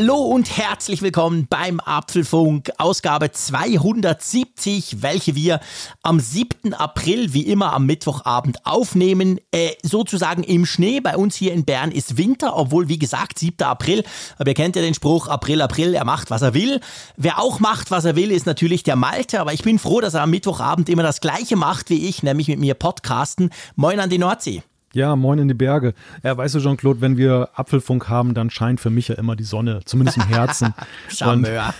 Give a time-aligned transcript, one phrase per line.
[0.00, 5.60] Hallo und herzlich willkommen beim Apfelfunk, Ausgabe 270, welche wir
[6.02, 6.72] am 7.
[6.72, 9.40] April, wie immer am Mittwochabend, aufnehmen.
[9.52, 11.00] Äh, sozusagen im Schnee.
[11.00, 13.62] Bei uns hier in Bern ist Winter, obwohl, wie gesagt, 7.
[13.62, 14.02] April.
[14.38, 16.80] Aber ihr kennt ja den Spruch, April, April, er macht, was er will.
[17.18, 19.38] Wer auch macht, was er will, ist natürlich der Malte.
[19.38, 22.48] Aber ich bin froh, dass er am Mittwochabend immer das Gleiche macht wie ich, nämlich
[22.48, 23.50] mit mir podcasten.
[23.76, 24.62] Moin an die Nordsee.
[24.92, 25.94] Ja, moin in die Berge.
[26.24, 29.44] Ja, weißt du, Jean-Claude, wenn wir Apfelfunk haben, dann scheint für mich ja immer die
[29.44, 30.74] Sonne, zumindest im Herzen.
[31.08, 31.72] Charmeur.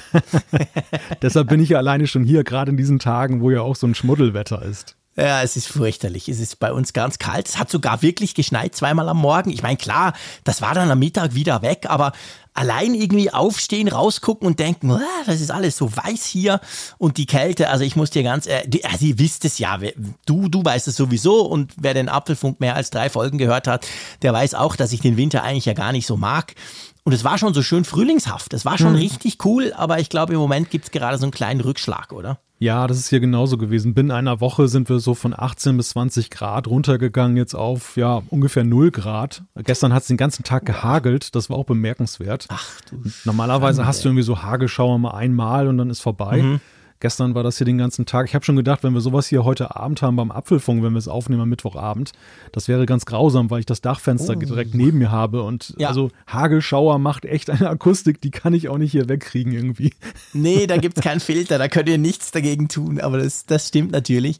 [1.22, 3.86] deshalb bin ich ja alleine schon hier, gerade in diesen Tagen, wo ja auch so
[3.88, 4.96] ein Schmuddelwetter ist.
[5.16, 6.28] Ja, es ist fürchterlich.
[6.28, 7.48] Es ist bei uns ganz kalt.
[7.48, 9.50] Es hat sogar wirklich geschneit zweimal am Morgen.
[9.50, 10.12] Ich meine, klar,
[10.44, 12.12] das war dann am Mittag wieder weg, aber
[12.54, 16.60] allein irgendwie aufstehen, rausgucken und denken, das ist alles so weiß hier
[16.98, 19.78] und die Kälte, also ich muss dir ganz, äh, also ihr wisst es ja,
[20.26, 23.86] du, du weißt es sowieso und wer den Apfelfunk mehr als drei Folgen gehört hat,
[24.22, 26.54] der weiß auch, dass ich den Winter eigentlich ja gar nicht so mag.
[27.02, 28.52] Und es war schon so schön frühlingshaft.
[28.52, 28.98] Es war schon mhm.
[28.98, 32.38] richtig cool, aber ich glaube, im Moment gibt es gerade so einen kleinen Rückschlag, oder?
[32.62, 33.94] Ja, das ist hier genauso gewesen.
[33.94, 38.20] Binnen einer Woche sind wir so von 18 bis 20 Grad runtergegangen, jetzt auf ja
[38.28, 39.44] ungefähr 0 Grad.
[39.56, 42.48] Gestern hat es den ganzen Tag gehagelt, das war auch bemerkenswert.
[42.50, 43.02] Ach du.
[43.24, 46.42] Normalerweise Schande, hast du irgendwie so Hagelschauer mal einmal und dann ist vorbei.
[46.42, 46.60] Mhm.
[47.00, 48.26] Gestern war das hier den ganzen Tag.
[48.28, 50.98] Ich habe schon gedacht, wenn wir sowas hier heute Abend haben beim Apfelfunk, wenn wir
[50.98, 52.12] es aufnehmen am Mittwochabend,
[52.52, 54.38] das wäre ganz grausam, weil ich das Dachfenster oh.
[54.38, 55.42] direkt neben mir habe.
[55.42, 55.88] Und ja.
[55.88, 59.94] also Hagelschauer macht echt eine Akustik, die kann ich auch nicht hier wegkriegen irgendwie.
[60.34, 63.68] Nee, da gibt es keinen Filter, da könnt ihr nichts dagegen tun, aber das, das
[63.68, 64.38] stimmt natürlich.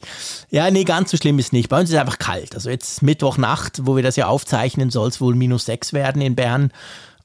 [0.51, 1.67] Ja, nee, ganz so schlimm ist nicht.
[1.67, 2.53] Bei uns ist es einfach kalt.
[2.53, 6.35] Also jetzt Mittwochnacht, wo wir das ja aufzeichnen, soll es wohl minus sechs werden in
[6.35, 6.71] Bern.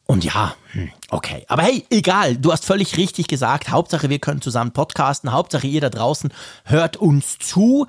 [0.07, 1.45] Und ja, hm, okay.
[1.49, 3.71] Aber hey, egal, du hast völlig richtig gesagt.
[3.71, 5.33] Hauptsache, wir können zusammen podcasten.
[5.33, 6.33] Hauptsache, ihr da draußen
[6.65, 7.87] hört uns zu.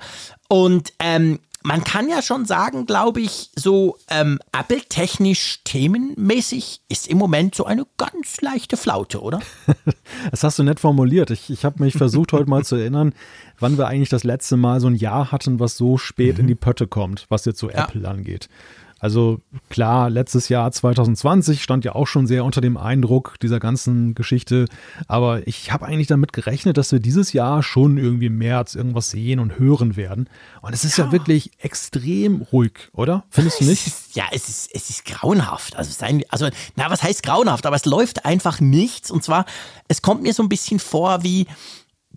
[0.48, 7.18] Und ähm, man kann ja schon sagen, glaube ich, so ähm, Apple-technisch themenmäßig ist im
[7.18, 9.40] Moment so eine ganz leichte Flaute, oder?
[10.30, 11.30] Das hast du nett formuliert.
[11.30, 13.12] Ich, ich habe mich versucht, heute mal zu erinnern,
[13.60, 16.40] wann wir eigentlich das letzte Mal so ein Jahr hatten, was so spät mhm.
[16.40, 17.84] in die Pötte kommt, was jetzt so ja.
[17.84, 18.48] Apple angeht.
[18.98, 24.14] Also klar, letztes Jahr 2020 stand ja auch schon sehr unter dem Eindruck dieser ganzen
[24.14, 24.66] Geschichte,
[25.06, 29.10] aber ich habe eigentlich damit gerechnet, dass wir dieses Jahr schon irgendwie im März irgendwas
[29.10, 30.28] sehen und hören werden.
[30.62, 33.24] Und es ist ja, ja wirklich extrem ruhig, oder?
[33.30, 34.14] Findest du nicht?
[34.14, 35.76] ja, es ist, es ist grauenhaft.
[35.76, 37.66] Also, sein, also, na, was heißt grauenhaft?
[37.66, 39.10] Aber es läuft einfach nichts.
[39.10, 39.44] Und zwar,
[39.86, 41.46] es kommt mir so ein bisschen vor wie,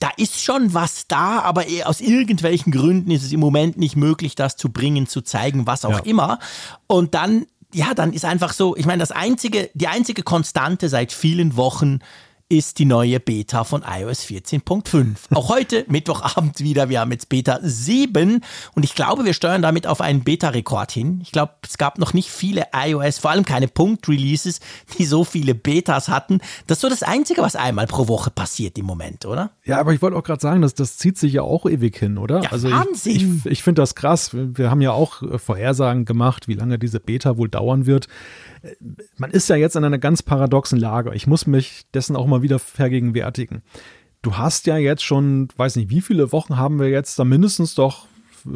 [0.02, 4.34] da ist schon was da, aber aus irgendwelchen Gründen ist es im Moment nicht möglich,
[4.34, 6.06] das zu bringen, zu zeigen, was auch ja.
[6.06, 6.40] immer.
[6.88, 11.12] Und dann, ja, dann ist einfach so, ich meine, das einzige, die einzige Konstante seit
[11.12, 12.00] vielen Wochen
[12.52, 15.34] ist die neue Beta von iOS 14.5.
[15.34, 16.90] Auch heute, Mittwochabend wieder.
[16.90, 18.44] Wir haben jetzt Beta 7
[18.76, 21.22] und ich glaube, wir steuern damit auf einen Beta-Rekord hin.
[21.24, 24.60] Ich glaube, es gab noch nicht viele iOS, vor allem keine Punkt-Releases,
[24.98, 26.42] die so viele Betas hatten.
[26.68, 29.52] Das ist so das Einzige, was einmal pro Woche passiert im Moment, oder?
[29.64, 32.18] Ja, aber ich wollte auch gerade sagen, dass das zieht sich ja auch ewig hin,
[32.18, 32.44] oder?
[32.44, 33.16] Ja, also Wahnsinn.
[33.16, 34.32] Ich, ich, ich finde das krass.
[34.34, 38.10] Wir haben ja auch Vorhersagen gemacht, wie lange diese Beta wohl dauern wird
[39.18, 41.14] man ist ja jetzt in einer ganz paradoxen Lage.
[41.16, 43.62] Ich muss mich dessen auch mal wieder vergegenwärtigen.
[44.22, 47.74] Du hast ja jetzt schon, weiß nicht, wie viele Wochen haben wir jetzt, da mindestens
[47.74, 48.06] doch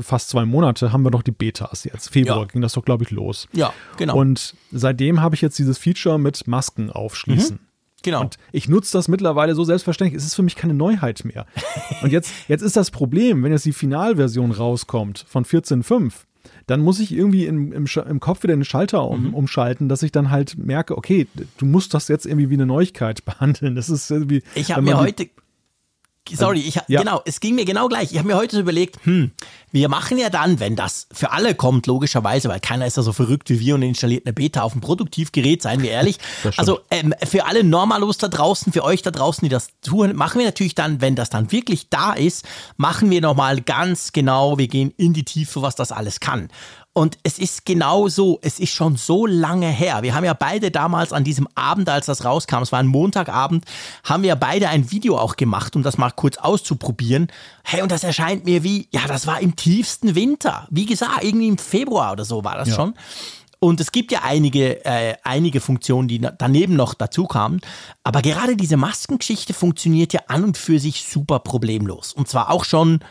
[0.02, 2.10] fast zwei Monate haben wir doch die Betas jetzt.
[2.10, 2.46] Februar ja.
[2.46, 3.48] ging das doch, glaube ich, los.
[3.54, 4.18] Ja, genau.
[4.18, 7.58] Und seitdem habe ich jetzt dieses Feature mit Masken aufschließen.
[7.58, 7.66] Mhm.
[8.04, 8.22] Genau.
[8.22, 10.16] Und ich nutze das mittlerweile so selbstverständlich.
[10.20, 11.48] Es ist für mich keine Neuheit mehr.
[12.04, 16.14] Und jetzt, jetzt ist das Problem, wenn jetzt die Finalversion rauskommt von 14.5,
[16.68, 19.34] dann muss ich irgendwie im, im, im Kopf wieder den Schalter um, mhm.
[19.34, 21.28] umschalten, dass ich dann halt merke, okay,
[21.58, 23.76] du musst das jetzt irgendwie wie eine Neuigkeit behandeln.
[23.76, 24.44] Das ist irgendwie.
[24.56, 25.30] Ich habe mir heute
[26.34, 27.02] Sorry, ich, ja.
[27.02, 28.12] genau, es ging mir genau gleich.
[28.12, 29.32] Ich habe mir heute so überlegt, hm,
[29.72, 33.14] wir machen ja dann, wenn das für alle kommt, logischerweise, weil keiner ist ja so
[33.14, 36.18] verrückt wie wir und installiert eine Beta auf dem Produktivgerät, seien wir ehrlich.
[36.58, 40.40] also ähm, für alle Normalos da draußen, für euch da draußen, die das tun, machen
[40.40, 42.46] wir natürlich dann, wenn das dann wirklich da ist,
[42.78, 46.50] machen wir nochmal ganz genau, wir gehen in die Tiefe, was das alles kann.
[46.98, 50.02] Und es ist genau so, es ist schon so lange her.
[50.02, 53.66] Wir haben ja beide damals an diesem Abend, als das rauskam, es war ein Montagabend,
[54.06, 57.28] haben wir beide ein Video auch gemacht, um das mal kurz auszuprobieren.
[57.66, 60.70] Hey, und das erscheint mir wie, ja, das war im tiefsten Winter.
[60.70, 62.76] Wie gesagt, irgendwie im Februar oder so war das ja.
[62.76, 62.94] schon.
[63.60, 67.60] Und es gibt ja einige, äh, einige Funktionen, die daneben noch dazu kamen.
[68.06, 72.14] Aber gerade diese Maskengeschichte funktioniert ja an und für sich super problemlos.
[72.14, 73.02] Und zwar auch schon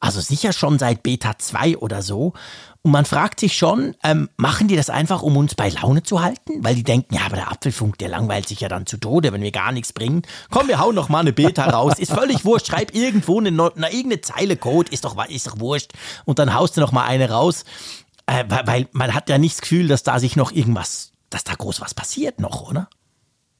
[0.00, 2.32] Also sicher schon seit Beta 2 oder so.
[2.82, 6.22] Und man fragt sich schon, ähm, machen die das einfach, um uns bei Laune zu
[6.22, 6.64] halten?
[6.64, 9.42] Weil die denken, ja, aber der Apfelfunk, der langweilt sich ja dann zu Tode, wenn
[9.42, 10.22] wir gar nichts bringen.
[10.48, 11.98] Komm, wir hauen noch mal eine Beta raus.
[11.98, 12.68] Ist völlig wurscht.
[12.68, 14.90] Schreib irgendwo eine, eine irgendeine Zeile Code.
[14.90, 15.92] Ist doch, ist doch wurscht.
[16.24, 17.64] Und dann haust du noch mal eine raus.
[18.24, 21.44] Äh, weil, weil man hat ja nicht das Gefühl, dass da sich noch irgendwas, dass
[21.44, 22.88] da groß was passiert noch, oder?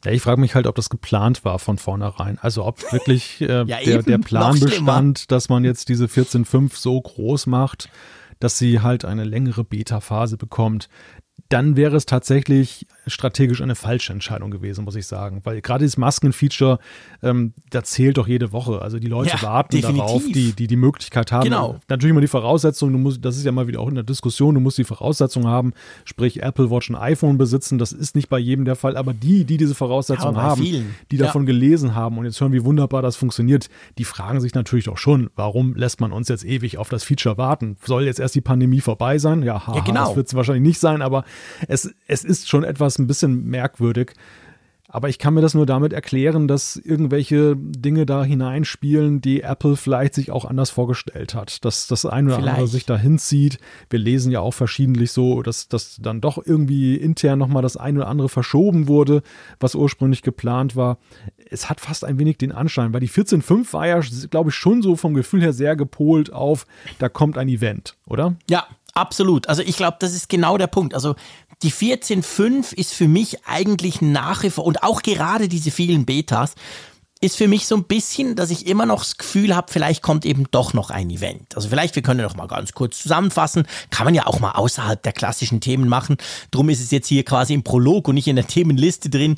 [0.04, 2.38] Ja, ich frage mich halt, ob das geplant war von vornherein.
[2.40, 7.00] Also ob wirklich äh, ja, der, der Plan bestand, dass man jetzt diese 14.5 so
[7.00, 7.90] groß macht,
[8.38, 10.88] dass sie halt eine längere Beta-Phase bekommt
[11.50, 15.40] dann wäre es tatsächlich strategisch eine falsche Entscheidung gewesen, muss ich sagen.
[15.44, 16.78] Weil gerade dieses Masken-Feature,
[17.22, 18.82] ähm, da zählt doch jede Woche.
[18.82, 20.06] Also die Leute ja, warten definitiv.
[20.06, 21.44] darauf, die, die die Möglichkeit haben.
[21.44, 21.80] Genau.
[21.88, 24.54] Natürlich immer die Voraussetzung, du musst, das ist ja mal wieder auch in der Diskussion,
[24.54, 25.72] du musst die Voraussetzung haben,
[26.04, 27.78] sprich Apple Watch ein iPhone besitzen.
[27.78, 30.94] Das ist nicht bei jedem der Fall, aber die, die diese Voraussetzung ja, haben, vielen.
[31.10, 31.26] die ja.
[31.26, 33.68] davon gelesen haben und jetzt hören, wie wunderbar das funktioniert,
[33.98, 37.38] die fragen sich natürlich doch schon, warum lässt man uns jetzt ewig auf das Feature
[37.38, 37.76] warten?
[37.84, 39.42] Soll jetzt erst die Pandemie vorbei sein?
[39.42, 40.06] Ja, haha, ja genau.
[40.06, 41.24] das wird es wahrscheinlich nicht sein, aber
[41.68, 44.12] es, es ist schon etwas ein bisschen merkwürdig.
[44.92, 49.76] Aber ich kann mir das nur damit erklären, dass irgendwelche Dinge da hineinspielen, die Apple
[49.76, 51.64] vielleicht sich auch anders vorgestellt hat.
[51.64, 52.54] Dass das eine oder vielleicht.
[52.54, 53.60] andere sich da hinzieht.
[53.88, 58.00] Wir lesen ja auch verschiedentlich so, dass, dass dann doch irgendwie intern nochmal das eine
[58.00, 59.22] oder andere verschoben wurde,
[59.60, 60.98] was ursprünglich geplant war.
[61.48, 64.82] Es hat fast ein wenig den Anschein, weil die 14.5 war ja, glaube ich, schon
[64.82, 66.66] so vom Gefühl her sehr gepolt auf,
[66.98, 68.34] da kommt ein Event, oder?
[68.48, 69.48] Ja, Absolut.
[69.48, 70.94] Also ich glaube, das ist genau der Punkt.
[70.94, 71.14] Also
[71.62, 76.54] die 14.5 ist für mich eigentlich nach wie vor und auch gerade diese vielen Betas
[77.20, 80.24] ist für mich so ein bisschen, dass ich immer noch das Gefühl habe, vielleicht kommt
[80.24, 81.54] eben doch noch ein Event.
[81.54, 83.66] Also vielleicht, wir können noch mal ganz kurz zusammenfassen.
[83.90, 86.16] Kann man ja auch mal außerhalb der klassischen Themen machen.
[86.50, 89.34] Drum ist es jetzt hier quasi im Prolog und nicht in der Themenliste drin.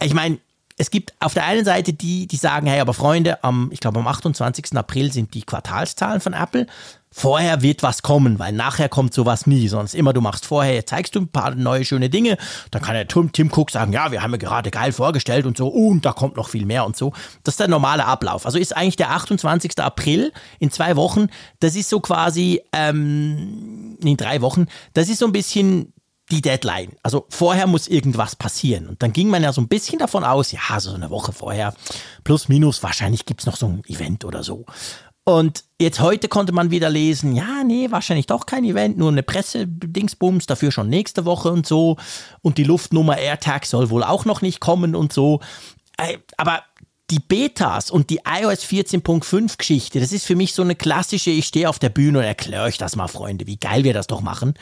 [0.00, 0.38] Ich meine,
[0.76, 3.98] es gibt auf der einen Seite die, die sagen, hey, aber Freunde, am, ich glaube
[3.98, 4.76] am 28.
[4.76, 6.66] April sind die Quartalszahlen von Apple
[7.14, 9.68] vorher wird was kommen, weil nachher kommt sowas nie.
[9.68, 12.36] Sonst immer, du machst vorher, zeigst du ein paar neue schöne Dinge,
[12.72, 15.68] dann kann der Tim, Cook sagen, ja, wir haben ja gerade geil vorgestellt und so,
[15.68, 17.12] und da kommt noch viel mehr und so.
[17.44, 18.46] Das ist der normale Ablauf.
[18.46, 19.78] Also ist eigentlich der 28.
[19.78, 21.28] April in zwei Wochen,
[21.60, 25.92] das ist so quasi, ähm, in drei Wochen, das ist so ein bisschen
[26.32, 26.96] die Deadline.
[27.04, 28.88] Also vorher muss irgendwas passieren.
[28.88, 31.74] Und dann ging man ja so ein bisschen davon aus, ja, so eine Woche vorher,
[32.24, 34.64] plus minus, wahrscheinlich gibt's noch so ein Event oder so.
[35.24, 39.22] Und jetzt heute konnte man wieder lesen, ja, nee, wahrscheinlich doch kein Event, nur eine
[39.22, 41.96] Pressedingsbums, dafür schon nächste Woche und so.
[42.42, 45.40] Und die Luftnummer AirTag soll wohl auch noch nicht kommen und so.
[45.96, 46.62] Äh, aber
[47.10, 51.46] die Betas und die iOS 14.5 Geschichte, das ist für mich so eine klassische, ich
[51.46, 54.20] stehe auf der Bühne und erkläre euch das mal, Freunde, wie geil wir das doch
[54.20, 54.54] machen.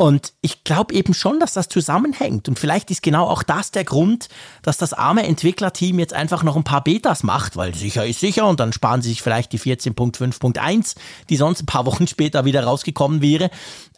[0.00, 2.48] Und ich glaube eben schon, dass das zusammenhängt.
[2.48, 4.30] Und vielleicht ist genau auch das der Grund,
[4.62, 8.48] dass das arme Entwicklerteam jetzt einfach noch ein paar Betas macht, weil sicher ist sicher
[8.48, 10.96] und dann sparen sie sich vielleicht die 14.5.1,
[11.28, 13.50] die sonst ein paar Wochen später wieder rausgekommen wäre.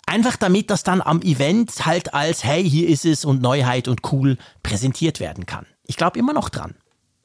[0.05, 4.01] Einfach damit das dann am Event halt als, hey, hier ist es und Neuheit und
[4.11, 5.67] cool präsentiert werden kann.
[5.87, 6.75] Ich glaube immer noch dran.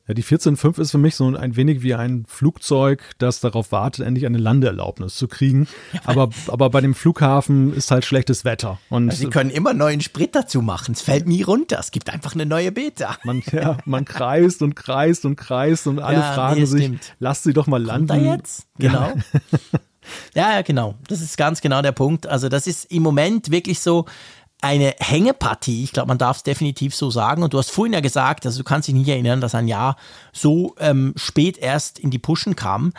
[0.08, 4.06] Ja, die 14.5 ist für mich so ein wenig wie ein Flugzeug, das darauf wartet,
[4.06, 5.68] endlich eine Landeerlaubnis zu kriegen.
[5.94, 8.80] Ja, aber, aber bei dem Flughafen ist halt schlechtes Wetter.
[8.90, 10.94] Und Sie können immer neuen Sprit dazu machen.
[10.94, 11.78] Es fällt nie runter.
[11.80, 13.18] Es gibt einfach eine neue Beta.
[13.26, 17.14] Man, ja, man kreist und kreist und kreist und alle ja, fragen nee, sich, stimmt.
[17.20, 18.08] lass sie doch mal landen.
[18.08, 18.68] Kommt da jetzt?
[18.78, 19.14] Genau.
[20.34, 20.56] Ja.
[20.56, 20.96] ja, genau.
[21.10, 22.28] Das ist ganz genau der Punkt.
[22.28, 24.06] Also das ist im Moment wirklich so,
[24.62, 25.84] eine Hängepartie.
[25.84, 27.44] Ich glaube, man darf es definitiv so sagen.
[27.44, 29.98] Und du hast vorhin ja gesagt, also du kannst dich nicht erinnern, dass ein Jahr
[30.34, 32.94] so ähm, spät erst in die Pushen kam.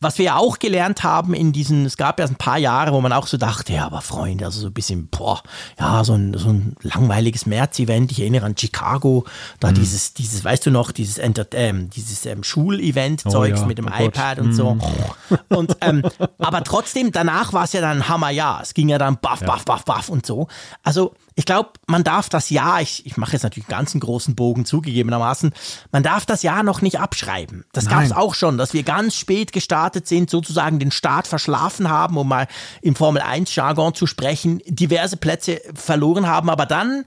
[0.00, 3.00] Was wir ja auch gelernt haben in diesen, es gab ja ein paar Jahre, wo
[3.00, 5.42] man auch so dachte, ja, aber Freunde, also so ein bisschen, boah,
[5.76, 8.12] ja, so ein, so ein langweiliges März-Event.
[8.12, 9.24] Ich erinnere an Chicago,
[9.58, 9.74] da mhm.
[9.74, 13.66] dieses, dieses, weißt du noch, dieses, Enter ähm, dieses ähm, Schulevent-Zeugs oh, ja.
[13.66, 14.46] mit dem oh iPad Gott.
[14.46, 14.74] und so.
[14.74, 14.82] Mhm.
[15.48, 16.04] Und, ähm,
[16.38, 18.60] aber trotzdem, danach war es ja dann Hammerjahr.
[18.62, 20.46] Es ging ja dann baff, baff, baff, baff und so.
[20.84, 24.34] Also, ich glaube, man darf das Jahr, ich, ich mache jetzt natürlich einen ganzen großen
[24.34, 25.52] Bogen zugegebenermaßen,
[25.92, 27.64] man darf das Jahr noch nicht abschreiben.
[27.72, 31.88] Das gab es auch schon, dass wir ganz spät gestartet sind, sozusagen den Start verschlafen
[31.90, 32.48] haben, um mal
[32.82, 37.04] im Formel 1 Jargon zu sprechen, diverse Plätze verloren haben, aber dann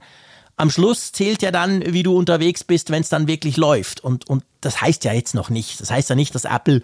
[0.56, 4.00] am Schluss zählt ja dann, wie du unterwegs bist, wenn es dann wirklich läuft.
[4.00, 5.78] Und, und das heißt ja jetzt noch nicht.
[5.78, 6.80] Das heißt ja nicht, dass Apple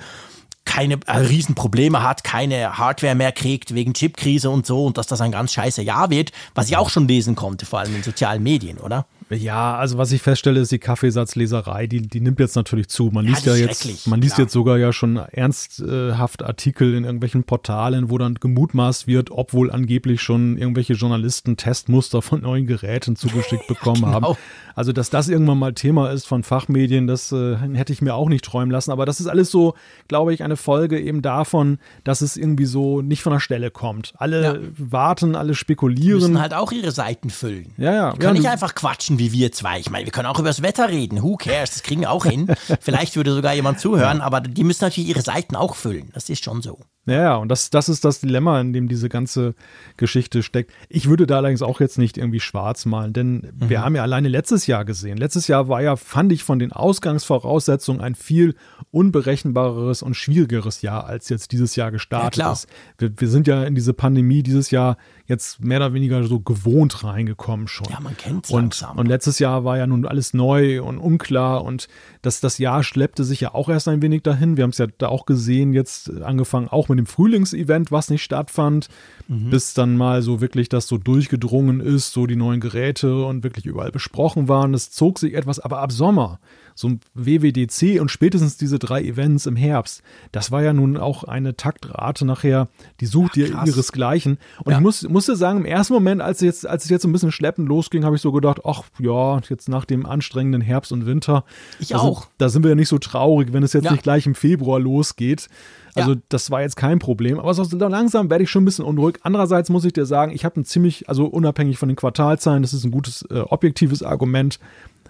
[0.69, 5.23] keine äh, Riesenprobleme hat, keine Hardware mehr kriegt wegen Chipkrise und so und dass das
[5.23, 8.43] ein ganz scheiße Jahr wird, was ich auch schon lesen konnte, vor allem in sozialen
[8.43, 9.07] Medien, oder?
[9.31, 13.11] Ja, also was ich feststelle, ist die Kaffeesatzleserei, die, die nimmt jetzt natürlich zu.
[13.13, 14.47] Man liest ja, ja jetzt, man liest klar.
[14.47, 19.71] jetzt sogar ja schon ernsthaft Artikel in irgendwelchen Portalen, wo dann gemutmaßt wird, ob wohl
[19.71, 24.13] angeblich schon irgendwelche Journalisten Testmuster von neuen Geräten zugeschickt bekommen genau.
[24.13, 24.37] haben.
[24.75, 28.29] Also, dass das irgendwann mal Thema ist von Fachmedien, das äh, hätte ich mir auch
[28.29, 28.93] nicht träumen lassen.
[28.93, 29.75] Aber das ist alles so,
[30.07, 34.15] glaube ich, eine Folge eben davon, dass es irgendwie so nicht von der Stelle kommt.
[34.17, 34.55] Alle ja.
[34.79, 36.07] warten, alle spekulieren.
[36.07, 37.73] Die müssen halt auch ihre Seiten füllen.
[37.77, 38.13] Ja, ja.
[38.13, 39.79] Die können ja, nicht einfach quatschen wie wir zwei.
[39.79, 41.23] Ich meine, wir können auch über das Wetter reden.
[41.23, 41.71] Who cares?
[41.71, 42.55] Das kriegen wir auch hin.
[42.81, 46.11] Vielleicht würde sogar jemand zuhören, aber die müssen natürlich ihre Seiten auch füllen.
[46.15, 46.81] Das ist schon so.
[47.09, 49.55] Ja, ja, und das, das ist das Dilemma, in dem diese ganze
[49.97, 50.73] Geschichte steckt.
[50.89, 53.53] Ich würde da allerdings auch jetzt nicht irgendwie schwarz malen, denn mhm.
[53.69, 55.17] wir haben ja alleine letztes Jahr gesehen.
[55.17, 58.55] Letztes Jahr war ja, fand ich von den Ausgangsvoraussetzungen ein viel
[58.91, 62.69] unberechenbareres und schwierigeres Jahr, als jetzt dieses Jahr gestartet ja, ist.
[62.99, 64.97] Wir, wir sind ja in diese Pandemie dieses Jahr
[65.27, 67.89] jetzt mehr oder weniger so gewohnt reingekommen schon.
[67.91, 71.65] Ja, man kennt es und, und letztes Jahr war ja nun alles neu und unklar
[71.65, 71.89] und
[72.23, 74.57] das, das Jahr schleppte sich ja auch erst ein wenig dahin.
[74.57, 78.23] Wir haben es ja da auch gesehen, jetzt angefangen auch mit dem Frühlingsevent, was nicht
[78.23, 78.89] stattfand,
[79.29, 79.51] mhm.
[79.51, 83.67] bis dann mal so wirklich das so durchgedrungen ist, so die neuen Geräte und wirklich
[83.67, 84.75] überall besprochen waren.
[84.75, 86.41] Es zog sich etwas, aber ab Sommer
[86.79, 91.25] so ein WWDC und spätestens diese drei Events im Herbst, das war ja nun auch
[91.25, 92.69] eine Taktrate nachher,
[93.01, 94.39] die sucht ja, ihr ihresgleichen.
[94.63, 94.79] Und ja.
[94.79, 97.33] ich muss, musste sagen, im ersten Moment, als es jetzt, als es jetzt ein bisschen
[97.33, 101.43] schleppend losging, habe ich so gedacht, ach ja, jetzt nach dem anstrengenden Herbst und Winter.
[101.81, 102.27] Ich also, auch.
[102.39, 103.91] Da sind wir ja nicht so traurig, wenn es jetzt ja.
[103.91, 105.49] nicht gleich im Februar losgeht.
[105.97, 106.21] Also ja.
[106.29, 107.41] das war jetzt kein Problem.
[107.41, 109.19] Aber so langsam werde ich schon ein bisschen unruhig.
[109.23, 112.73] Andererseits muss ich dir sagen, ich habe ein ziemlich, also unabhängig von den Quartalzahlen, das
[112.73, 114.61] ist ein gutes äh, objektives Argument.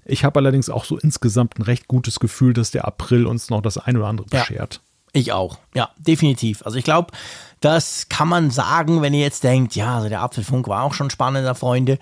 [0.08, 3.60] Ich habe allerdings auch so insgesamt ein recht gutes Gefühl, dass der April uns noch
[3.60, 4.74] das ein oder andere beschert.
[4.74, 4.80] Ja,
[5.12, 5.58] ich auch.
[5.74, 6.64] Ja, definitiv.
[6.64, 7.12] Also ich glaube,
[7.60, 11.10] das kann man sagen, wenn ihr jetzt denkt, ja, also der Apfelfunk war auch schon
[11.10, 11.98] spannender, Freunde.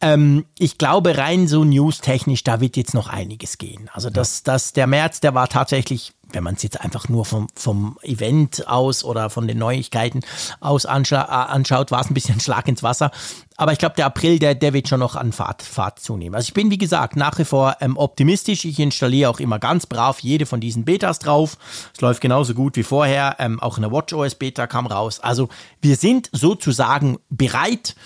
[0.00, 3.90] Ähm, ich glaube, rein so news-technisch, da wird jetzt noch einiges gehen.
[3.92, 7.48] Also das, das, der März, der war tatsächlich wenn man es jetzt einfach nur vom,
[7.54, 10.20] vom Event aus oder von den Neuigkeiten
[10.60, 13.10] aus anschaut, war es ein bisschen ein Schlag ins Wasser.
[13.56, 16.36] Aber ich glaube, der April, der, der wird schon noch an Fahrt, Fahrt zunehmen.
[16.36, 18.64] Also ich bin, wie gesagt, nach wie vor ähm, optimistisch.
[18.64, 21.58] Ich installiere auch immer ganz brav jede von diesen Betas drauf.
[21.92, 23.36] Es läuft genauso gut wie vorher.
[23.40, 25.18] Ähm, auch eine WatchOS Beta kam raus.
[25.20, 25.48] Also
[25.80, 27.96] wir sind sozusagen bereit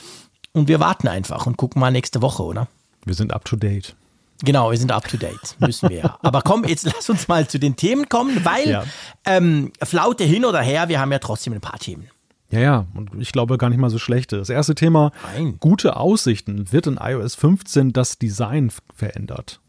[0.52, 2.68] und wir warten einfach und gucken mal nächste Woche, oder?
[3.04, 3.94] Wir sind up to date.
[4.44, 6.18] Genau, wir sind up to date, müssen wir ja.
[6.22, 8.84] Aber komm, jetzt lass uns mal zu den Themen kommen, weil ja.
[9.24, 12.08] ähm, Flaute hin oder her, wir haben ja trotzdem ein paar Themen.
[12.50, 14.36] Ja, ja, und ich glaube gar nicht mal so schlechte.
[14.36, 15.56] Das erste Thema, Nein.
[15.58, 16.70] gute Aussichten.
[16.70, 19.60] Wird in iOS 15 das Design verändert?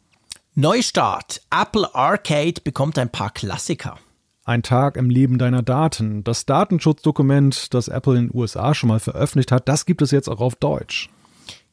[0.54, 1.42] Neustart.
[1.50, 3.98] Apple Arcade bekommt ein paar Klassiker.
[4.44, 6.26] Ein Tag im Leben deiner Daten.
[6.26, 10.28] Das Datenschutzdokument, das Apple in den USA schon mal veröffentlicht hat, das gibt es jetzt
[10.28, 11.10] auch auf Deutsch.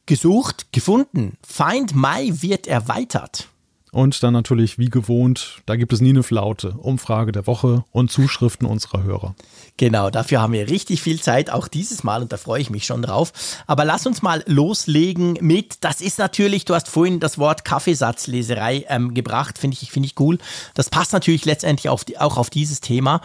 [0.05, 1.37] Gesucht, gefunden.
[1.45, 3.47] Find My wird erweitert.
[3.93, 6.71] Und dann natürlich, wie gewohnt, da gibt es nie eine Flaute.
[6.77, 9.35] Umfrage der Woche und Zuschriften unserer Hörer.
[9.75, 12.85] Genau, dafür haben wir richtig viel Zeit, auch dieses Mal, und da freue ich mich
[12.85, 13.33] schon drauf.
[13.67, 18.85] Aber lass uns mal loslegen mit, das ist natürlich, du hast vorhin das Wort Kaffeesatzleserei
[18.87, 20.37] ähm, gebracht, finde ich, finde ich cool.
[20.73, 23.19] Das passt natürlich letztendlich auf die, auch auf dieses Thema.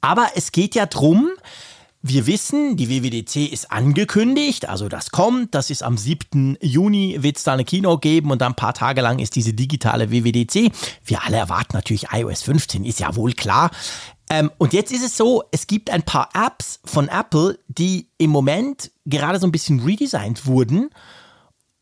[0.00, 1.28] Aber es geht ja drum,
[2.00, 6.56] wir wissen, die WWDC ist angekündigt, also das kommt, das ist am 7.
[6.60, 9.52] Juni, wird es da eine Kino geben und dann ein paar Tage lang ist diese
[9.52, 10.70] digitale WWDC.
[11.04, 13.70] Wir alle erwarten natürlich iOS 15, ist ja wohl klar.
[14.30, 18.30] Ähm, und jetzt ist es so, es gibt ein paar Apps von Apple, die im
[18.30, 20.90] Moment gerade so ein bisschen redesigned wurden.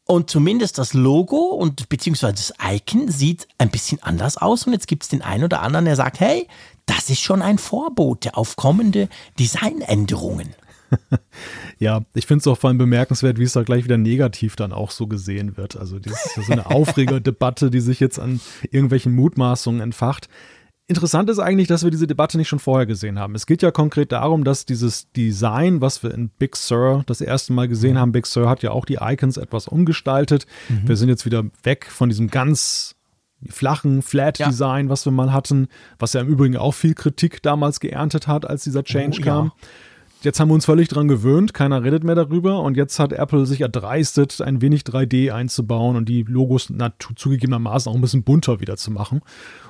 [0.08, 4.64] Und zumindest das Logo und beziehungsweise das Icon sieht ein bisschen anders aus.
[4.64, 6.46] Und jetzt gibt es den einen oder anderen, der sagt, hey,
[6.86, 10.54] das ist schon ein Vorbote auf kommende Designänderungen.
[11.78, 14.72] ja, ich finde es auch vor allem bemerkenswert, wie es da gleich wieder negativ dann
[14.72, 15.76] auch so gesehen wird.
[15.76, 18.40] Also das ist so eine Aufregerdebatte, die sich jetzt an
[18.70, 20.28] irgendwelchen Mutmaßungen entfacht.
[20.88, 23.34] Interessant ist eigentlich, dass wir diese Debatte nicht schon vorher gesehen haben.
[23.34, 27.52] Es geht ja konkret darum, dass dieses Design, was wir in Big Sur das erste
[27.52, 30.46] Mal gesehen haben, Big Sur hat ja auch die Icons etwas umgestaltet.
[30.68, 30.86] Mhm.
[30.86, 32.95] Wir sind jetzt wieder weg von diesem ganz
[33.48, 34.90] flachen Flat-Design, ja.
[34.90, 38.64] was wir mal hatten, was ja im Übrigen auch viel Kritik damals geerntet hat, als
[38.64, 39.46] dieser Change oh, kam.
[39.46, 39.68] Ja.
[40.22, 43.44] Jetzt haben wir uns völlig dran gewöhnt, keiner redet mehr darüber und jetzt hat Apple
[43.44, 48.58] sich erdreistet, ein wenig 3D einzubauen und die Logos na, zugegebenermaßen auch ein bisschen bunter
[48.58, 49.20] wieder zu machen.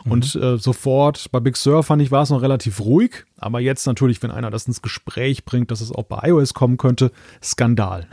[0.04, 0.12] Mhm.
[0.12, 3.86] Und äh, sofort bei Big Sur fand ich, war es noch relativ ruhig, aber jetzt
[3.86, 7.10] natürlich, wenn einer das ins Gespräch bringt, dass es auch bei iOS kommen könnte,
[7.42, 8.06] Skandal.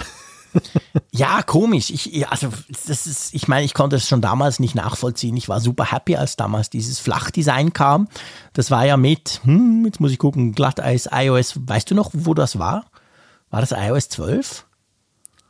[1.12, 1.90] Ja, komisch.
[1.90, 2.50] Ich, also,
[2.88, 5.36] das ist, ich meine, ich konnte es schon damals nicht nachvollziehen.
[5.38, 8.08] Ich war super happy, als damals dieses Flachdesign kam.
[8.54, 11.54] Das war ja mit, hm, jetzt muss ich gucken, Glatteis, iOS.
[11.68, 12.86] Weißt du noch, wo das war?
[13.50, 14.66] War das iOS 12?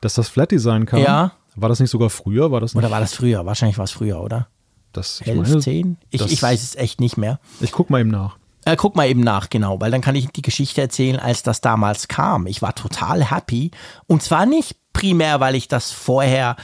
[0.01, 0.99] Dass das Flat Design kam?
[0.99, 1.31] Ja.
[1.55, 2.51] War das nicht sogar früher?
[2.51, 3.45] War das oder war das früher?
[3.45, 4.47] Wahrscheinlich war es früher, oder?
[4.91, 5.97] Das, ich 11, meine, 10?
[6.09, 7.39] Ich, ich weiß es echt nicht mehr.
[7.61, 8.37] Ich guck mal eben nach.
[8.65, 11.61] Äh, guck mal eben nach, genau, weil dann kann ich die Geschichte erzählen, als das
[11.61, 12.47] damals kam.
[12.47, 13.71] Ich war total happy.
[14.07, 16.55] Und zwar nicht primär, weil ich das vorher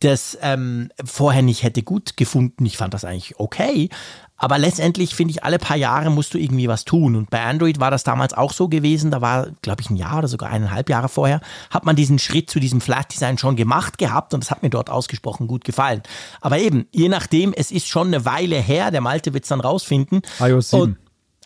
[0.00, 2.66] das ähm, vorher nicht hätte gut gefunden.
[2.66, 3.88] Ich fand das eigentlich okay.
[4.36, 7.14] Aber letztendlich finde ich, alle paar Jahre musst du irgendwie was tun.
[7.14, 9.10] Und bei Android war das damals auch so gewesen.
[9.10, 12.50] Da war, glaube ich, ein Jahr oder sogar eineinhalb Jahre vorher, hat man diesen Schritt
[12.50, 14.34] zu diesem Flat Design schon gemacht gehabt.
[14.34, 16.02] Und das hat mir dort ausgesprochen gut gefallen.
[16.40, 18.90] Aber eben, je nachdem, es ist schon eine Weile her.
[18.90, 20.20] Der Malte wird es dann rausfinden.
[20.40, 20.82] iOS 7.
[20.82, 20.98] Und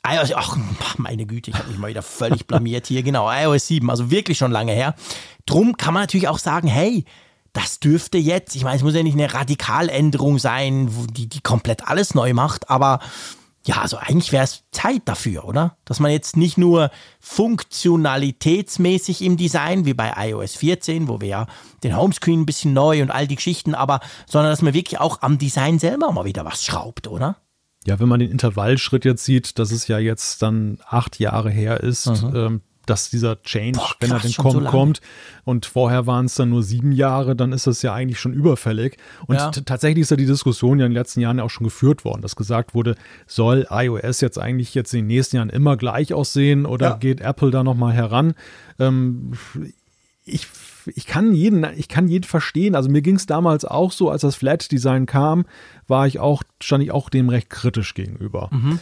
[0.07, 0.57] iOS, ach,
[0.97, 3.03] meine Güte, ich habe mich mal wieder völlig blamiert hier.
[3.03, 4.95] Genau, iOS 7, also wirklich schon lange her.
[5.47, 7.05] Drum kann man natürlich auch sagen, hey,
[7.53, 11.89] das dürfte jetzt, ich meine, es muss ja nicht eine Radikaländerung sein, die, die komplett
[11.89, 13.01] alles neu macht, aber
[13.65, 15.77] ja, also eigentlich wäre es Zeit dafür, oder?
[15.85, 16.91] Dass man jetzt nicht nur
[17.21, 21.47] funktionalitätsmäßig im Design, wie bei iOS 14, wo wir ja
[21.83, 25.21] den Homescreen ein bisschen neu und all die Geschichten, aber, sondern dass man wirklich auch
[25.21, 27.37] am Design selber mal wieder was schraubt, oder?
[27.87, 31.81] Ja, wenn man den Intervallschritt jetzt sieht, dass es ja jetzt dann acht Jahre her
[31.81, 35.01] ist, ähm, dass dieser Change, Boah, wenn er denn kommt, so kommt.
[35.45, 38.97] Und vorher waren es dann nur sieben Jahre, dann ist das ja eigentlich schon überfällig.
[39.27, 39.51] Und ja.
[39.51, 42.37] tatsächlich ist ja die Diskussion ja in den letzten Jahren auch schon geführt worden, dass
[42.37, 46.91] gesagt wurde, soll iOS jetzt eigentlich jetzt in den nächsten Jahren immer gleich aussehen oder
[46.91, 46.97] ja.
[46.97, 48.35] geht Apple da nochmal heran?
[48.79, 49.33] Ähm,
[50.25, 50.47] ich
[50.95, 52.75] ich kann jeden, ich kann jeden verstehen.
[52.75, 55.47] Also mir ging es damals auch so, als das Flat Design kam,
[55.87, 58.49] war ich auch, stand ich auch dem recht kritisch gegenüber.
[58.53, 58.81] Mhm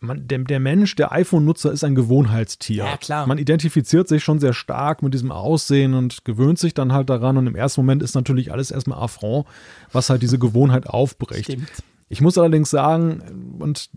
[0.00, 2.84] man, der, der, Mensch, der iPhone-Nutzer ist ein Gewohnheitstier.
[2.84, 3.26] Ja, klar.
[3.26, 7.36] Man identifiziert sich schon sehr stark mit diesem Aussehen und gewöhnt sich dann halt daran.
[7.36, 9.46] Und im ersten Moment ist natürlich alles erstmal Affront,
[9.92, 11.44] was halt diese Gewohnheit aufbricht.
[11.44, 11.70] Stimmt.
[12.08, 13.90] Ich muss allerdings sagen, und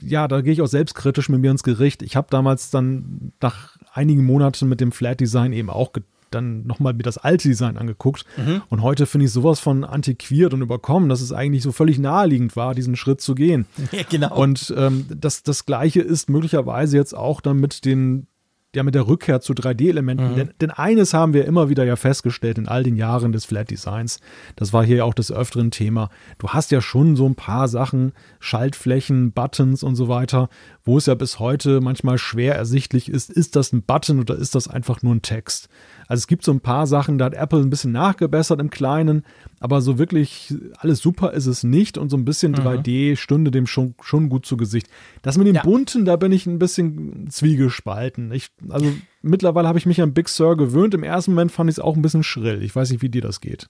[0.00, 2.02] ja, da gehe ich auch selbstkritisch mit mir ins Gericht.
[2.02, 5.92] Ich habe damals dann nach einigen Monaten mit dem Flat Design eben auch
[6.30, 8.24] dann nochmal mir das alte Design angeguckt.
[8.36, 8.62] Mhm.
[8.68, 12.56] Und heute finde ich sowas von antiquiert und überkommen, dass es eigentlich so völlig naheliegend
[12.56, 13.66] war, diesen Schritt zu gehen.
[13.90, 14.36] Ja, genau.
[14.36, 18.26] Und ähm, das, das Gleiche ist möglicherweise jetzt auch dann mit den
[18.74, 20.32] ja mit der Rückkehr zu 3D-Elementen.
[20.32, 20.36] Mhm.
[20.36, 23.70] Denn, denn, eines haben wir immer wieder ja festgestellt in all den Jahren des Flat
[23.70, 24.20] Designs,
[24.56, 26.10] das war hier auch des öfteren Thema.
[26.38, 30.48] Du hast ja schon so ein paar Sachen, Schaltflächen, Buttons und so weiter,
[30.84, 34.54] wo es ja bis heute manchmal schwer ersichtlich ist, ist das ein Button oder ist
[34.54, 35.68] das einfach nur ein Text.
[36.08, 39.24] Also es gibt so ein paar Sachen, da hat Apple ein bisschen nachgebessert im Kleinen,
[39.60, 42.58] aber so wirklich alles super ist es nicht und so ein bisschen mhm.
[42.58, 44.88] 3D stünde dem schon, schon gut zu Gesicht.
[45.20, 45.62] Das mit dem ja.
[45.62, 48.32] Bunten, da bin ich ein bisschen zwiegespalten.
[48.32, 48.90] Ich, also
[49.20, 50.94] mittlerweile habe ich mich an Big Sur gewöhnt.
[50.94, 52.62] Im ersten Moment fand ich es auch ein bisschen schrill.
[52.62, 53.68] Ich weiß nicht, wie dir das geht.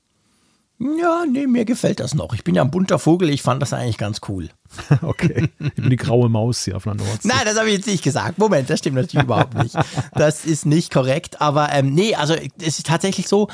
[0.81, 2.35] Ja, nee, mir gefällt das noch.
[2.35, 4.49] Ich bin ja ein bunter Vogel, ich fand das eigentlich ganz cool.
[5.03, 5.49] okay.
[5.59, 7.27] Ich bin die graue Maus hier auf der Nordsee.
[7.27, 8.39] Nein, das habe ich jetzt nicht gesagt.
[8.39, 9.75] Moment, das stimmt natürlich überhaupt nicht.
[10.15, 11.41] Das ist nicht korrekt.
[11.41, 13.49] Aber ähm, nee, also es ist tatsächlich so,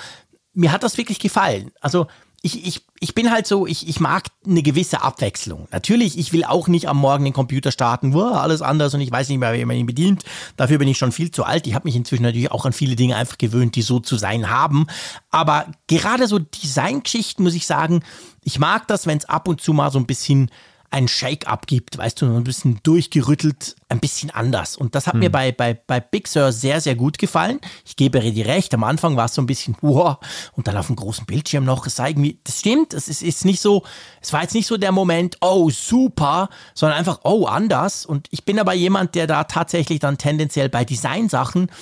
[0.52, 1.70] mir hat das wirklich gefallen.
[1.80, 2.06] Also
[2.44, 5.66] ich, ich, ich bin halt so, ich, ich mag eine gewisse Abwechslung.
[5.70, 9.10] Natürlich, ich will auch nicht am Morgen den Computer starten, wow, alles anders und ich
[9.10, 10.24] weiß nicht mehr, wie man ihn bedient.
[10.58, 11.66] Dafür bin ich schon viel zu alt.
[11.66, 14.50] Ich habe mich inzwischen natürlich auch an viele Dinge einfach gewöhnt, die so zu sein
[14.50, 14.86] haben.
[15.30, 18.02] Aber gerade so Designgeschichten muss ich sagen,
[18.42, 20.50] ich mag das, wenn es ab und zu mal so ein bisschen
[20.94, 24.76] ein Shake-up gibt, weißt du, ein bisschen durchgerüttelt, ein bisschen anders.
[24.76, 25.20] Und das hat hm.
[25.20, 27.58] mir bei, bei, bei Big Sur sehr, sehr gut gefallen.
[27.84, 30.18] Ich gebe dir recht, am Anfang war es so ein bisschen, wow,
[30.52, 33.44] und dann auf dem großen Bildschirm noch, es sei irgendwie, das stimmt, es ist, ist
[33.44, 33.82] nicht so,
[34.22, 38.06] es war jetzt nicht so der Moment, oh, super, sondern einfach, oh, anders.
[38.06, 41.72] Und ich bin aber jemand, der da tatsächlich dann tendenziell bei Designsachen,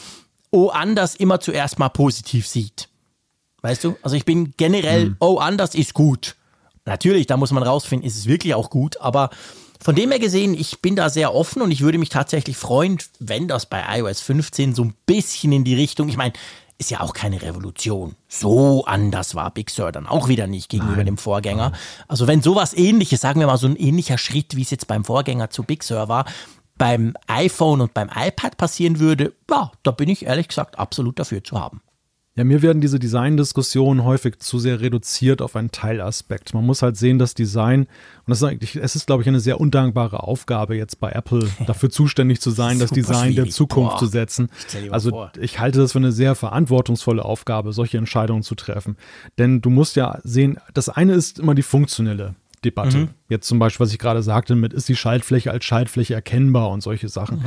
[0.50, 2.88] oh, anders immer zuerst mal positiv sieht.
[3.60, 3.94] Weißt du?
[4.00, 5.16] Also ich bin generell, hm.
[5.20, 6.34] oh, anders ist gut.
[6.84, 9.30] Natürlich, da muss man rausfinden, ist es wirklich auch gut, aber
[9.80, 12.98] von dem her gesehen, ich bin da sehr offen und ich würde mich tatsächlich freuen,
[13.18, 16.32] wenn das bei iOS 15 so ein bisschen in die Richtung, ich meine,
[16.78, 18.16] ist ja auch keine Revolution.
[18.28, 21.06] So anders war Big Sur dann auch wieder nicht gegenüber Nein.
[21.06, 21.72] dem Vorgänger.
[22.08, 25.04] Also wenn sowas ähnliches, sagen wir mal so ein ähnlicher Schritt, wie es jetzt beim
[25.04, 26.24] Vorgänger zu Big Sur war,
[26.76, 31.44] beim iPhone und beim iPad passieren würde, ja, da bin ich ehrlich gesagt absolut dafür
[31.44, 31.80] zu haben.
[32.34, 36.54] Ja, mir werden diese Design-Diskussionen häufig zu sehr reduziert auf einen Teilaspekt.
[36.54, 37.88] Man muss halt sehen, dass Design, und
[38.28, 41.90] das ist eigentlich, es ist, glaube ich, eine sehr undankbare Aufgabe, jetzt bei Apple dafür
[41.90, 43.98] zuständig zu sein, das Design der Zukunft Boah.
[43.98, 44.48] zu setzen.
[44.82, 45.32] Ich also vor.
[45.38, 48.96] ich halte das für eine sehr verantwortungsvolle Aufgabe, solche Entscheidungen zu treffen.
[49.36, 52.98] Denn du musst ja sehen, das eine ist immer die funktionelle Debatte.
[52.98, 53.08] Mhm.
[53.28, 56.82] Jetzt zum Beispiel, was ich gerade sagte, mit ist die Schaltfläche als Schaltfläche erkennbar und
[56.82, 57.38] solche Sachen.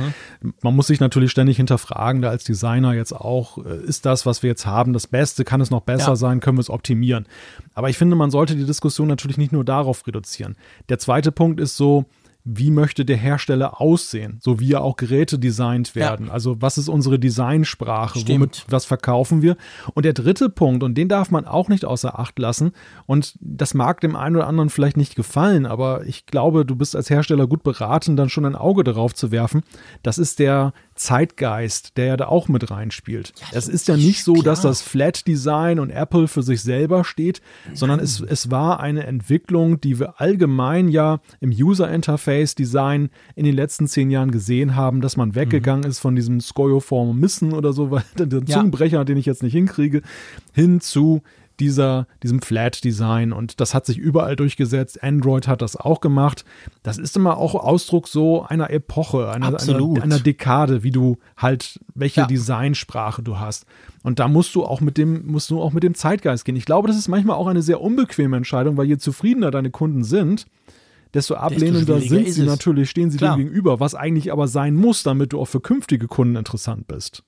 [0.42, 0.54] Mhm.
[0.62, 4.42] Man muss sich natürlich ständig hinterfragen, da als Designer jetzt auch, äh, ist das, was
[4.42, 6.16] wir jetzt haben, das Beste, kann es noch besser ja.
[6.16, 7.26] sein, können wir es optimieren.
[7.74, 10.56] Aber ich finde, man sollte die Diskussion natürlich nicht nur darauf reduzieren.
[10.88, 12.06] Der zweite Punkt ist so,
[12.48, 16.28] wie möchte der Hersteller aussehen, so wie ja auch Geräte designt werden.
[16.28, 16.32] Ja.
[16.32, 18.40] Also was ist unsere Designsprache, Stimmt.
[18.40, 19.56] womit was verkaufen wir?
[19.94, 22.70] Und der dritte Punkt, und den darf man auch nicht außer Acht lassen,
[23.06, 26.94] und das mag dem einen oder anderen vielleicht nicht gefallen, aber ich glaube, du bist
[26.94, 29.62] als Hersteller gut beraten, dann schon ein Auge darauf zu werfen.
[30.04, 33.32] Das ist der Zeitgeist, der ja da auch mit reinspielt.
[33.40, 34.44] Ja, es ist ja nicht so, klar.
[34.44, 37.40] dass das Flat Design und Apple für sich selber steht,
[37.74, 43.44] sondern es, es war eine Entwicklung, die wir allgemein ja im User Interface Design in
[43.44, 45.90] den letzten zehn Jahren gesehen haben, dass man weggegangen mhm.
[45.90, 50.02] ist von diesem Scoioform Missen oder so, weil der Zungenbrecher, den ich jetzt nicht hinkriege,
[50.52, 51.22] hin zu
[51.60, 55.02] dieser, diesem Flat-Design und das hat sich überall durchgesetzt.
[55.02, 56.44] Android hat das auch gemacht.
[56.82, 61.80] Das ist immer auch Ausdruck so einer Epoche, einer, einer, einer, Dekade, wie du halt,
[61.94, 62.26] welche ja.
[62.26, 63.66] Designsprache du hast.
[64.02, 66.56] Und da musst du auch mit dem, musst du auch mit dem Zeitgeist gehen.
[66.56, 70.04] Ich glaube, das ist manchmal auch eine sehr unbequeme Entscheidung, weil je zufriedener deine Kunden
[70.04, 70.46] sind,
[71.14, 73.36] desto ablehnender desto sind sie natürlich, stehen sie Klar.
[73.36, 77.22] dem gegenüber, was eigentlich aber sein muss, damit du auch für künftige Kunden interessant bist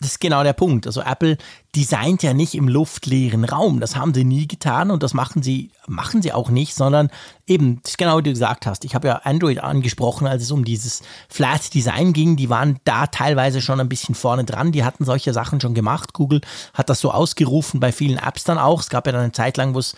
[0.00, 0.86] das ist genau der Punkt.
[0.86, 1.38] Also Apple
[1.74, 3.80] designt ja nicht im luftleeren Raum.
[3.80, 7.08] Das haben sie nie getan und das machen sie, machen sie auch nicht, sondern
[7.46, 8.84] eben, das ist genau wie du gesagt hast.
[8.84, 12.36] Ich habe ja Android angesprochen, als es um dieses Flat Design ging.
[12.36, 14.70] Die waren da teilweise schon ein bisschen vorne dran.
[14.70, 16.12] Die hatten solche Sachen schon gemacht.
[16.12, 16.42] Google
[16.74, 18.80] hat das so ausgerufen bei vielen Apps dann auch.
[18.80, 19.94] Es gab ja dann eine Zeit lang, wo es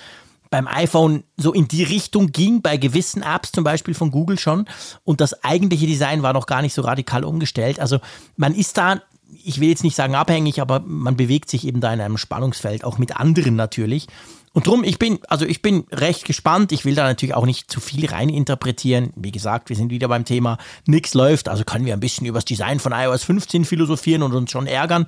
[0.50, 4.66] beim iPhone so in die Richtung ging, bei gewissen Apps zum Beispiel von Google schon.
[5.04, 7.80] Und das eigentliche Design war noch gar nicht so radikal umgestellt.
[7.80, 7.98] Also
[8.36, 9.02] man ist da
[9.44, 12.84] ich will jetzt nicht sagen abhängig, aber man bewegt sich eben da in einem Spannungsfeld,
[12.84, 14.06] auch mit anderen natürlich.
[14.52, 16.72] Und drum, ich bin, also ich bin recht gespannt.
[16.72, 19.12] Ich will da natürlich auch nicht zu viel reininterpretieren.
[19.14, 22.38] Wie gesagt, wir sind wieder beim Thema, nichts läuft, also können wir ein bisschen über
[22.38, 25.06] das Design von iOS 15 philosophieren und uns schon ärgern,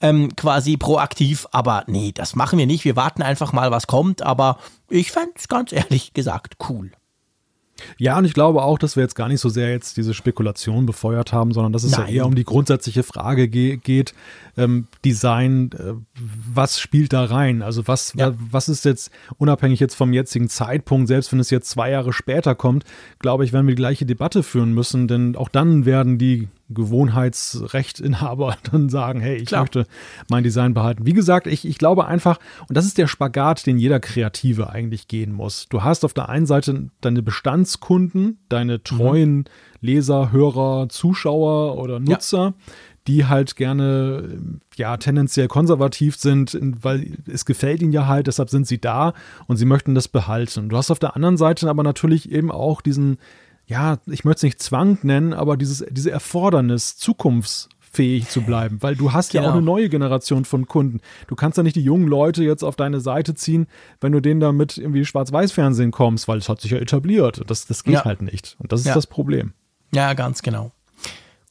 [0.00, 1.46] ähm, quasi proaktiv.
[1.50, 2.84] Aber nee, das machen wir nicht.
[2.84, 4.22] Wir warten einfach mal, was kommt.
[4.22, 6.92] Aber ich fände es ganz ehrlich gesagt cool.
[7.98, 10.86] Ja, und ich glaube auch, dass wir jetzt gar nicht so sehr jetzt diese Spekulation
[10.86, 12.08] befeuert haben, sondern dass es Nein.
[12.08, 14.14] ja eher um die grundsätzliche Frage ge geht,
[14.56, 17.62] ähm, Design, äh, was spielt da rein?
[17.62, 18.32] Also was, ja.
[18.50, 22.54] was ist jetzt, unabhängig jetzt vom jetzigen Zeitpunkt, selbst wenn es jetzt zwei Jahre später
[22.54, 22.84] kommt,
[23.18, 28.56] glaube ich, werden wir die gleiche Debatte führen müssen, denn auch dann werden die Gewohnheitsrechtinhaber
[28.70, 29.62] dann sagen, hey, ich Klar.
[29.62, 29.86] möchte
[30.30, 31.06] mein Design behalten.
[31.06, 32.38] Wie gesagt, ich, ich glaube einfach,
[32.68, 35.66] und das ist der Spagat, den jeder Kreative eigentlich gehen muss.
[35.68, 38.84] Du hast auf der einen Seite deine Bestandskunden, deine mhm.
[38.84, 39.44] treuen mhm.
[39.80, 42.54] Leser, Hörer, Zuschauer oder Nutzer, ja
[43.06, 44.38] die halt gerne
[44.76, 49.12] ja tendenziell konservativ sind, weil es gefällt ihnen ja halt, deshalb sind sie da
[49.46, 50.68] und sie möchten das behalten.
[50.68, 53.18] Du hast auf der anderen Seite aber natürlich eben auch diesen
[53.66, 58.94] ja, ich möchte es nicht Zwang nennen, aber dieses, diese Erfordernis, zukunftsfähig zu bleiben, weil
[58.94, 59.44] du hast genau.
[59.44, 59.58] ja auch genau.
[59.58, 61.00] eine neue Generation von Kunden.
[61.28, 63.66] Du kannst ja nicht die jungen Leute jetzt auf deine Seite ziehen,
[64.00, 67.42] wenn du denen damit irgendwie Schwarz-Weiß-Fernsehen kommst, weil es hat sich ja etabliert.
[67.46, 68.04] Das, das geht ja.
[68.04, 68.56] halt nicht.
[68.58, 68.94] Und das ist ja.
[68.94, 69.52] das Problem.
[69.94, 70.72] Ja, ganz genau.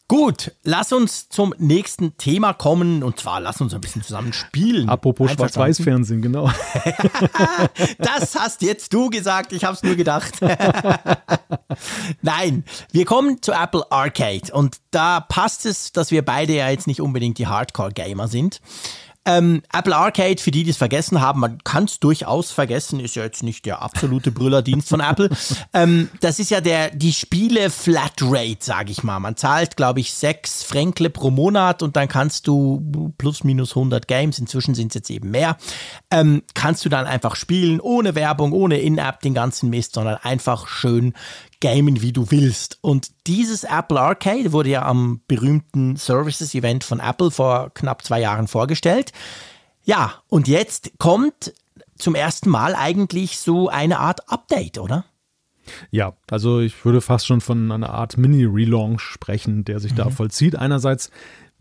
[0.10, 4.90] Gut, lass uns zum nächsten Thema kommen und zwar lass uns ein bisschen zusammen spielen.
[4.90, 6.52] Apropos Schwarz-Weiß-Fernsehen, genau.
[8.00, 10.40] das hast jetzt du gesagt, ich habe es nur gedacht.
[12.22, 16.86] Nein, wir kommen zu Apple Arcade und da passt es, dass wir beide ja jetzt
[16.86, 18.60] nicht unbedingt die Hardcore-Gamer sind.
[19.26, 23.16] Ähm, Apple Arcade, für die, die es vergessen haben, man kann es durchaus vergessen, ist
[23.16, 25.30] ja jetzt nicht der absolute Brüllerdienst von Apple.
[25.76, 29.20] Ähm, das ist ja der, die Spiele Flatrate, sage ich mal.
[29.20, 34.08] Man zahlt, glaube ich, sechs Fränkle pro Monat und dann kannst du plus minus 100
[34.08, 35.58] Games, inzwischen sind es jetzt eben mehr,
[36.12, 40.68] ähm, kannst du dann einfach spielen, ohne Werbung, ohne In-App, den ganzen Mist, sondern einfach
[40.68, 41.14] schön
[41.64, 42.78] gamen, wie du willst.
[42.82, 48.20] Und dieses Apple Arcade wurde ja am berühmten Services Event von Apple vor knapp zwei
[48.20, 49.14] Jahren vorgestellt.
[49.86, 51.54] Ja, und jetzt kommt
[51.96, 55.06] zum ersten Mal eigentlich so eine Art Update, oder?
[55.90, 59.98] Ja, also ich würde fast schon von einer Art Mini-Relaunch sprechen, der sich mhm.
[59.98, 60.58] da vollzieht.
[60.58, 61.12] Einerseits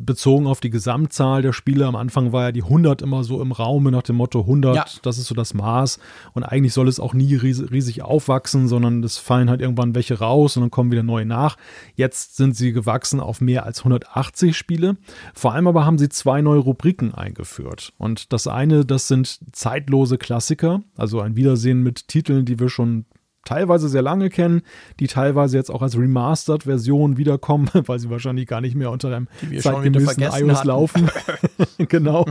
[0.05, 1.87] bezogen auf die Gesamtzahl der Spiele.
[1.87, 4.85] Am Anfang war ja die 100 immer so im Raume nach dem Motto 100, ja.
[5.03, 5.99] das ist so das Maß.
[6.35, 10.57] Und eigentlich soll es auch nie riesig aufwachsen, sondern es fallen halt irgendwann welche raus
[10.57, 11.57] und dann kommen wieder neue nach.
[11.95, 14.97] Jetzt sind sie gewachsen auf mehr als 180 Spiele.
[15.35, 17.93] Vor allem aber haben sie zwei neue Rubriken eingeführt.
[17.99, 23.07] Und das eine, das sind zeitlose Klassiker, also ein Wiedersehen mit Titeln, die wir schon
[23.45, 24.63] teilweise sehr lange kennen,
[25.01, 29.29] die teilweise jetzt auch als Remastered-Version wiederkommen, weil sie wahrscheinlich gar nicht mehr unter einem
[29.59, 30.69] zeitgemäßen iOS hatten.
[30.69, 31.11] laufen.
[31.89, 32.27] genau.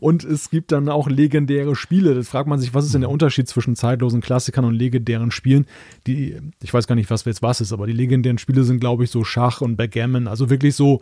[0.00, 2.14] Und es gibt dann auch legendäre Spiele.
[2.14, 5.66] Das fragt man sich, was ist denn der Unterschied zwischen zeitlosen Klassikern und legendären Spielen?
[6.06, 9.04] Die, ich weiß gar nicht, was jetzt was ist, aber die legendären Spiele sind, glaube
[9.04, 11.00] ich, so Schach und Backgammon, also wirklich so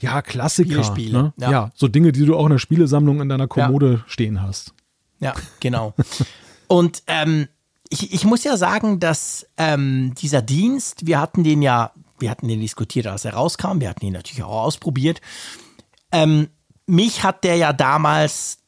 [0.00, 0.94] ja, Klassiker.
[0.96, 1.32] Ne?
[1.38, 1.50] Ja.
[1.50, 1.70] ja.
[1.74, 4.04] so Dinge, die du auch in der Spielesammlung in deiner Kommode ja.
[4.06, 4.74] stehen hast.
[5.20, 5.94] Ja, genau.
[6.68, 7.48] und ähm,
[7.90, 12.48] ich, ich muss ja sagen, dass ähm, dieser Dienst, wir hatten den ja, wir hatten
[12.48, 15.20] den diskutiert, als er rauskam, wir hatten ihn natürlich auch ausprobiert.
[16.12, 16.48] Ähm,
[16.86, 18.58] mich hat der ja damals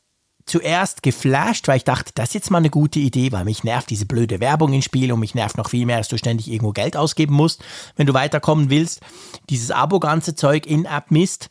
[0.46, 3.88] zuerst geflasht, weil ich dachte, das ist jetzt mal eine gute Idee, weil mich nervt
[3.88, 6.72] diese blöde Werbung im Spiel und mich nervt noch viel mehr, dass du ständig irgendwo
[6.72, 7.62] Geld ausgeben musst,
[7.96, 9.00] wenn du weiterkommen willst.
[9.48, 11.50] Dieses Abo-ganze Zeug in-App Mist.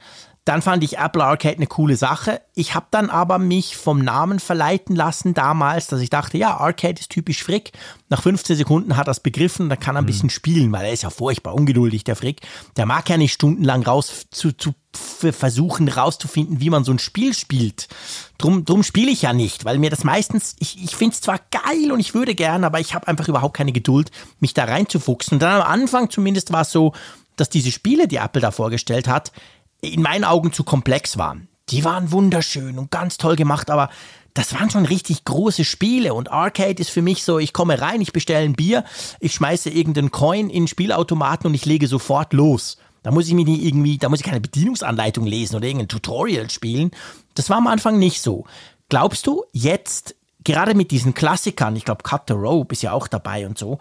[0.50, 2.42] Dann fand ich Apple Arcade eine coole Sache.
[2.56, 7.00] Ich habe dann aber mich vom Namen verleiten lassen damals, dass ich dachte, ja, Arcade
[7.00, 7.72] ist typisch Frick.
[8.10, 10.08] Nach 15 Sekunden hat er es begriffen, da kann er ein mhm.
[10.08, 12.42] bisschen spielen, weil er ist ja furchtbar ungeduldig, der Frick.
[12.78, 17.36] Der mag ja nicht stundenlang raus zu, zu versuchen rauszufinden, wie man so ein Spiel
[17.36, 17.88] spielt.
[18.40, 21.40] Drum, drum spiele ich ja nicht, weil mir das meistens, ich, ich finde es zwar
[21.52, 24.10] geil und ich würde gern, aber ich habe einfach überhaupt keine Geduld,
[24.40, 25.36] mich da reinzufuchsen.
[25.36, 26.94] Und dann am Anfang zumindest war es so,
[27.36, 29.32] dass diese Spiele, die Apple da vorgestellt hat,
[29.82, 31.48] in meinen Augen zu komplex waren.
[31.70, 33.90] Die waren wunderschön und ganz toll gemacht, aber
[34.34, 38.02] das waren schon richtig große Spiele und Arcade ist für mich so, ich komme rein,
[38.02, 38.84] ich bestelle ein Bier,
[39.20, 42.78] ich schmeiße irgendeinen Coin in den Spielautomaten und ich lege sofort los.
[43.04, 46.50] Da muss ich mir nicht irgendwie, da muss ich keine Bedienungsanleitung lesen oder irgendein Tutorial
[46.50, 46.92] spielen.
[47.34, 48.46] Das war am Anfang nicht so.
[48.90, 53.08] Glaubst du, jetzt, gerade mit diesen Klassikern, ich glaube Cut the Rope ist ja auch
[53.08, 53.80] dabei und so,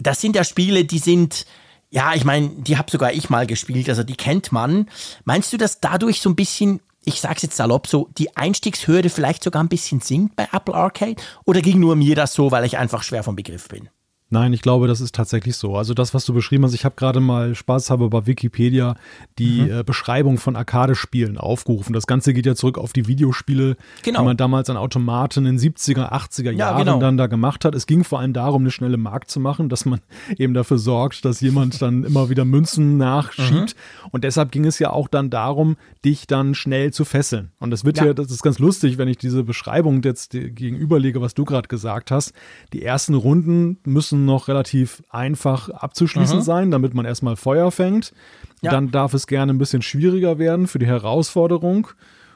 [0.00, 1.46] das sind ja Spiele, die sind,
[1.90, 4.88] ja, ich meine, die habe sogar ich mal gespielt, also die kennt man.
[5.24, 9.42] Meinst du, dass dadurch so ein bisschen, ich sag's jetzt salopp so, die Einstiegshürde vielleicht
[9.42, 11.16] sogar ein bisschen sinkt bei Apple Arcade?
[11.44, 13.88] Oder ging nur mir das so, weil ich einfach schwer vom Begriff bin?
[14.30, 15.76] Nein, ich glaube, das ist tatsächlich so.
[15.76, 18.94] Also das, was du beschrieben hast, ich habe gerade mal spaßhalber bei Wikipedia
[19.38, 19.78] die mhm.
[19.78, 21.94] äh, Beschreibung von Arcade-Spielen aufgerufen.
[21.94, 24.20] Das Ganze geht ja zurück auf die Videospiele, genau.
[24.20, 27.00] die man damals an Automaten in den 70er, 80er Jahren ja, genau.
[27.00, 27.74] dann da gemacht hat.
[27.74, 30.00] Es ging vor allem darum, eine schnelle Markt zu machen, dass man
[30.36, 33.50] eben dafür sorgt, dass jemand dann immer wieder Münzen nachschiebt.
[33.50, 34.08] Mhm.
[34.10, 37.52] Und deshalb ging es ja auch dann darum, dich dann schnell zu fesseln.
[37.60, 41.22] Und das wird ja, ja das ist ganz lustig, wenn ich diese Beschreibung jetzt gegenüberlege,
[41.22, 42.34] was du gerade gesagt hast.
[42.74, 46.42] Die ersten Runden müssen müssen noch relativ einfach abzuschließen mhm.
[46.42, 48.12] sein, damit man erstmal Feuer fängt.
[48.60, 48.70] Ja.
[48.70, 51.88] Dann darf es gerne ein bisschen schwieriger werden für die Herausforderung.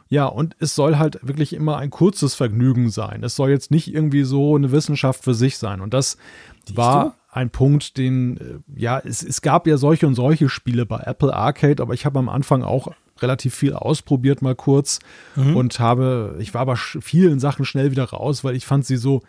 [0.08, 3.22] Ja, und es soll halt wirklich immer ein kurzes Vergnügen sein.
[3.24, 5.80] Es soll jetzt nicht irgendwie so eine Wissenschaft für sich sein.
[5.80, 6.18] Und das
[6.66, 7.12] Siehst war du?
[7.30, 11.34] ein Punkt, den, äh, ja, es, es gab ja solche und solche Spiele bei Apple
[11.34, 14.98] Arcade, aber ich habe am Anfang auch relativ viel ausprobiert mal kurz
[15.36, 15.56] mhm.
[15.56, 19.22] und habe, ich war aber vielen Sachen schnell wieder raus, weil ich fand sie so,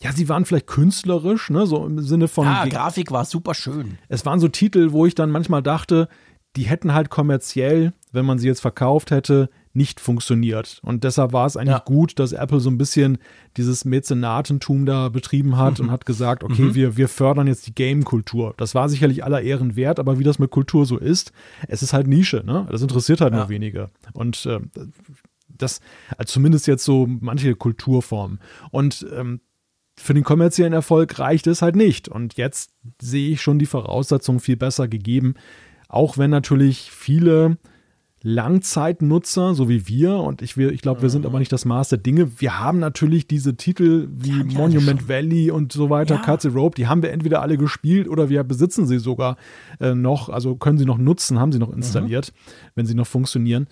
[0.00, 2.46] ja, sie waren vielleicht künstlerisch, ne, so im Sinne von.
[2.46, 3.98] Ja, Grafik war super schön.
[4.08, 6.08] Es waren so Titel, wo ich dann manchmal dachte,
[6.56, 10.78] die hätten halt kommerziell, wenn man sie jetzt verkauft hätte, nicht funktioniert.
[10.82, 11.82] Und deshalb war es eigentlich ja.
[11.84, 13.18] gut, dass Apple so ein bisschen
[13.56, 15.86] dieses Mäzenatentum da betrieben hat mhm.
[15.86, 16.74] und hat gesagt, okay, mhm.
[16.76, 18.54] wir, wir fördern jetzt die Game-Kultur.
[18.56, 21.32] Das war sicherlich aller Ehren wert, aber wie das mit Kultur so ist,
[21.66, 22.68] es ist halt Nische, ne?
[22.70, 23.40] Das interessiert halt ja.
[23.40, 23.90] nur wenige.
[24.12, 24.60] Und äh,
[25.48, 25.80] das,
[26.16, 28.38] also zumindest jetzt so manche Kulturformen.
[28.70, 29.40] Und ähm,
[29.96, 32.08] für den kommerziellen Erfolg reicht es halt nicht.
[32.08, 35.34] Und jetzt sehe ich schon die Voraussetzungen viel besser gegeben,
[35.88, 37.58] auch wenn natürlich viele
[38.26, 41.98] Langzeitnutzer, so wie wir, und ich, ich glaube, wir sind aber nicht das Maß der
[41.98, 42.40] Dinge.
[42.40, 46.22] Wir haben natürlich diese Titel wie ja, Monument Valley und so weiter, ja.
[46.22, 49.36] Cut Rope, die haben wir entweder alle gespielt oder wir besitzen sie sogar
[49.78, 52.70] äh, noch, also können sie noch nutzen, haben sie noch installiert, mhm.
[52.76, 53.68] wenn sie noch funktionieren.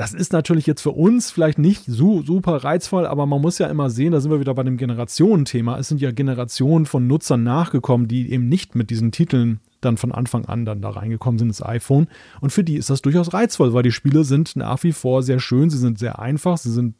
[0.00, 3.66] Das ist natürlich jetzt für uns vielleicht nicht so super reizvoll, aber man muss ja
[3.66, 5.78] immer sehen, da sind wir wieder bei dem Generationenthema.
[5.78, 10.10] Es sind ja Generationen von Nutzern nachgekommen, die eben nicht mit diesen Titeln dann von
[10.10, 12.08] Anfang an dann da reingekommen sind ins iPhone.
[12.40, 15.38] Und für die ist das durchaus reizvoll, weil die Spiele sind nach wie vor sehr
[15.38, 16.94] schön, sie sind sehr einfach, sie sind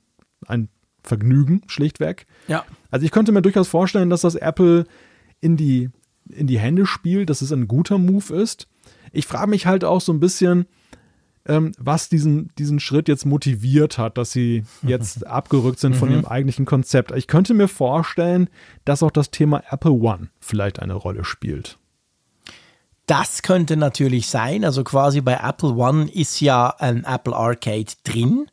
[0.47, 0.69] ein
[1.03, 2.27] Vergnügen, schlichtweg.
[2.49, 2.67] Ja.
[2.91, 4.85] Also ich könnte mir durchaus vorstellen, dass das Apple
[5.41, 5.89] in die,
[6.29, 8.69] in die Hände spielt, dass es ein guter Move ist.
[9.11, 10.67] Ich frage mich halt auch so ein bisschen,
[11.51, 16.15] ähm, was diesen, diesen Schritt jetzt motiviert hat, dass sie jetzt abgerückt sind von mhm.
[16.15, 17.11] ihrem eigentlichen Konzept.
[17.11, 18.49] Ich könnte mir vorstellen,
[18.85, 21.79] dass auch das Thema Apple One vielleicht eine Rolle spielt.
[23.07, 24.65] Das könnte natürlich sein.
[24.65, 28.47] Also quasi bei Apple One ist ja ein Apple Arcade drin.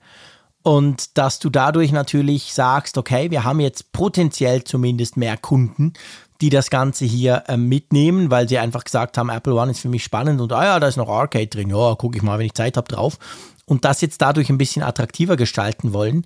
[0.63, 5.93] Und dass du dadurch natürlich sagst, okay, wir haben jetzt potenziell zumindest mehr Kunden,
[6.41, 9.89] die das Ganze hier äh, mitnehmen, weil sie einfach gesagt haben, Apple One ist für
[9.89, 12.45] mich spannend und ah ja, da ist noch Arcade drin, ja, gucke ich mal, wenn
[12.45, 13.17] ich Zeit habe, drauf.
[13.65, 16.25] Und das jetzt dadurch ein bisschen attraktiver gestalten wollen.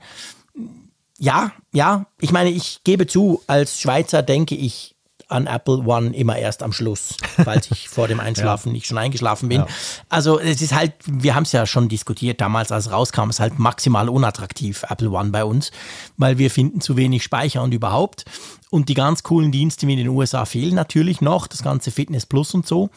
[1.17, 4.95] Ja, ja, ich meine, ich gebe zu, als Schweizer denke ich
[5.31, 8.73] an Apple One immer erst am Schluss, falls ich vor dem Einschlafen ja.
[8.73, 9.61] nicht schon eingeschlafen bin.
[9.61, 9.67] Ja.
[10.09, 13.39] Also es ist halt, wir haben es ja schon diskutiert damals, als rauskam, es ist
[13.39, 15.71] halt maximal unattraktiv, Apple One bei uns,
[16.17, 18.25] weil wir finden zu wenig Speicher und überhaupt.
[18.69, 22.25] Und die ganz coolen Dienste wie in den USA fehlen natürlich noch, das ganze Fitness
[22.25, 22.89] Plus und so.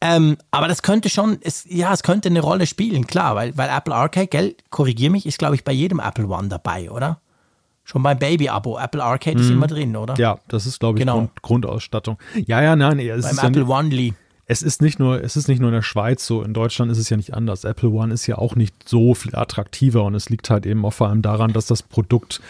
[0.00, 3.70] Ähm, aber das könnte schon, es, ja, es könnte eine Rolle spielen, klar, weil, weil
[3.70, 7.20] Apple Arcade, gell, korrigier mich, ist glaube ich bei jedem Apple One dabei, oder?
[7.84, 8.78] Schon beim Baby-Abo.
[8.78, 9.42] Apple Arcade mhm.
[9.42, 10.14] ist immer drin, oder?
[10.16, 11.16] Ja, das ist, glaube ich, genau.
[11.18, 12.18] Grund, Grundausstattung.
[12.46, 12.98] Ja, ja, nein.
[12.98, 13.90] Es beim ist Apple ja One
[14.46, 16.98] es ist nicht nur, es ist nicht nur in der Schweiz so, in Deutschland ist
[16.98, 17.64] es ja nicht anders.
[17.64, 20.92] Apple One ist ja auch nicht so viel attraktiver und es liegt halt eben auch
[20.92, 22.42] vor allem daran, dass das Produkt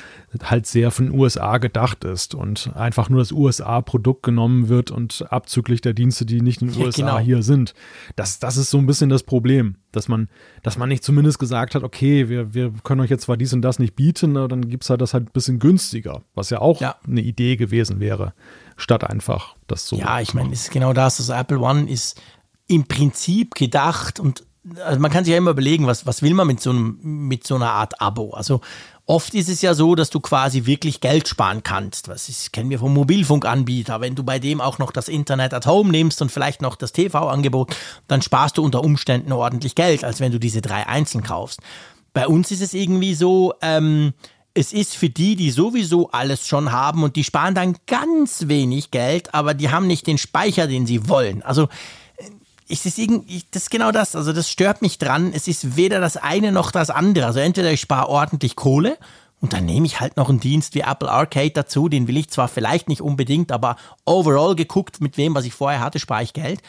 [0.42, 5.24] halt sehr von den USA gedacht ist und einfach nur das USA-Produkt genommen wird und
[5.30, 7.18] abzüglich der Dienste, die nicht in den ja, USA genau.
[7.20, 7.74] hier sind.
[8.16, 10.28] Das, das ist so ein bisschen das Problem, dass man,
[10.64, 13.62] dass man nicht zumindest gesagt hat, okay, wir, wir können euch jetzt zwar dies und
[13.62, 16.61] das nicht bieten, aber dann gibt es halt das halt ein bisschen günstiger, was ja
[16.61, 16.96] auch ja.
[17.07, 18.33] eine Idee gewesen wäre
[18.76, 19.96] statt einfach das so.
[19.96, 21.20] Ja, ich meine, es ist genau das.
[21.20, 22.20] Also Apple One ist
[22.66, 24.44] im Prinzip gedacht und
[24.82, 27.46] also man kann sich ja immer überlegen, was, was will man mit so, einem, mit
[27.46, 28.30] so einer Art Abo?
[28.30, 28.62] Also
[29.04, 32.08] oft ist es ja so, dass du quasi wirklich Geld sparen kannst.
[32.08, 34.00] Was ist, kennen wir vom Mobilfunkanbieter.
[34.00, 36.92] Wenn du bei dem auch noch das Internet at Home nimmst und vielleicht noch das
[36.92, 37.76] TV-Angebot,
[38.08, 41.60] dann sparst du unter Umständen ordentlich Geld, als wenn du diese drei einzeln kaufst.
[42.14, 44.14] Bei uns ist es irgendwie so, ähm,
[44.54, 48.92] es ist für die, die sowieso alles schon haben und die sparen dann ganz wenig
[48.92, 51.42] Geld, aber die haben nicht den Speicher, den sie wollen.
[51.42, 51.64] Also
[52.16, 52.30] äh,
[52.68, 54.14] es ist irgendwie, das ist genau das.
[54.14, 55.32] Also das stört mich dran.
[55.34, 57.26] Es ist weder das eine noch das andere.
[57.26, 58.96] Also entweder ich spare ordentlich Kohle
[59.40, 61.88] und dann nehme ich halt noch einen Dienst wie Apple Arcade dazu.
[61.88, 65.80] Den will ich zwar vielleicht nicht unbedingt, aber overall geguckt mit wem, was ich vorher
[65.80, 66.60] hatte, spare ich Geld.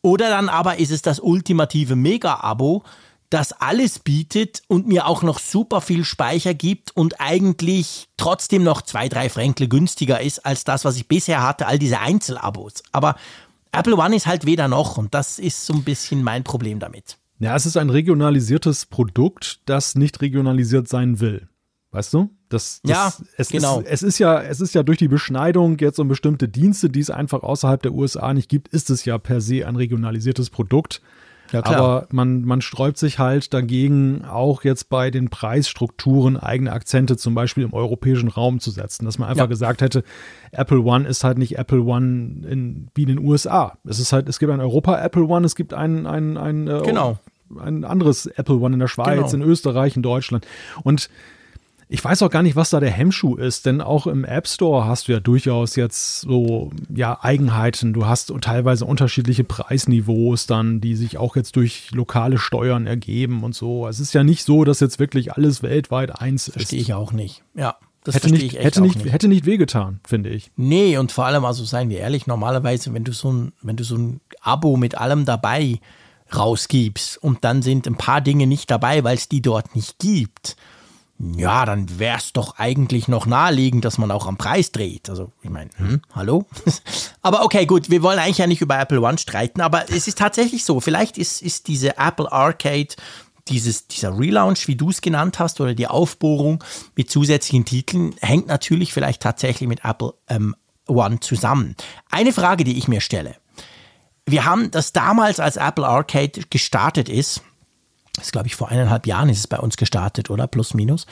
[0.00, 2.84] Oder dann aber ist es das ultimative Mega-Abo,
[3.30, 8.82] das alles bietet und mir auch noch super viel Speicher gibt und eigentlich trotzdem noch
[8.82, 12.82] zwei, drei Fränkle günstiger ist als das, was ich bisher hatte, all diese Einzelabos.
[12.92, 13.16] Aber
[13.72, 17.18] Apple One ist halt weder noch und das ist so ein bisschen mein Problem damit.
[17.38, 21.48] Ja, es ist ein regionalisiertes Produkt, das nicht regionalisiert sein will.
[21.90, 22.30] Weißt du?
[22.48, 23.80] Das, das, ja, es genau.
[23.80, 27.00] Ist, es ist ja, es ist ja durch die Beschneidung jetzt um bestimmte Dienste, die
[27.00, 31.00] es einfach außerhalb der USA nicht gibt, ist es ja per se ein regionalisiertes Produkt.
[31.52, 31.76] Ja, klar.
[31.76, 37.34] Aber man, man sträubt sich halt dagegen, auch jetzt bei den Preisstrukturen eigene Akzente zum
[37.34, 39.04] Beispiel im europäischen Raum zu setzen.
[39.04, 39.46] Dass man einfach ja.
[39.46, 40.04] gesagt hätte,
[40.52, 43.78] Apple One ist halt nicht Apple One in, wie in den USA.
[43.84, 46.82] Es ist halt, es gibt ein Europa Apple One, es gibt ein, ein, ein, äh,
[46.84, 47.18] genau.
[47.58, 49.44] ein anderes Apple One in der Schweiz, genau.
[49.44, 50.46] in Österreich, in Deutschland.
[50.82, 51.08] Und
[51.90, 54.84] ich weiß auch gar nicht, was da der Hemmschuh ist, denn auch im App Store
[54.84, 57.94] hast du ja durchaus jetzt so ja Eigenheiten.
[57.94, 63.54] Du hast teilweise unterschiedliche Preisniveaus dann, die sich auch jetzt durch lokale Steuern ergeben und
[63.54, 63.86] so.
[63.88, 66.54] Es ist ja nicht so, dass jetzt wirklich alles weltweit eins ist.
[66.54, 67.42] Verstehe ich auch nicht.
[67.54, 67.76] Ja.
[68.04, 70.50] Das hätte nicht, hätte nicht, nicht, hätte nicht wehgetan, finde ich.
[70.56, 73.84] Nee, und vor allem, also seien wir ehrlich, normalerweise, wenn du so ein, wenn du
[73.84, 75.80] so ein Abo mit allem dabei
[76.34, 80.56] rausgibst und dann sind ein paar Dinge nicht dabei, weil es die dort nicht gibt,
[81.18, 85.10] ja, dann wäre es doch eigentlich noch naheliegend, dass man auch am Preis dreht.
[85.10, 86.46] Also, ich meine, hm, hallo?
[87.22, 90.18] aber okay, gut, wir wollen eigentlich ja nicht über Apple One streiten, aber es ist
[90.18, 90.78] tatsächlich so.
[90.78, 92.94] Vielleicht ist, ist diese Apple Arcade,
[93.48, 96.62] dieses, dieser Relaunch, wie du es genannt hast, oder die Aufbohrung
[96.94, 100.54] mit zusätzlichen Titeln, hängt natürlich vielleicht tatsächlich mit Apple ähm,
[100.86, 101.74] One zusammen.
[102.10, 103.34] Eine Frage, die ich mir stelle.
[104.24, 107.42] Wir haben das damals, als Apple Arcade gestartet ist,
[108.20, 110.46] ist, glaube ich, vor eineinhalb Jahren ist es bei uns gestartet, oder?
[110.46, 111.06] Plus, minus.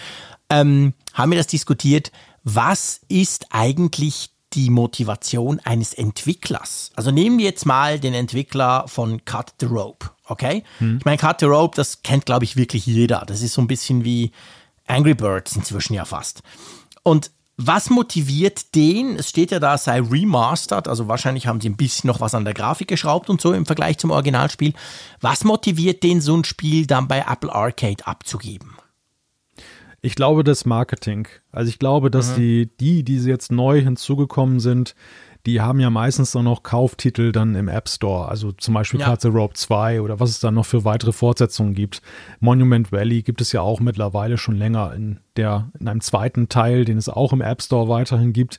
[0.51, 2.12] Ähm, haben wir das diskutiert.
[2.45, 6.90] Was ist eigentlich die Motivation eines Entwicklers?
[6.95, 10.62] Also nehmen wir jetzt mal den Entwickler von Cut the Rope, okay?
[10.79, 10.99] Hm.
[10.99, 13.25] Ich meine, Cut the Rope, das kennt, glaube ich, wirklich jeder.
[13.27, 14.31] Das ist so ein bisschen wie
[14.87, 16.42] Angry Birds inzwischen ja fast.
[17.03, 19.16] Und was motiviert den?
[19.16, 22.45] Es steht ja da, sei remastered, also wahrscheinlich haben sie ein bisschen noch was an
[22.45, 24.75] der Grafik geschraubt und so im Vergleich zum Originalspiel.
[25.21, 28.77] Was motiviert den, so ein Spiel dann bei Apple Arcade abzugeben?
[30.03, 31.27] Ich glaube, das Marketing.
[31.51, 32.37] Also ich glaube, dass mhm.
[32.37, 34.95] die, die, die jetzt neu hinzugekommen sind,
[35.47, 39.07] die haben ja meistens dann noch Kauftitel dann im App Store, also zum Beispiel ja.
[39.07, 42.03] Cut Rope 2 oder was es dann noch für weitere Fortsetzungen gibt.
[42.41, 46.85] Monument Valley gibt es ja auch mittlerweile schon länger in, der, in einem zweiten Teil,
[46.85, 48.59] den es auch im App Store weiterhin gibt.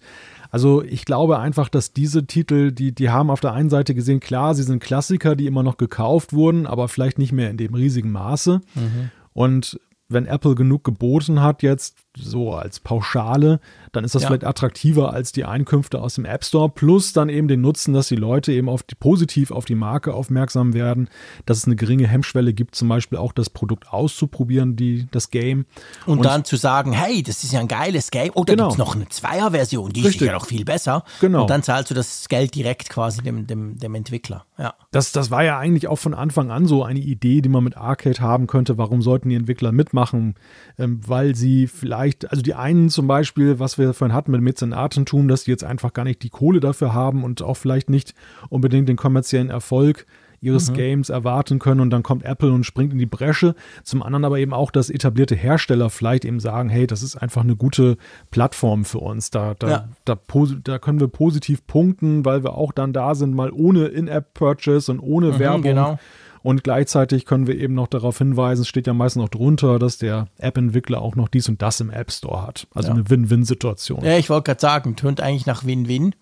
[0.50, 4.22] Also ich glaube einfach, dass diese Titel, die, die haben auf der einen Seite gesehen,
[4.22, 7.74] klar, sie sind Klassiker, die immer noch gekauft wurden, aber vielleicht nicht mehr in dem
[7.74, 8.62] riesigen Maße.
[8.76, 9.12] Mhm.
[9.34, 13.60] Und wenn Apple genug geboten hat jetzt, so als Pauschale,
[13.92, 14.28] dann ist das ja.
[14.28, 18.08] vielleicht attraktiver als die Einkünfte aus dem App Store, plus dann eben den Nutzen, dass
[18.08, 21.10] die Leute eben auf die, positiv auf die Marke aufmerksam werden,
[21.46, 25.66] dass es eine geringe Hemmschwelle gibt, zum Beispiel auch das Produkt auszuprobieren, die, das Game.
[26.06, 28.70] Und, und dann zu sagen, hey, das ist ja ein geiles Game, oh, da genau.
[28.70, 30.22] gibt es noch eine Zweier-Version, die Richtig.
[30.22, 31.04] ist ja noch viel besser.
[31.22, 31.42] Genau.
[31.42, 34.46] Und dann zahlst du das Geld direkt quasi dem, dem, dem Entwickler.
[34.58, 34.74] Ja.
[34.92, 37.78] Das, das war ja eigentlich auch von Anfang an so eine Idee, die man mit
[37.78, 38.78] Arcade haben könnte.
[38.78, 40.36] Warum sollten die Entwickler mitmachen?
[40.78, 45.28] Ähm, weil sie vielleicht, also die einen zum Beispiel, was wir vorhin hatten mit Mäzenatentum,
[45.28, 48.14] dass die jetzt einfach gar nicht die Kohle dafür haben und auch vielleicht nicht
[48.50, 50.06] unbedingt den kommerziellen Erfolg
[50.40, 50.76] ihres mhm.
[50.76, 53.56] Games erwarten können und dann kommt Apple und springt in die Bresche.
[53.84, 57.44] Zum anderen aber eben auch, dass etablierte Hersteller vielleicht eben sagen, hey, das ist einfach
[57.44, 57.98] eine gute
[58.32, 59.32] Plattform für uns.
[59.32, 59.90] Da, da, ja.
[60.06, 60.18] da,
[60.64, 65.00] da, können wir positiv punkten, weil wir auch dann da sind, mal ohne In-App-Purchase und
[65.00, 65.62] ohne mhm, Werbung.
[65.64, 66.00] Genau.
[66.44, 69.98] Und gleichzeitig können wir eben noch darauf hinweisen, es steht ja meistens noch drunter, dass
[69.98, 72.68] der App-Entwickler auch noch dies und das im App Store hat.
[72.74, 72.96] Also ja.
[72.96, 74.04] eine Win-Win-Situation.
[74.04, 76.16] Ja, ich wollte gerade sagen, tönt eigentlich nach Win-Win.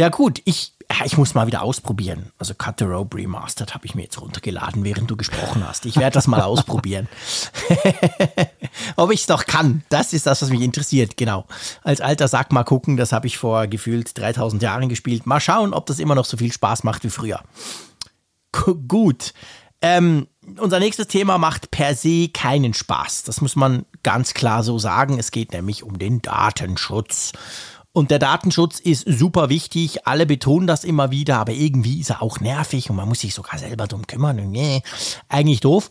[0.00, 0.72] Ja, gut, ich,
[1.04, 2.32] ich muss mal wieder ausprobieren.
[2.38, 5.84] Also Cut the Rope Remastered habe ich mir jetzt runtergeladen, während du gesprochen hast.
[5.84, 7.06] Ich werde das mal ausprobieren.
[8.96, 11.44] Ob ich es doch kann, das ist das, was mich interessiert, genau.
[11.82, 15.26] Als alter Sack mal gucken, das habe ich vor gefühlt 3000 Jahren gespielt.
[15.26, 17.42] Mal schauen, ob das immer noch so viel Spaß macht wie früher.
[18.52, 19.32] Gut.
[19.82, 20.26] Ähm,
[20.58, 23.22] unser nächstes Thema macht per se keinen Spaß.
[23.22, 25.18] Das muss man ganz klar so sagen.
[25.18, 27.32] Es geht nämlich um den Datenschutz.
[27.92, 30.06] Und der Datenschutz ist super wichtig.
[30.06, 33.34] Alle betonen das immer wieder, aber irgendwie ist er auch nervig und man muss sich
[33.34, 34.36] sogar selber drum kümmern.
[34.50, 34.82] nee,
[35.28, 35.90] eigentlich doof.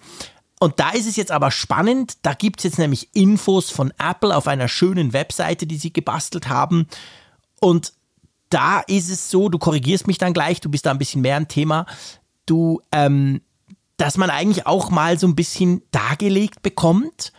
[0.59, 2.17] Und da ist es jetzt aber spannend.
[2.21, 6.49] Da gibt es jetzt nämlich Infos von Apple auf einer schönen Webseite, die sie gebastelt
[6.49, 6.87] haben.
[7.59, 7.93] Und
[8.49, 11.37] da ist es so, du korrigierst mich dann gleich, du bist da ein bisschen mehr
[11.37, 11.85] ein Thema.
[12.49, 13.41] Du, ähm,
[13.97, 17.33] dass man eigentlich auch mal so ein bisschen dargelegt bekommt,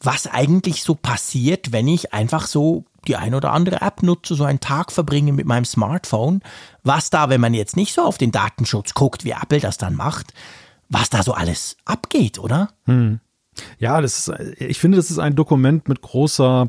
[0.00, 4.44] was eigentlich so passiert, wenn ich einfach so die ein oder andere App nutze, so
[4.44, 6.42] einen Tag verbringe mit meinem Smartphone,
[6.84, 9.94] was da, wenn man jetzt nicht so auf den Datenschutz guckt, wie Apple das dann
[9.94, 10.32] macht,
[10.88, 12.68] was da so alles abgeht, oder?
[12.84, 13.20] Hm.
[13.78, 16.68] Ja, das ist, ich finde, das ist ein Dokument mit großer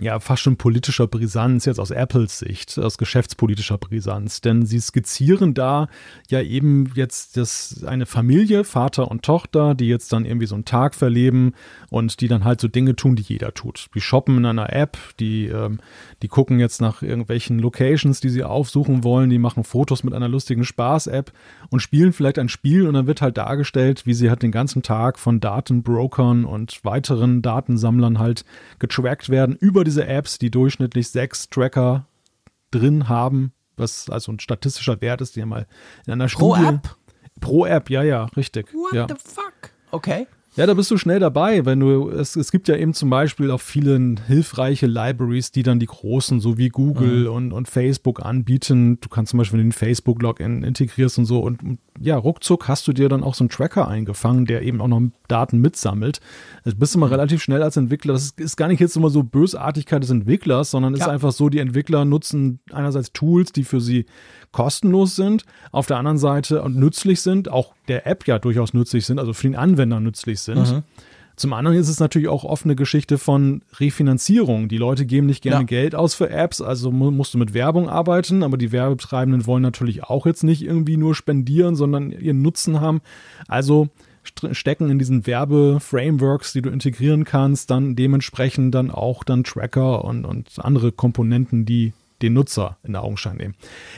[0.00, 4.40] ja fast schon politischer Brisanz, jetzt aus Apples Sicht, aus geschäftspolitischer Brisanz.
[4.40, 5.88] Denn sie skizzieren da
[6.28, 10.64] ja eben jetzt das, eine Familie, Vater und Tochter, die jetzt dann irgendwie so einen
[10.64, 11.52] Tag verleben
[11.90, 13.86] und die dann halt so Dinge tun, die jeder tut.
[13.94, 15.78] Die shoppen in einer App, die, ähm,
[16.22, 20.28] die gucken jetzt nach irgendwelchen Locations, die sie aufsuchen wollen, die machen Fotos mit einer
[20.28, 21.32] lustigen Spaß-App
[21.70, 24.82] und spielen vielleicht ein Spiel und dann wird halt dargestellt, wie sie halt den ganzen
[24.82, 28.44] Tag von Datenbrokern und weiteren Datensammlern halt
[28.78, 32.06] getrackt werden über diese Apps, die durchschnittlich sechs Tracker
[32.70, 35.66] drin haben, was also ein statistischer Wert ist, der mal
[36.06, 36.62] in einer Pro Studie.
[36.62, 36.96] Pro App?
[37.40, 38.72] Pro App, ja, ja, richtig.
[38.72, 39.06] What ja.
[39.08, 39.70] the fuck?
[39.90, 40.26] Okay.
[40.56, 43.50] Ja, da bist du schnell dabei, wenn du, es, es gibt ja eben zum Beispiel
[43.50, 47.34] auch viele hilfreiche Libraries, die dann die großen, so wie Google mhm.
[47.34, 48.98] und, und Facebook anbieten.
[49.00, 53.08] Du kannst zum Beispiel den Facebook-Login integrierst und so und ja, ruckzuck hast du dir
[53.08, 56.20] dann auch so einen Tracker eingefangen, der eben auch noch Daten mitsammelt.
[56.64, 57.12] Das bist du mal mhm.
[57.14, 58.12] relativ schnell als Entwickler.
[58.12, 61.04] Das ist, ist gar nicht jetzt immer so Bösartigkeit des Entwicklers, sondern ja.
[61.04, 64.06] ist einfach so, die Entwickler nutzen einerseits Tools, die für sie
[64.54, 69.04] kostenlos sind, auf der anderen Seite und nützlich sind, auch der App ja durchaus nützlich
[69.04, 70.72] sind, also für den Anwender nützlich sind.
[70.72, 70.82] Mhm.
[71.36, 74.68] Zum anderen ist es natürlich auch oft eine Geschichte von Refinanzierung.
[74.68, 75.66] Die Leute geben nicht gerne ja.
[75.66, 80.04] Geld aus für Apps, also musst du mit Werbung arbeiten, aber die Werbetreibenden wollen natürlich
[80.04, 83.00] auch jetzt nicht irgendwie nur spendieren, sondern ihren Nutzen haben.
[83.48, 83.88] Also
[84.22, 90.24] stecken in diesen Werbeframeworks, die du integrieren kannst, dann dementsprechend dann auch dann Tracker und,
[90.24, 91.92] und andere Komponenten, die
[92.22, 93.54] den Nutzer in Augenschein nehmen.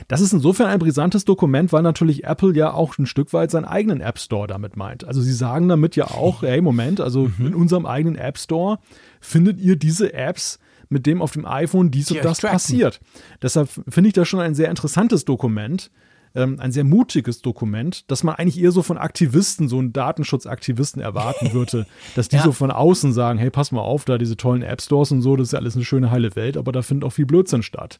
[0.08, 3.64] Das ist insofern ein brisantes Dokument, weil natürlich Apple ja auch ein Stück weit seinen
[3.64, 5.04] eigenen App Store damit meint.
[5.04, 7.46] Also sie sagen damit ja auch, hey, Moment, also mhm.
[7.46, 8.78] in unserem eigenen App Store
[9.20, 10.58] findet ihr diese Apps,
[10.88, 13.00] mit dem auf dem iPhone dies und das passiert.
[13.42, 15.90] Deshalb finde ich das schon ein sehr interessantes Dokument,
[16.36, 21.02] ähm, ein sehr mutiges Dokument, dass man eigentlich eher so von Aktivisten, so einen Datenschutzaktivisten
[21.02, 22.42] erwarten würde, dass die ja.
[22.42, 25.36] so von außen sagen, hey, pass mal auf, da diese tollen App Stores und so,
[25.36, 27.98] das ist ja alles eine schöne heile Welt, aber da findet auch viel Blödsinn statt.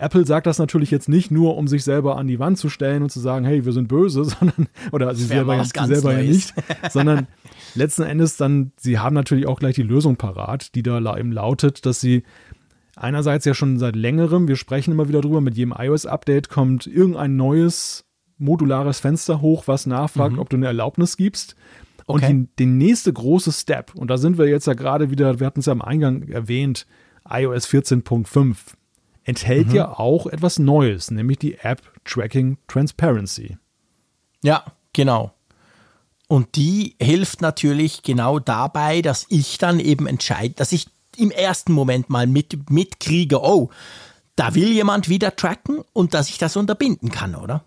[0.00, 3.02] Apple sagt das natürlich jetzt nicht nur, um sich selber an die Wand zu stellen
[3.02, 6.54] und zu sagen, hey, wir sind böse, sondern, oder sie selber, ja, selber ja nicht,
[6.90, 7.26] sondern
[7.74, 11.84] letzten Endes dann, sie haben natürlich auch gleich die Lösung parat, die da eben lautet,
[11.84, 12.22] dass sie
[13.00, 17.36] einerseits ja schon seit längerem, wir sprechen immer wieder drüber, mit jedem iOS-Update kommt irgendein
[17.36, 18.04] neues
[18.38, 20.38] modulares Fenster hoch, was nachfragt, mhm.
[20.38, 21.56] ob du eine Erlaubnis gibst.
[22.06, 22.32] Und okay.
[22.32, 25.60] die, der nächste große Step, und da sind wir jetzt ja gerade wieder, wir hatten
[25.60, 26.86] es ja am Eingang erwähnt,
[27.28, 28.56] iOS 14.5
[29.24, 29.74] enthält mhm.
[29.74, 33.58] ja auch etwas Neues, nämlich die App Tracking Transparency.
[34.42, 35.34] Ja, genau.
[36.28, 40.86] Und die hilft natürlich genau dabei, dass ich dann eben entscheide, dass ich
[41.18, 43.70] im ersten Moment mal mit, mitkriege, oh,
[44.36, 47.64] da will jemand wieder tracken und dass ich das unterbinden kann, oder?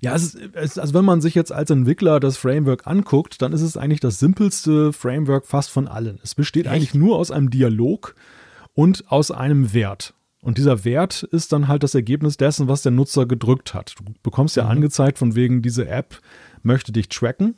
[0.00, 3.52] Ja, es ist, es, also wenn man sich jetzt als Entwickler das Framework anguckt, dann
[3.52, 6.18] ist es eigentlich das simpelste Framework fast von allen.
[6.22, 6.74] Es besteht Echt?
[6.74, 8.16] eigentlich nur aus einem Dialog
[8.74, 10.14] und aus einem Wert.
[10.40, 13.94] Und dieser Wert ist dann halt das Ergebnis dessen, was der Nutzer gedrückt hat.
[13.98, 14.70] Du bekommst ja mhm.
[14.70, 16.20] angezeigt, von wegen, diese App
[16.62, 17.56] möchte dich tracken.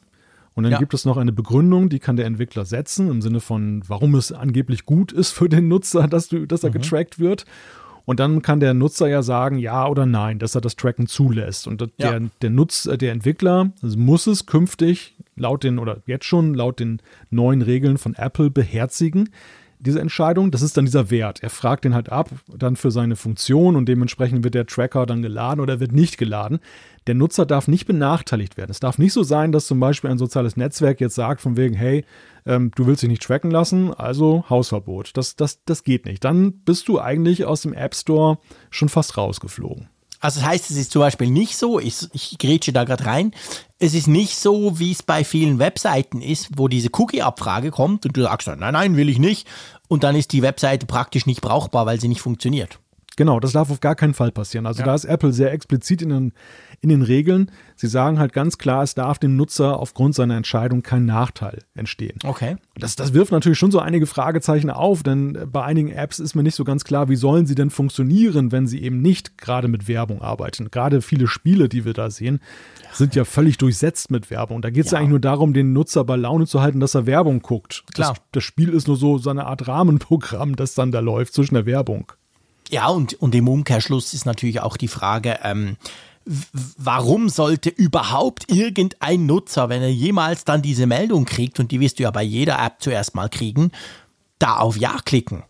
[0.60, 0.78] Und dann ja.
[0.78, 4.30] gibt es noch eine Begründung, die kann der Entwickler setzen, im Sinne von, warum es
[4.30, 6.74] angeblich gut ist für den Nutzer, dass, du, dass er mhm.
[6.74, 7.46] getrackt wird.
[8.04, 11.66] Und dann kann der Nutzer ja sagen, ja oder nein, dass er das Tracken zulässt.
[11.66, 12.20] Und der, ja.
[12.42, 17.00] der, Nutz, der Entwickler muss es künftig laut den oder jetzt schon laut den
[17.30, 19.30] neuen Regeln von Apple beherzigen,
[19.80, 20.50] diese Entscheidung.
[20.50, 21.42] Das ist dann dieser Wert.
[21.42, 25.22] Er fragt den halt ab, dann für seine Funktion und dementsprechend wird der Tracker dann
[25.22, 26.60] geladen oder wird nicht geladen.
[27.06, 28.70] Der Nutzer darf nicht benachteiligt werden.
[28.70, 31.74] Es darf nicht so sein, dass zum Beispiel ein soziales Netzwerk jetzt sagt, von wegen,
[31.74, 32.04] hey,
[32.46, 35.16] ähm, du willst dich nicht tracken lassen, also Hausverbot.
[35.16, 36.24] Das, das, das geht nicht.
[36.24, 38.38] Dann bist du eigentlich aus dem App Store
[38.70, 39.88] schon fast rausgeflogen.
[40.20, 43.32] Also das heißt, es ist zum Beispiel nicht so, ich, ich grätsche da gerade rein,
[43.78, 48.16] es ist nicht so, wie es bei vielen Webseiten ist, wo diese Cookie-Abfrage kommt und
[48.16, 49.48] du sagst, nein, nein, will ich nicht.
[49.88, 52.78] Und dann ist die Webseite praktisch nicht brauchbar, weil sie nicht funktioniert.
[53.20, 54.64] Genau, das darf auf gar keinen Fall passieren.
[54.64, 54.86] Also ja.
[54.86, 56.32] da ist Apple sehr explizit in den,
[56.80, 57.50] in den Regeln.
[57.76, 62.18] Sie sagen halt ganz klar, es darf dem Nutzer aufgrund seiner Entscheidung kein Nachteil entstehen.
[62.24, 62.56] Okay.
[62.76, 66.42] Das, das wirft natürlich schon so einige Fragezeichen auf, denn bei einigen Apps ist mir
[66.42, 69.86] nicht so ganz klar, wie sollen sie denn funktionieren, wenn sie eben nicht gerade mit
[69.86, 70.70] Werbung arbeiten.
[70.70, 72.40] Gerade viele Spiele, die wir da sehen,
[72.94, 74.62] sind ja völlig durchsetzt mit Werbung.
[74.62, 74.96] Da geht es ja.
[74.96, 75.00] ja.
[75.00, 77.84] eigentlich nur darum, den Nutzer bei Laune zu halten, dass er Werbung guckt.
[77.92, 78.14] Klar.
[78.14, 81.52] Das, das Spiel ist nur so, so eine Art Rahmenprogramm, das dann da läuft zwischen
[81.52, 82.14] der Werbung.
[82.70, 85.76] Ja, und, und im Umkehrschluss ist natürlich auch die Frage, ähm,
[86.24, 91.98] warum sollte überhaupt irgendein Nutzer, wenn er jemals dann diese Meldung kriegt, und die wirst
[91.98, 93.72] du ja bei jeder App zuerst mal kriegen,
[94.38, 95.42] da auf Ja klicken?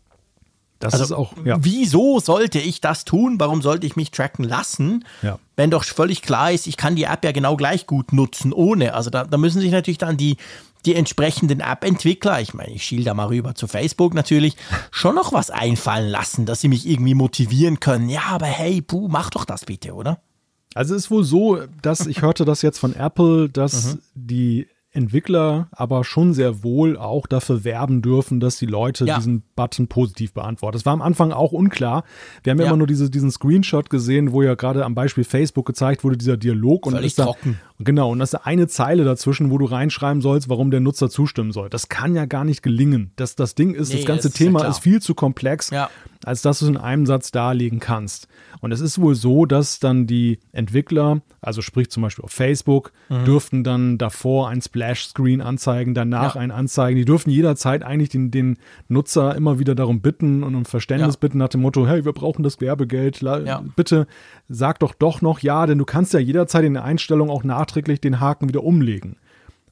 [0.79, 1.59] Das also, ist auch, ja.
[1.61, 3.39] Wieso sollte ich das tun?
[3.39, 5.05] Warum sollte ich mich tracken lassen?
[5.21, 5.39] Ja.
[5.55, 8.95] Wenn doch völlig klar ist, ich kann die App ja genau gleich gut nutzen, ohne.
[8.95, 10.39] Also da, da müssen sich natürlich dann die,
[10.87, 14.57] die entsprechenden App-Entwickler, ich meine, ich schiel da mal rüber zu Facebook natürlich,
[14.91, 18.09] schon noch was einfallen lassen, dass sie mich irgendwie motivieren können.
[18.09, 20.21] Ja, aber hey, puh, mach doch das bitte, oder?
[20.75, 24.03] Also es ist wohl so, dass ich hörte das jetzt von Apple, dass mhm.
[24.15, 29.17] die Entwickler aber schon sehr wohl auch dafür werben dürfen, dass die Leute ja.
[29.17, 30.77] diesen Button positiv beantworten.
[30.77, 32.03] Das war am Anfang auch unklar.
[32.43, 35.67] Wir haben ja, immer nur diese, diesen Screenshot gesehen, wo ja gerade am Beispiel Facebook
[35.67, 36.87] gezeigt wurde, dieser Dialog.
[36.87, 37.61] Und ist da, trocken.
[37.79, 41.53] Genau, und das ist eine Zeile dazwischen, wo du reinschreiben sollst, warum der Nutzer zustimmen
[41.53, 41.71] soll.
[41.71, 43.13] Das kann ja gar nicht gelingen.
[43.15, 45.89] Das, das Ding ist, nee, das ganze Thema ist, ist viel zu komplex, ja.
[46.25, 48.29] Als dass du es in einem Satz darlegen kannst.
[48.61, 52.93] Und es ist wohl so, dass dann die Entwickler, also sprich zum Beispiel auf Facebook,
[53.09, 53.25] mhm.
[53.25, 56.41] dürften dann davor ein Splash-Screen anzeigen, danach ja.
[56.41, 56.97] ein Anzeigen.
[56.97, 58.59] Die dürfen jederzeit eigentlich den, den
[58.89, 61.21] Nutzer immer wieder darum bitten und um Verständnis ja.
[61.21, 63.63] bitten nach dem Motto, hey, wir brauchen das Werbegeld, ja.
[63.77, 64.07] bitte
[64.49, 68.01] sag doch doch noch ja, denn du kannst ja jederzeit in der Einstellung auch nachträglich
[68.01, 69.17] den Haken wieder umlegen.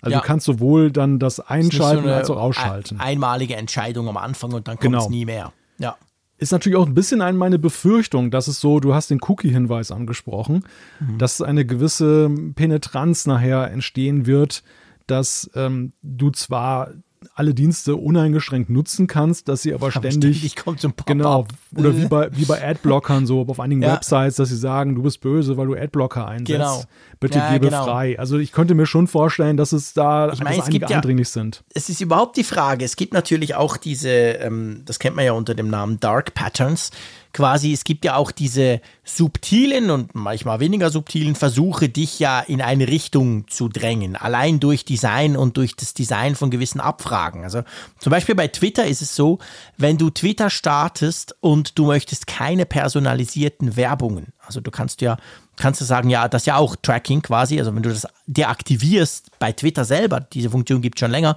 [0.01, 0.21] Also ja.
[0.21, 3.01] du kannst sowohl dann das einschalten so als auch ausschalten.
[3.01, 5.11] Einmalige Entscheidung am Anfang und dann kommt es genau.
[5.11, 5.53] nie mehr.
[5.79, 5.97] Ja.
[6.39, 9.91] Ist natürlich auch ein bisschen ein, meine Befürchtung, dass es so, du hast den Cookie-Hinweis
[9.91, 10.65] angesprochen,
[11.01, 11.19] mhm.
[11.19, 14.63] dass eine gewisse Penetranz nachher entstehen wird,
[15.09, 16.93] dass ähm, du zwar
[17.35, 21.47] alle Dienste uneingeschränkt nutzen kannst, dass sie aber, ständig, ständig kommt so genau
[21.77, 23.95] oder wie bei wie bei Adblockern so auf einigen ja.
[23.95, 26.49] Websites, dass sie sagen, du bist böse, weil du Adblocker einsetzt.
[26.49, 26.83] Genau.
[27.21, 27.85] Bitte ja, gebe genau.
[27.85, 28.19] frei.
[28.19, 31.65] Also ich könnte mir schon vorstellen, dass es da ich meine, es einige eindringlich sind.
[31.75, 32.85] Es ist überhaupt die Frage.
[32.85, 36.91] Es gibt natürlich auch diese, ähm, das kennt man ja unter dem Namen Dark Patterns
[37.33, 42.61] quasi, es gibt ja auch diese subtilen und manchmal weniger subtilen Versuche, dich ja in
[42.61, 47.45] eine Richtung zu drängen, allein durch Design und durch das Design von gewissen Abfragen.
[47.45, 47.63] Also
[47.99, 49.39] zum Beispiel bei Twitter ist es so,
[49.77, 55.17] wenn du Twitter startest und du möchtest keine personalisierten Werbungen, also du kannst ja
[55.59, 59.39] kannst du sagen, ja, das ist ja auch Tracking quasi, also wenn du das deaktivierst
[59.41, 61.37] bei Twitter selber, diese Funktion gibt es schon länger,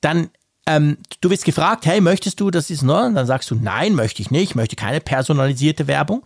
[0.00, 0.30] dann
[0.66, 3.06] ähm, du wirst gefragt, hey, möchtest du, das ist, ne?
[3.06, 6.24] Und dann sagst du, nein, möchte ich nicht, möchte keine personalisierte Werbung.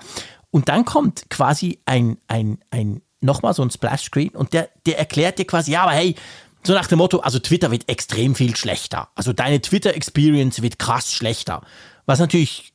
[0.50, 5.38] Und dann kommt quasi ein, ein, ein, nochmal so ein Splash-Screen und der, der erklärt
[5.38, 6.16] dir quasi, ja, aber hey,
[6.62, 9.08] so nach dem Motto, also Twitter wird extrem viel schlechter.
[9.14, 11.62] Also deine Twitter-Experience wird krass schlechter.
[12.06, 12.72] Was natürlich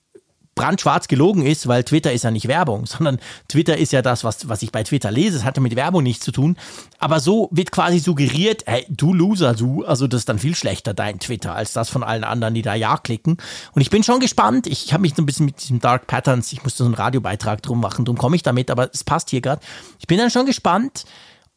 [0.55, 4.49] brandschwarz gelogen ist, weil Twitter ist ja nicht Werbung, sondern Twitter ist ja das, was,
[4.49, 5.37] was ich bei Twitter lese.
[5.37, 6.57] Es hatte mit Werbung nichts zu tun.
[6.97, 10.93] Aber so wird quasi suggeriert, hey, du Loser, du, also das ist dann viel schlechter,
[10.93, 13.37] dein Twitter, als das von allen anderen, die da Ja klicken.
[13.73, 14.67] Und ich bin schon gespannt.
[14.67, 17.61] Ich habe mich so ein bisschen mit diesem Dark Patterns, ich musste so einen Radiobeitrag
[17.61, 19.61] drum machen, drum komme ich damit, aber es passt hier gerade.
[19.99, 21.05] Ich bin dann schon gespannt,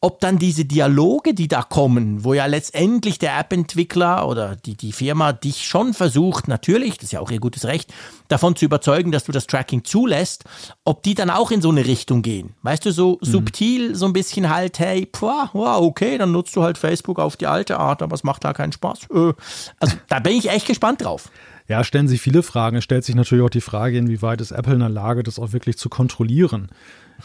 [0.01, 4.93] ob dann diese Dialoge, die da kommen, wo ja letztendlich der App-Entwickler oder die, die
[4.93, 7.93] Firma dich schon versucht, natürlich, das ist ja auch ihr gutes Recht,
[8.29, 10.45] davon zu überzeugen, dass du das Tracking zulässt,
[10.85, 12.55] ob die dann auch in so eine Richtung gehen.
[12.63, 13.27] Weißt du, so mhm.
[13.27, 17.37] subtil, so ein bisschen halt, hey, pah, wow, okay, dann nutzt du halt Facebook auf
[17.37, 19.09] die alte Art, aber es macht da keinen Spaß.
[19.13, 19.33] Äh,
[19.81, 21.29] also da bin ich echt gespannt drauf.
[21.67, 22.77] Ja, stellen sich viele Fragen.
[22.77, 25.53] Es stellt sich natürlich auch die Frage, inwieweit ist Apple in der Lage, das auch
[25.53, 26.71] wirklich zu kontrollieren.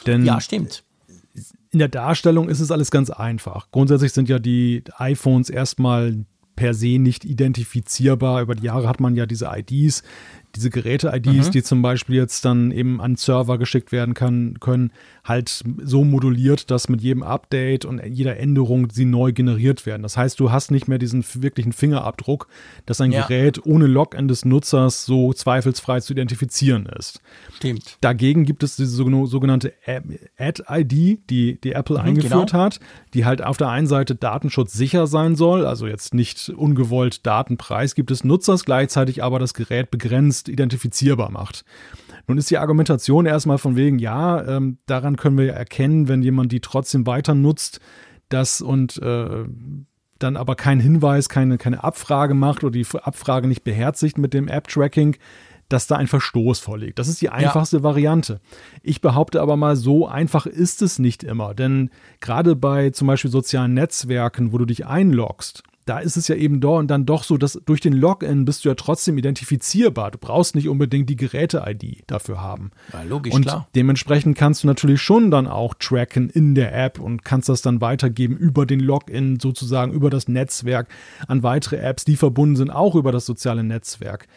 [0.07, 0.83] Denn ja, stimmt
[1.73, 3.71] in der Darstellung ist es alles ganz einfach.
[3.71, 6.23] Grundsätzlich sind ja die iPhones erstmal
[6.55, 8.43] per se nicht identifizierbar.
[8.43, 10.03] Über die Jahre hat man ja diese IDs,
[10.55, 11.51] diese Geräte-IDs, mhm.
[11.51, 14.91] die zum Beispiel jetzt dann eben an Server geschickt werden kann, können,
[15.23, 20.03] halt so moduliert, dass mit jedem Update und jeder Änderung sie neu generiert werden.
[20.03, 22.47] Das heißt, du hast nicht mehr diesen wirklichen Fingerabdruck,
[22.85, 23.25] dass ein ja.
[23.25, 27.21] Gerät ohne Login des Nutzers so zweifelsfrei zu identifizieren ist.
[27.55, 27.97] Stimmt.
[28.01, 29.73] Dagegen gibt es diese sogenannte
[30.37, 32.63] Ad-ID, die, die Apple mhm, eingeführt genau.
[32.63, 32.81] hat,
[33.13, 38.11] die halt auf der einen Seite datenschutzsicher sein soll, also jetzt nicht ungewollt Datenpreis gibt
[38.11, 41.63] es Nutzers, gleichzeitig aber das Gerät begrenzt identifizierbar macht.
[42.27, 46.21] Nun ist die Argumentation erstmal von wegen, ja, ähm, daran können wir ja erkennen, wenn
[46.21, 47.79] jemand die trotzdem weiter nutzt,
[48.29, 49.45] das und äh,
[50.19, 54.47] dann aber keinen Hinweis, keine, keine Abfrage macht oder die Abfrage nicht beherzigt mit dem
[54.47, 55.17] App-Tracking,
[55.69, 56.99] dass da ein Verstoß vorliegt.
[56.99, 57.83] Das ist die einfachste ja.
[57.83, 58.39] Variante.
[58.81, 61.53] Ich behaupte aber mal, so einfach ist es nicht immer.
[61.53, 61.89] Denn
[62.19, 66.61] gerade bei zum Beispiel sozialen Netzwerken, wo du dich einloggst, da ist es ja eben
[66.61, 70.11] da und dann doch so, dass durch den Login bist du ja trotzdem identifizierbar.
[70.11, 72.71] Du brauchst nicht unbedingt die Geräte-ID dafür haben.
[72.91, 73.67] Ja, logisch, und klar.
[73.75, 77.81] dementsprechend kannst du natürlich schon dann auch tracken in der App und kannst das dann
[77.81, 80.87] weitergeben über den Login sozusagen, über das Netzwerk
[81.27, 84.27] an weitere Apps, die verbunden sind, auch über das soziale Netzwerk.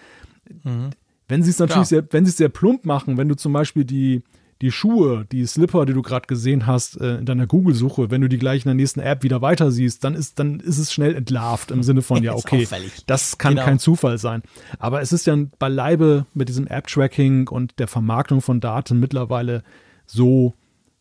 [0.64, 0.90] Mhm.
[1.28, 3.84] Wenn sie es natürlich sehr, wenn sie es sehr plump machen, wenn du zum Beispiel
[3.84, 4.22] die,
[4.62, 8.28] die Schuhe, die Slipper, die du gerade gesehen hast äh, in deiner Google-Suche, wenn du
[8.28, 11.14] die gleich in der nächsten App wieder weiter siehst, dann ist, dann ist es schnell
[11.14, 12.66] entlarvt im Sinne von, ja, okay,
[13.06, 13.64] das kann genau.
[13.66, 14.42] kein Zufall sein.
[14.78, 19.62] Aber es ist ja beileibe mit diesem App-Tracking und der Vermarktung von Daten mittlerweile
[20.06, 20.54] so,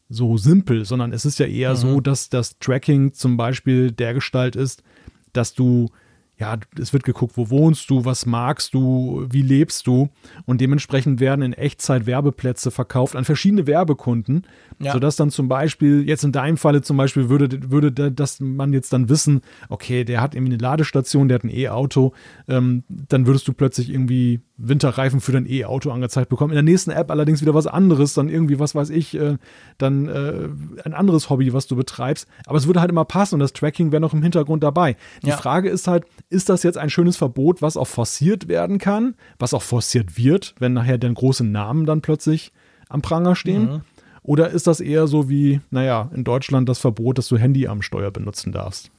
[0.10, 1.78] so simpel, sondern es ist ja eher mhm.
[1.78, 4.84] so, dass das Tracking zum Beispiel der Gestalt ist,
[5.32, 5.89] dass du
[6.38, 10.09] ja, es wird geguckt, wo wohnst du, was magst du, wie lebst du
[10.45, 14.45] und dementsprechend werden in Echtzeit Werbeplätze verkauft an verschiedene Werbekunden,
[14.79, 14.91] ja.
[14.91, 18.91] sodass dann zum Beispiel, jetzt in deinem Falle zum Beispiel würde, würde das man jetzt
[18.91, 22.13] dann wissen, okay, der hat irgendwie eine Ladestation, der hat ein E-Auto,
[22.49, 26.51] ähm, dann würdest du plötzlich irgendwie Winterreifen für dein E-Auto angezeigt bekommen.
[26.51, 29.38] In der nächsten App allerdings wieder was anderes, dann irgendwie, was weiß ich, äh,
[29.77, 30.49] dann äh,
[30.83, 32.27] ein anderes Hobby, was du betreibst.
[32.45, 34.95] Aber es würde halt immer passen und das Tracking wäre noch im Hintergrund dabei.
[35.23, 35.38] Die ja.
[35.38, 36.05] Frage ist halt,
[36.36, 40.53] ist das jetzt ein schönes Verbot, was auch forciert werden kann, was auch forciert wird,
[40.59, 42.51] wenn nachher dann große Namen dann plötzlich
[42.89, 43.63] am Pranger stehen?
[43.63, 43.81] Mhm.
[44.21, 47.81] Oder ist das eher so wie, naja, in Deutschland das Verbot, dass du Handy am
[47.81, 48.91] Steuer benutzen darfst?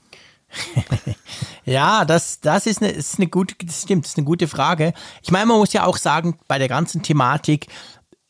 [1.65, 4.95] ja, das, das ist eine, ist eine gute, das stimmt, das ist eine gute Frage.
[5.23, 7.67] Ich meine, man muss ja auch sagen, bei der ganzen Thematik,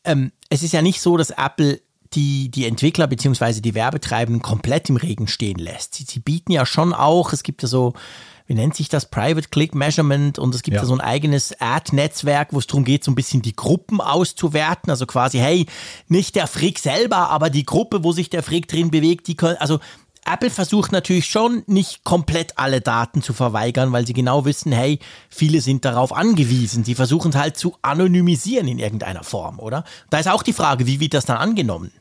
[0.04, 1.80] ähm, es ist ja nicht so, dass Apple
[2.14, 3.60] die, die Entwickler bzw.
[3.60, 5.94] die Werbetreibenden komplett im Regen stehen lässt.
[5.94, 7.94] Sie, sie bieten ja schon auch, es gibt ja so
[8.46, 11.54] wie nennt sich das, Private Click Measurement und es gibt ja, ja so ein eigenes
[11.60, 14.90] Ad-Netzwerk, wo es darum geht, so ein bisschen die Gruppen auszuwerten.
[14.90, 15.66] Also quasi, hey,
[16.08, 19.56] nicht der Frick selber, aber die Gruppe, wo sich der Frick drin bewegt, die können,
[19.58, 19.80] also
[20.24, 24.98] Apple versucht natürlich schon nicht komplett alle Daten zu verweigern, weil sie genau wissen, hey,
[25.28, 26.82] viele sind darauf angewiesen.
[26.82, 29.84] Die versuchen es halt zu anonymisieren in irgendeiner Form, oder?
[30.10, 31.92] Da ist auch die Frage, wie wird das dann angenommen?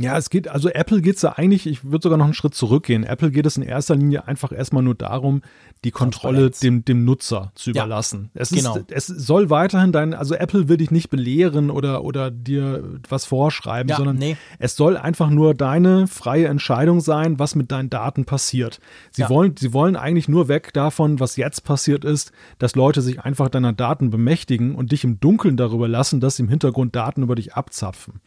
[0.00, 2.54] Ja, es geht, also Apple geht es ja eigentlich, ich würde sogar noch einen Schritt
[2.54, 3.04] zurückgehen.
[3.04, 5.42] Apple geht es in erster Linie einfach erstmal nur darum,
[5.84, 8.30] die Kontrolle dem, dem Nutzer zu überlassen.
[8.34, 8.76] Ja, es, genau.
[8.76, 13.24] ist, es soll weiterhin dein, also Apple will dich nicht belehren oder, oder dir was
[13.24, 14.36] vorschreiben, ja, sondern nee.
[14.58, 18.78] es soll einfach nur deine freie Entscheidung sein, was mit deinen Daten passiert.
[19.10, 19.30] Sie, ja.
[19.30, 23.48] wollen, sie wollen eigentlich nur weg davon, was jetzt passiert ist, dass Leute sich einfach
[23.48, 27.36] deiner Daten bemächtigen und dich im Dunkeln darüber lassen, dass sie im Hintergrund Daten über
[27.36, 28.20] dich abzapfen.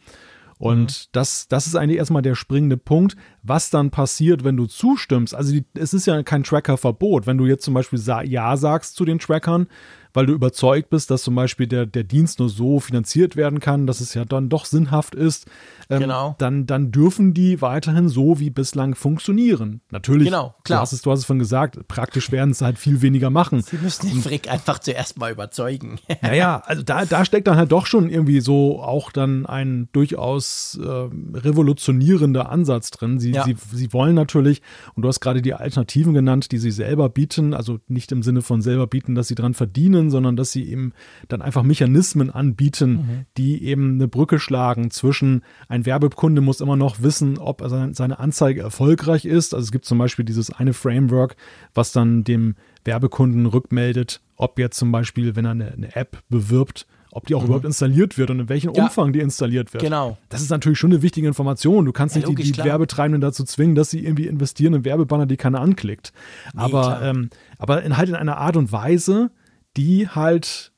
[0.64, 1.08] Und mhm.
[1.12, 5.34] das, das ist eigentlich erstmal der springende Punkt, was dann passiert, wenn du zustimmst.
[5.34, 7.26] Also die, es ist ja kein Tracker-Verbot.
[7.26, 9.66] Wenn du jetzt zum Beispiel Ja sagst zu den Trackern,
[10.14, 13.86] weil du überzeugt bist, dass zum Beispiel der, der Dienst nur so finanziert werden kann,
[13.86, 15.46] dass es ja dann doch sinnhaft ist,
[15.90, 16.36] ähm, genau.
[16.38, 19.80] dann, dann dürfen die weiterhin so wie bislang funktionieren.
[19.90, 20.78] Natürlich, genau, klar.
[20.78, 23.62] Du, hast es, du hast es von gesagt, praktisch werden es halt viel weniger machen.
[23.62, 25.98] Sie müssen den Frick einfach zuerst mal überzeugen.
[26.22, 30.78] naja, also da, da steckt dann halt doch schon irgendwie so auch dann ein durchaus
[30.82, 33.18] äh, revolutionierender Ansatz drin.
[33.18, 33.44] Sie, ja.
[33.44, 34.62] sie, sie wollen natürlich,
[34.94, 38.42] und du hast gerade die Alternativen genannt, die sie selber bieten, also nicht im Sinne
[38.42, 40.92] von selber bieten, dass sie dran verdienen, können, sondern dass sie eben
[41.28, 43.26] dann einfach Mechanismen anbieten, mhm.
[43.36, 48.60] die eben eine Brücke schlagen zwischen ein Werbekunde muss immer noch wissen, ob seine Anzeige
[48.60, 49.54] erfolgreich ist.
[49.54, 51.36] Also es gibt zum Beispiel dieses eine Framework,
[51.74, 56.86] was dann dem Werbekunden rückmeldet, ob jetzt zum Beispiel, wenn er eine, eine App bewirbt,
[57.14, 57.46] ob die auch mhm.
[57.46, 58.84] überhaupt installiert wird und in welchem ja.
[58.84, 59.82] Umfang die installiert wird.
[59.82, 60.18] Genau.
[60.30, 61.84] Das ist natürlich schon eine wichtige Information.
[61.84, 64.84] Du kannst ja, nicht logisch, die, die Werbetreibenden dazu zwingen, dass sie irgendwie investieren in
[64.84, 66.12] Werbebanner, die keiner anklickt.
[66.52, 69.30] Nee, aber, ähm, aber in, halt in einer Art und Weise,
[69.76, 70.72] die halt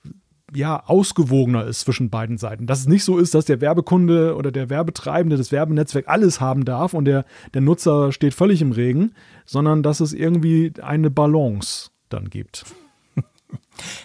[0.55, 2.67] ja ausgewogener ist zwischen beiden Seiten.
[2.67, 6.65] Dass es nicht so ist, dass der Werbekunde oder der Werbetreibende das Werbenetzwerk alles haben
[6.65, 7.25] darf und der,
[7.55, 9.13] der Nutzer steht völlig im Regen,
[9.45, 12.65] sondern dass es irgendwie eine Balance dann gibt.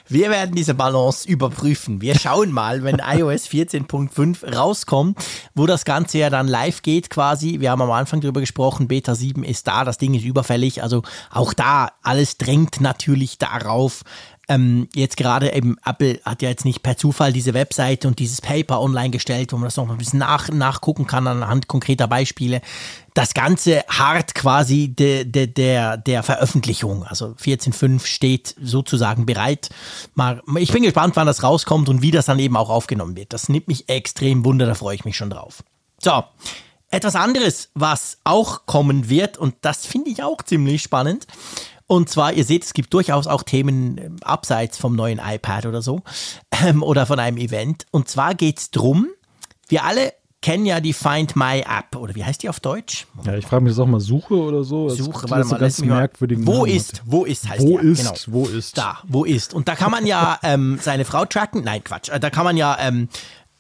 [0.08, 2.02] Wir werden diese Balance überprüfen.
[2.02, 5.18] Wir schauen mal, wenn iOS 14.5 rauskommt,
[5.56, 7.60] wo das Ganze ja dann live geht quasi.
[7.60, 10.84] Wir haben am Anfang darüber gesprochen, Beta 7 ist da, das Ding ist überfällig.
[10.84, 14.02] Also auch da, alles drängt natürlich darauf,
[14.52, 18.42] ähm, jetzt gerade eben, Apple hat ja jetzt nicht per Zufall diese Webseite und dieses
[18.42, 22.62] Paper online gestellt, wo man das noch ein bisschen nach, nachgucken kann anhand konkreter Beispiele.
[23.14, 27.06] Das Ganze hart quasi de, de, der, der Veröffentlichung.
[27.06, 29.70] Also 14.5 steht sozusagen bereit.
[30.16, 33.32] Mal, ich bin gespannt, wann das rauskommt und wie das dann eben auch aufgenommen wird.
[33.32, 35.64] Das nimmt mich extrem wunder, da freue ich mich schon drauf.
[36.00, 36.24] So.
[36.94, 41.26] Etwas anderes, was auch kommen wird, und das finde ich auch ziemlich spannend,
[41.92, 45.82] und zwar, ihr seht, es gibt durchaus auch Themen ähm, abseits vom neuen iPad oder
[45.82, 46.04] so
[46.64, 47.86] ähm, oder von einem Event.
[47.92, 49.10] Und zwar geht es darum,
[49.68, 53.08] wir alle kennen ja die Find My App oder wie heißt die auf Deutsch?
[53.26, 54.88] Ja, ich frage mich das auch mal Suche oder so.
[54.88, 58.26] Das Suche, warte mal, ganz merkwürdigen Wo Namen ist, wo ist heißt Wo die, ist,
[58.26, 58.38] genau.
[58.38, 58.78] wo ist.
[58.78, 59.54] Da, wo ist.
[59.54, 61.62] Und da kann man ja ähm, seine Frau tracken.
[61.66, 62.08] Nein, Quatsch.
[62.08, 63.10] Äh, da kann man ja ähm,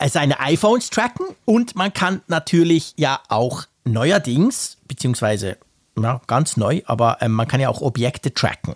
[0.08, 5.58] seine iPhones tracken und man kann natürlich ja auch neuerdings, beziehungsweise
[6.00, 8.76] ja, ganz neu, aber ähm, man kann ja auch Objekte tracken.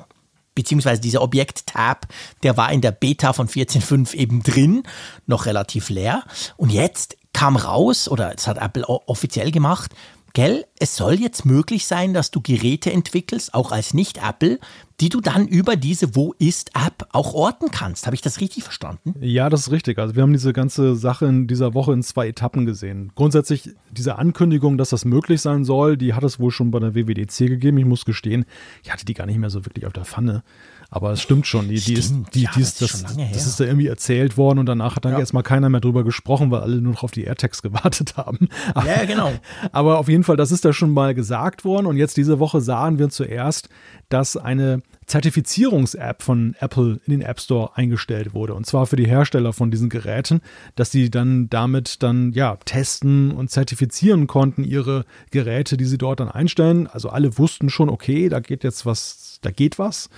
[0.53, 2.07] Beziehungsweise dieser Objekt-Tab,
[2.43, 4.83] der war in der Beta von 14.5 eben drin,
[5.25, 6.23] noch relativ leer.
[6.55, 9.91] Und jetzt kam raus, oder es hat Apple offiziell gemacht,
[10.35, 14.59] Gell, es soll jetzt möglich sein, dass du Geräte entwickelst, auch als Nicht-Apple,
[14.99, 18.05] die du dann über diese Wo ist-App auch orten kannst.
[18.05, 19.15] Habe ich das richtig verstanden?
[19.21, 19.97] Ja, das ist richtig.
[19.97, 23.13] Also wir haben diese ganze Sache in dieser Woche in zwei Etappen gesehen.
[23.15, 26.95] Grundsätzlich diese Ankündigung, dass das möglich sein soll, die hat es wohl schon bei der
[26.95, 27.77] WWDC gegeben.
[27.77, 28.43] Ich muss gestehen,
[28.83, 30.43] ich hatte die gar nicht mehr so wirklich auf der Pfanne.
[30.89, 31.87] Aber es stimmt schon, die, ist,
[32.33, 35.13] die, ja, die ist, das, ist das, ist irgendwie erzählt worden und danach hat dann
[35.13, 35.19] ja.
[35.19, 38.49] erstmal keiner mehr drüber gesprochen, weil alle nur noch auf die AirTags gewartet haben.
[38.75, 39.31] Ja, genau.
[39.71, 42.61] Aber auf jeden Fall, das ist da schon mal gesagt worden und jetzt diese Woche
[42.61, 43.69] sahen wir zuerst,
[44.09, 48.53] dass eine Zertifizierungs-App von Apple in den App Store eingestellt wurde.
[48.53, 50.41] Und zwar für die Hersteller von diesen Geräten,
[50.75, 56.19] dass sie dann damit dann ja testen und zertifizieren konnten, ihre Geräte, die sie dort
[56.19, 56.87] dann einstellen.
[56.87, 60.09] Also alle wussten schon, okay, da geht jetzt was, da geht was.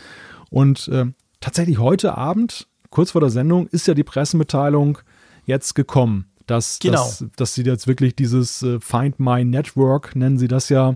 [0.49, 1.05] Und äh,
[1.39, 4.99] tatsächlich heute Abend, kurz vor der Sendung, ist ja die Pressemitteilung
[5.45, 6.97] jetzt gekommen, dass, genau.
[6.97, 10.95] dass, dass sie jetzt wirklich dieses äh, Find My Network, nennen sie das ja,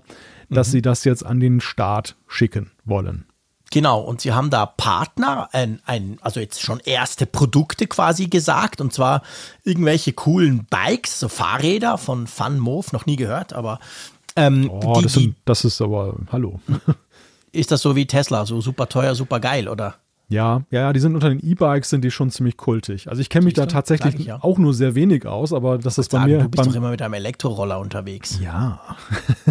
[0.49, 0.72] dass mhm.
[0.72, 3.26] sie das jetzt an den Start schicken wollen.
[3.74, 8.82] Genau, und sie haben da Partner, ein, ein, also jetzt schon erste Produkte quasi gesagt,
[8.82, 9.22] und zwar
[9.64, 13.80] irgendwelche coolen Bikes, so Fahrräder von FunMove, noch nie gehört, aber
[14.36, 16.60] ähm, oh, die, das, sind, das ist aber, hallo.
[17.52, 19.95] ist das so wie Tesla, so super teuer, super geil, oder?
[20.30, 23.10] Ja, ja, die sind unter den E-Bikes sind die schon ziemlich kultig.
[23.10, 24.41] Also ich kenne mich da tatsächlich ich, ja.
[24.41, 26.39] auch nur sehr wenig aus, aber das ist bei sagen, mir.
[26.39, 28.39] Du bist doch immer mit einem Elektroroller unterwegs.
[28.41, 28.80] Ja.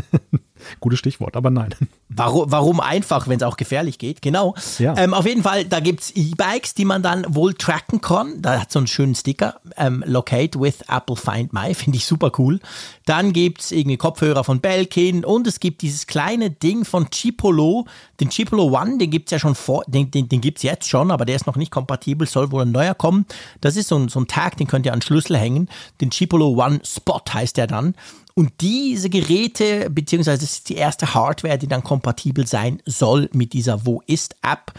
[0.81, 1.75] Gutes Stichwort, aber nein.
[2.13, 4.21] Warum, warum einfach, wenn es auch gefährlich geht?
[4.21, 4.57] Genau.
[4.81, 4.97] Ja.
[4.97, 8.43] Ähm, auf jeden Fall, da gibt es E-Bikes, die man dann wohl tracken kann.
[8.43, 9.61] Da hat so einen schönen Sticker.
[9.77, 11.73] Ähm, Locate with Apple Find My.
[11.81, 12.59] Finde ich super cool.
[13.07, 17.87] Dann gibt es irgendwie Kopfhörer von Belkin und es gibt dieses kleine Ding von Chipolo.
[18.19, 20.89] Den Chipolo One, den gibt es ja schon vor, den, den, den gibt es jetzt
[20.89, 23.25] schon, aber der ist noch nicht kompatibel, soll wohl ein neuer kommen.
[23.61, 25.69] Das ist so ein, so ein Tag, den könnt ihr an Schlüssel hängen.
[26.01, 27.95] Den Chipolo One Spot heißt der dann.
[28.41, 33.53] Und diese Geräte, beziehungsweise das ist die erste Hardware, die dann kompatibel sein soll mit
[33.53, 34.73] dieser Wo ist App.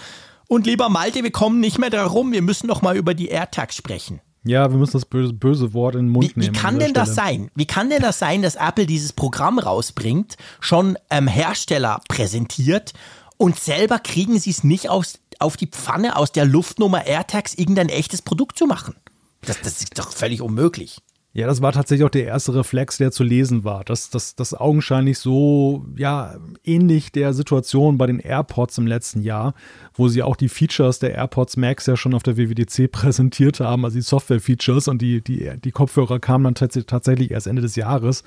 [0.47, 3.76] Und lieber Malte, wir kommen nicht mehr darum, wir müssen noch mal über die AirTags
[3.76, 4.20] sprechen.
[4.43, 6.55] Ja, wir müssen das böse, böse Wort in den Mund wie, nehmen.
[6.55, 7.51] Wie kann denn das sein?
[7.53, 12.93] Wie kann denn das sein, dass Apple dieses Programm rausbringt, schon ähm, Hersteller präsentiert
[13.38, 17.89] und selber kriegen sie es nicht aus, auf die Pfanne aus der Luftnummer AirTags irgendein
[17.89, 18.95] echtes Produkt zu machen?
[19.41, 20.97] Das, das ist doch völlig unmöglich.
[21.34, 23.86] Ja, das war tatsächlich auch der erste Reflex, der zu lesen war.
[23.86, 29.54] Das, das, das augenscheinlich so, ja, ähnlich der Situation bei den AirPods im letzten Jahr,
[29.94, 33.86] wo sie auch die Features der AirPods Max ja schon auf der WWDC präsentiert haben,
[33.86, 37.78] also die Software-Features und die, die, die Kopfhörer kamen dann tats tatsächlich erst Ende des
[37.78, 38.24] Jahres,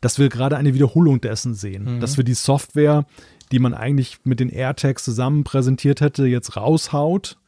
[0.00, 1.96] dass wir gerade eine Wiederholung dessen sehen.
[1.96, 2.00] Mhm.
[2.00, 3.06] Dass wir die Software,
[3.52, 7.38] die man eigentlich mit den AirTags zusammen präsentiert hätte, jetzt raushaut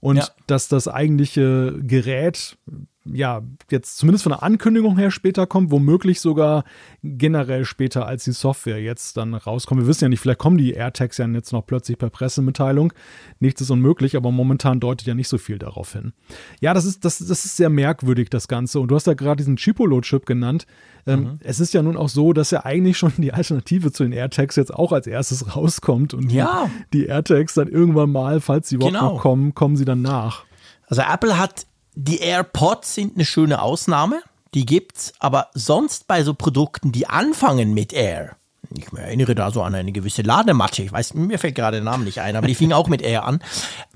[0.00, 0.28] und ja.
[0.46, 2.58] dass das eigentliche Gerät
[3.06, 6.64] ja, jetzt zumindest von der Ankündigung her später kommt, womöglich sogar
[7.02, 9.80] generell später als die Software jetzt dann rauskommt.
[9.80, 12.92] Wir wissen ja nicht, vielleicht kommen die AirTags ja jetzt noch plötzlich per Pressemitteilung.
[13.38, 16.12] Nichts ist unmöglich, aber momentan deutet ja nicht so viel darauf hin.
[16.60, 18.80] Ja, das ist, das, das ist sehr merkwürdig, das Ganze.
[18.80, 20.66] Und du hast ja gerade diesen Chipolo-Chip genannt.
[21.06, 21.38] Ähm, mhm.
[21.42, 24.56] Es ist ja nun auch so, dass ja eigentlich schon die Alternative zu den AirTags
[24.56, 26.12] jetzt auch als erstes rauskommt.
[26.12, 26.70] Und ja.
[26.92, 29.14] die, die AirTags dann irgendwann mal, falls sie überhaupt genau.
[29.14, 30.44] noch kommen, kommen sie dann nach.
[30.86, 34.22] Also Apple hat die AirPods sind eine schöne Ausnahme,
[34.54, 38.36] die gibt's, aber sonst bei so Produkten, die anfangen mit Air,
[38.76, 40.82] ich erinnere da so an eine gewisse Ladematte.
[40.82, 43.24] Ich weiß, mir fällt gerade der Name nicht ein, aber die fing auch mit R
[43.24, 43.42] an.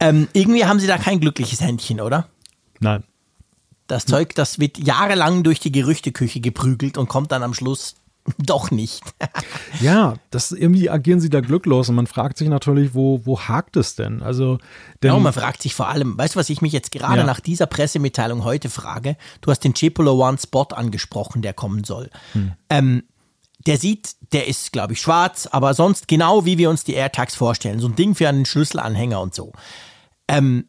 [0.01, 2.29] Ähm, irgendwie haben sie da kein glückliches Händchen, oder?
[2.81, 3.05] Nein.
[3.87, 7.95] Das Zeug, das wird jahrelang durch die Gerüchteküche geprügelt und kommt dann am Schluss
[8.39, 9.03] doch nicht.
[9.81, 13.77] ja, das irgendwie agieren sie da glücklos und man fragt sich natürlich, wo, wo hakt
[13.77, 14.23] es denn?
[14.23, 14.59] Also,
[15.03, 17.19] denn, ja, und man fragt sich vor allem, weißt du, was ich mich jetzt gerade
[17.19, 17.25] ja.
[17.25, 19.17] nach dieser Pressemitteilung heute frage?
[19.41, 22.11] Du hast den Chipolo One Spot angesprochen, der kommen soll.
[22.33, 22.53] Hm.
[22.71, 23.03] Ähm,
[23.67, 27.35] der sieht, der ist, glaube ich, schwarz, aber sonst genau wie wir uns die AirTags
[27.35, 27.81] vorstellen.
[27.81, 29.53] So ein Ding für einen Schlüsselanhänger und so.
[30.29, 30.69] Ähm,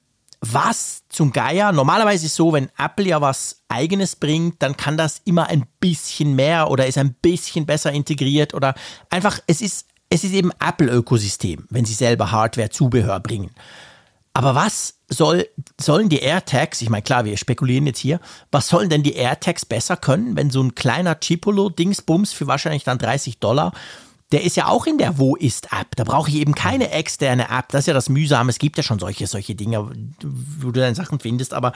[0.51, 1.71] was zum Geier?
[1.71, 5.65] Normalerweise ist es so, wenn Apple ja was eigenes bringt, dann kann das immer ein
[5.79, 8.75] bisschen mehr oder ist ein bisschen besser integriert oder
[9.09, 13.51] einfach, es ist, es ist eben Apple-Ökosystem, wenn sie selber Hardware-Zubehör bringen.
[14.33, 15.47] Aber was soll,
[15.79, 18.19] sollen die AirTags, ich meine, klar, wir spekulieren jetzt hier,
[18.51, 22.97] was sollen denn die AirTags besser können, wenn so ein kleiner Chipolo-Dingsbums für wahrscheinlich dann
[22.97, 23.71] 30 Dollar
[24.31, 25.95] der ist ja auch in der Wo ist App.
[25.95, 27.69] Da brauche ich eben keine externe App.
[27.69, 28.49] Das ist ja das Mühsame.
[28.49, 29.87] Es gibt ja schon solche, solche Dinge,
[30.59, 31.73] wo du deine Sachen findest, aber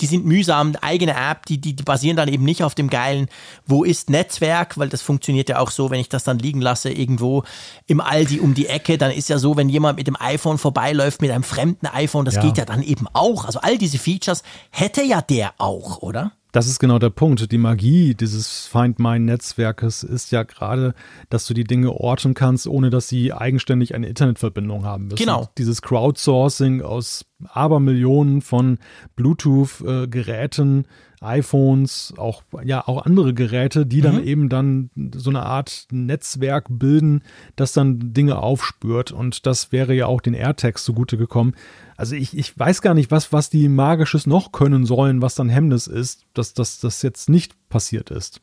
[0.00, 0.74] die sind mühsam.
[0.80, 3.28] Eigene App, die, die, die basieren dann eben nicht auf dem geilen
[3.66, 6.90] Wo ist Netzwerk, weil das funktioniert ja auch so, wenn ich das dann liegen lasse
[6.90, 7.44] irgendwo
[7.86, 11.20] im Aldi um die Ecke, dann ist ja so, wenn jemand mit dem iPhone vorbeiläuft,
[11.20, 12.42] mit einem fremden iPhone, das ja.
[12.42, 13.44] geht ja dann eben auch.
[13.44, 16.32] Also all diese Features hätte ja der auch, oder?
[16.52, 17.50] Das ist genau der Punkt.
[17.52, 20.94] Die Magie dieses Find My Netzwerkes ist ja gerade,
[21.28, 25.16] dass du die Dinge orten kannst, ohne dass sie eigenständig eine Internetverbindung haben müssen.
[25.16, 25.48] Genau.
[25.58, 28.78] Dieses Crowdsourcing aus Abermillionen von
[29.16, 30.86] Bluetooth-Geräten,
[31.20, 34.26] iPhones, auch, ja, auch andere Geräte, die dann mhm.
[34.26, 37.22] eben dann so eine Art Netzwerk bilden,
[37.56, 39.12] das dann Dinge aufspürt.
[39.12, 41.54] Und das wäre ja auch den AirTags zugute gekommen.
[41.96, 45.50] Also ich, ich weiß gar nicht, was, was die Magisches noch können sollen, was dann
[45.50, 48.40] Hemmnis ist, dass das jetzt nicht passiert ist.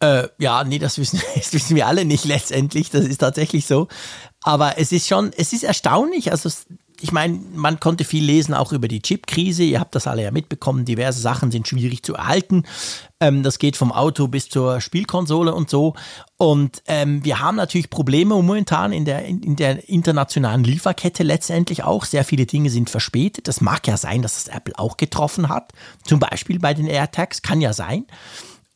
[0.00, 2.90] Äh, ja, nee, das wissen, das wissen wir alle nicht letztendlich.
[2.90, 3.88] Das ist tatsächlich so.
[4.42, 6.30] Aber es ist schon, es ist erstaunlich.
[6.30, 6.50] Also
[7.00, 9.62] ich meine, man konnte viel lesen auch über die Chip-Krise.
[9.62, 10.84] Ihr habt das alle ja mitbekommen.
[10.84, 12.64] Diverse Sachen sind schwierig zu erhalten.
[13.20, 15.94] Ähm, das geht vom Auto bis zur Spielkonsole und so.
[16.36, 22.04] Und ähm, wir haben natürlich Probleme momentan in der, in, der internationalen Lieferkette letztendlich auch.
[22.04, 23.46] Sehr viele Dinge sind verspätet.
[23.48, 25.72] Das mag ja sein, dass es Apple auch getroffen hat.
[26.04, 27.42] Zum Beispiel bei den AirTags.
[27.42, 28.06] Kann ja sein.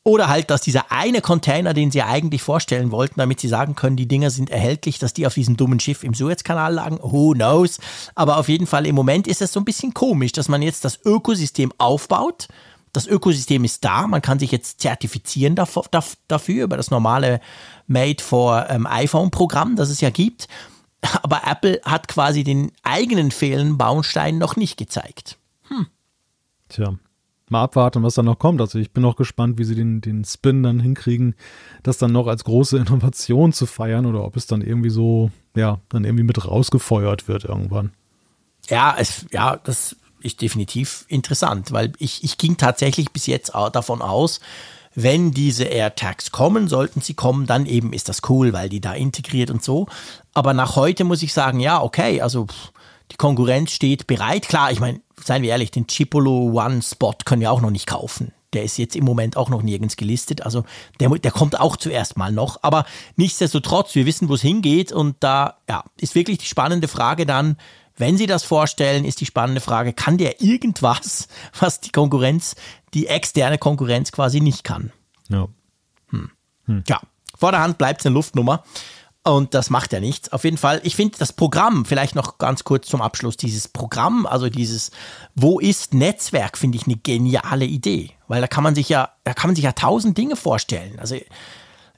[0.05, 3.97] Oder halt, dass dieser eine Container, den sie eigentlich vorstellen wollten, damit sie sagen können,
[3.97, 6.99] die Dinger sind erhältlich, dass die auf diesem dummen Schiff im Suezkanal lagen.
[7.01, 7.79] Who knows?
[8.17, 10.85] Aber auf jeden Fall im Moment ist es so ein bisschen komisch, dass man jetzt
[10.85, 12.49] das Ökosystem aufbaut.
[12.93, 17.41] Das Ökosystem ist da, man kann sich jetzt zertifizieren dafür, über das normale
[17.87, 20.49] Made for ähm, iPhone-Programm, das es ja gibt.
[21.23, 25.39] Aber Apple hat quasi den eigenen fehlenden Baustein noch nicht gezeigt.
[25.69, 25.87] Hm.
[26.69, 26.95] Tja,
[27.53, 28.61] mal abwarten, was da noch kommt.
[28.61, 31.37] Also ich bin auch gespannt, wie sie den, den Spin dann hinkriegen,
[31.83, 35.79] das dann noch als große Innovation zu feiern oder ob es dann irgendwie so, ja,
[35.89, 37.93] dann irgendwie mit rausgefeuert wird irgendwann.
[38.69, 44.03] Ja, es, ja, das ist definitiv interessant, weil ich, ich ging tatsächlich bis jetzt davon
[44.03, 44.41] aus,
[44.95, 48.93] wenn diese AirTags kommen, sollten sie kommen, dann eben ist das cool, weil die da
[48.93, 49.87] integriert und so.
[50.35, 52.73] Aber nach heute muss ich sagen, ja, okay, also pff,
[53.13, 54.49] die Konkurrenz steht bereit.
[54.49, 57.87] Klar, ich meine, seien wir ehrlich, den Chipolo One Spot können wir auch noch nicht
[57.87, 58.33] kaufen.
[58.55, 60.43] Der ist jetzt im Moment auch noch nirgends gelistet.
[60.43, 60.65] Also
[60.99, 62.63] der, der kommt auch zuerst mal noch.
[62.63, 62.85] Aber
[63.17, 64.93] nichtsdestotrotz, wir wissen, wo es hingeht.
[64.93, 67.57] Und da ja, ist wirklich die spannende Frage dann,
[67.97, 72.57] wenn Sie das vorstellen, ist die spannende Frage, kann der irgendwas, was die Konkurrenz,
[72.95, 74.91] die externe Konkurrenz quasi nicht kann?
[75.29, 75.49] Ja.
[76.09, 76.31] Hm.
[76.65, 76.85] Hm.
[76.89, 77.01] Ja,
[77.37, 78.65] vor der Hand bleibt es eine Luftnummer.
[79.25, 80.33] Und das macht ja nichts.
[80.33, 84.27] Auf jeden Fall, ich finde das Programm, vielleicht noch ganz kurz zum Abschluss, dieses Programm,
[84.27, 84.91] also dieses
[85.37, 88.11] Wo ist Netzwerk, finde ich eine geniale Idee.
[88.27, 90.99] Weil da kann man sich ja, da kann man sich ja tausend Dinge vorstellen.
[90.99, 91.17] Also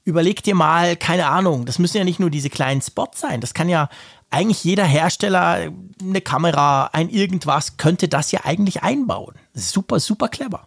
[0.05, 3.41] überleg dir mal, keine Ahnung, das müssen ja nicht nur diese kleinen Spots sein.
[3.41, 3.89] Das kann ja
[4.29, 5.73] eigentlich jeder Hersteller,
[6.03, 9.35] eine Kamera, ein irgendwas, könnte das ja eigentlich einbauen.
[9.55, 10.67] Super, super clever.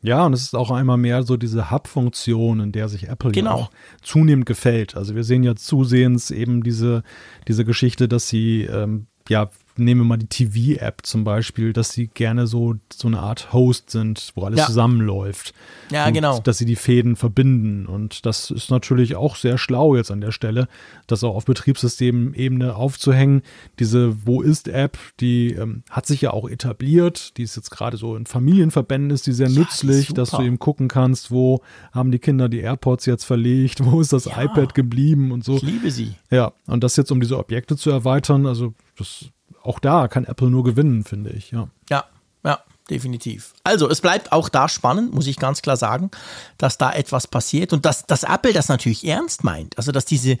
[0.00, 3.50] Ja, und es ist auch einmal mehr so diese Hub-Funktion, in der sich Apple genau.
[3.50, 3.70] ja auch
[4.02, 4.96] zunehmend gefällt.
[4.96, 7.02] Also wir sehen ja zusehends eben diese,
[7.48, 12.08] diese Geschichte, dass sie ähm, ja nehmen wir mal die TV-App zum Beispiel, dass sie
[12.08, 14.66] gerne so, so eine Art Host sind, wo alles ja.
[14.66, 15.54] zusammenläuft.
[15.90, 16.38] Ja, und genau.
[16.40, 17.86] Dass sie die Fäden verbinden.
[17.86, 20.68] Und das ist natürlich auch sehr schlau jetzt an der Stelle,
[21.06, 23.42] das auch auf Betriebssystemebene aufzuhängen.
[23.78, 27.36] Diese Wo ist-App, die ähm, hat sich ja auch etabliert.
[27.36, 30.58] Die ist jetzt gerade so in Familienverbänden, ist die sehr ja, nützlich, dass du eben
[30.58, 31.62] gucken kannst, wo
[31.92, 34.42] haben die Kinder die AirPods jetzt verlegt, wo ist das ja.
[34.42, 35.56] iPad geblieben und so.
[35.56, 36.14] Ich liebe sie.
[36.30, 39.30] Ja, und das jetzt, um diese Objekte zu erweitern, also das
[39.68, 41.68] auch da kann Apple nur gewinnen, finde ich, ja.
[41.90, 42.04] Ja,
[42.44, 42.58] ja.
[42.90, 43.52] definitiv.
[43.64, 46.10] Also, es bleibt auch da spannend, muss ich ganz klar sagen,
[46.56, 49.76] dass da etwas passiert und dass, dass Apple das natürlich ernst meint.
[49.76, 50.38] Also, dass diese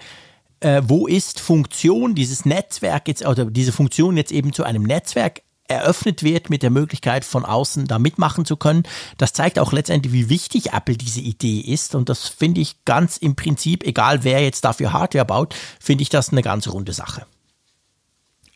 [0.60, 5.42] äh, wo ist Funktion dieses Netzwerk jetzt, oder diese Funktion jetzt eben zu einem Netzwerk
[5.68, 8.84] eröffnet wird mit der Möglichkeit von außen da mitmachen zu können.
[9.18, 11.94] Das zeigt auch letztendlich, wie wichtig Apple diese Idee ist.
[11.94, 16.08] Und das finde ich ganz im Prinzip, egal wer jetzt dafür Hardware baut, finde ich
[16.08, 17.26] das eine ganz runde Sache.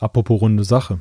[0.03, 0.98] Apropos runde Sache.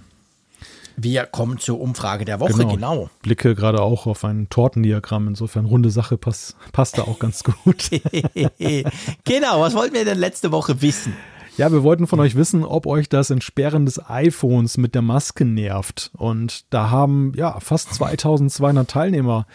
[0.96, 2.76] Wir kommen zur Umfrage der Woche, genau.
[2.76, 3.10] genau.
[3.24, 5.28] Blicke gerade auch auf ein Tortendiagramm.
[5.28, 7.90] Insofern runde Sache passt, passt da auch ganz gut.
[9.24, 11.14] genau, was wollten wir denn letzte Woche wissen?
[11.58, 15.46] Ja, wir wollten von euch wissen, ob euch das Entsperren des iPhones mit der Maske
[15.46, 16.12] nervt.
[16.16, 19.48] Und da haben ja fast 2200 Teilnehmer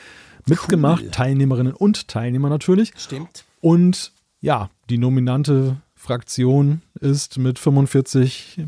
[0.47, 1.11] mitgemacht, cool.
[1.11, 2.93] Teilnehmerinnen und Teilnehmer natürlich.
[2.97, 3.45] Stimmt.
[3.61, 8.67] Und ja, die nominante Fraktion ist mit 45,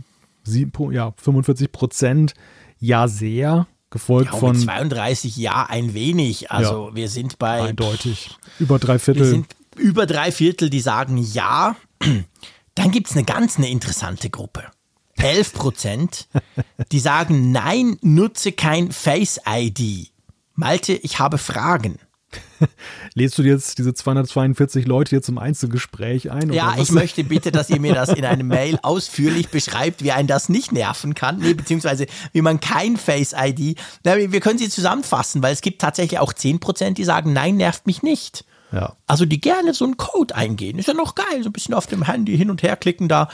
[0.91, 2.35] ja, 45 Prozent
[2.79, 6.51] ja sehr, gefolgt ja, von 32 ja ein wenig.
[6.51, 9.23] Also ja, wir sind bei eindeutig über drei Viertel.
[9.23, 9.47] Wir sind
[9.77, 11.77] über drei Viertel, die sagen ja.
[12.75, 14.65] Dann gibt es eine ganz eine interessante Gruppe.
[15.17, 16.29] 11 Prozent,
[16.93, 20.13] die sagen nein, nutze kein Face ID.
[20.55, 21.99] Malte, ich habe Fragen.
[23.15, 26.53] Lädst du jetzt diese 242 Leute jetzt zum Einzelgespräch ein?
[26.53, 30.27] Ja, ich möchte bitte, dass ihr mir das in einem Mail ausführlich beschreibt, wie ein
[30.27, 33.79] das nicht nerven kann, nee, beziehungsweise wie man kein Face ID.
[34.03, 38.03] Wir können sie zusammenfassen, weil es gibt tatsächlich auch 10%, die sagen, nein, nervt mich
[38.03, 38.45] nicht.
[38.73, 38.97] Ja.
[39.07, 40.79] Also die gerne so einen Code eingehen.
[40.79, 43.29] Ist ja noch geil, so ein bisschen auf dem Handy hin und her klicken da.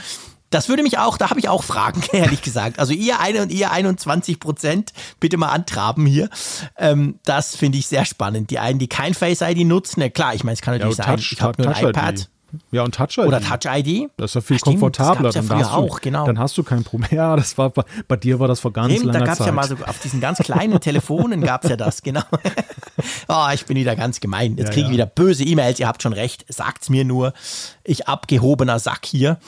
[0.55, 2.79] Das würde mich auch, da habe ich auch Fragen, ehrlich gesagt.
[2.79, 6.31] Also ihr eine und ihr 21 Prozent, bitte mal antraben hier.
[6.79, 8.51] Ähm, das finde ich sehr spannend.
[8.51, 11.05] Die einen, die kein Face ID nutzen, ja klar, ich meine, es kann natürlich ja,
[11.07, 12.29] sein, Touch, ich habe nur ein iPad.
[12.71, 13.27] Ja, und Touch ID.
[13.27, 14.11] Oder Touch ID.
[14.17, 15.25] Das ist ja viel Ach, komfortabler.
[15.25, 16.25] Das ja dann, hast auch, du, genau.
[16.25, 17.09] dann hast du kein Problem.
[17.11, 17.73] Ja, das war
[18.09, 19.49] bei dir war das vor ganz Stimmt, langer da gab's Zeit.
[19.49, 22.23] Ja mal so, auf diesen ganz kleinen Telefonen gab es ja das, genau.
[23.29, 24.57] oh, ich bin wieder ganz gemein.
[24.57, 24.93] Jetzt ja, kriege ich ja.
[24.93, 25.81] wieder böse E-Mails.
[25.81, 26.45] Ihr habt schon recht.
[26.49, 27.33] Sagt's mir nur.
[27.83, 29.39] Ich abgehobener Sack hier.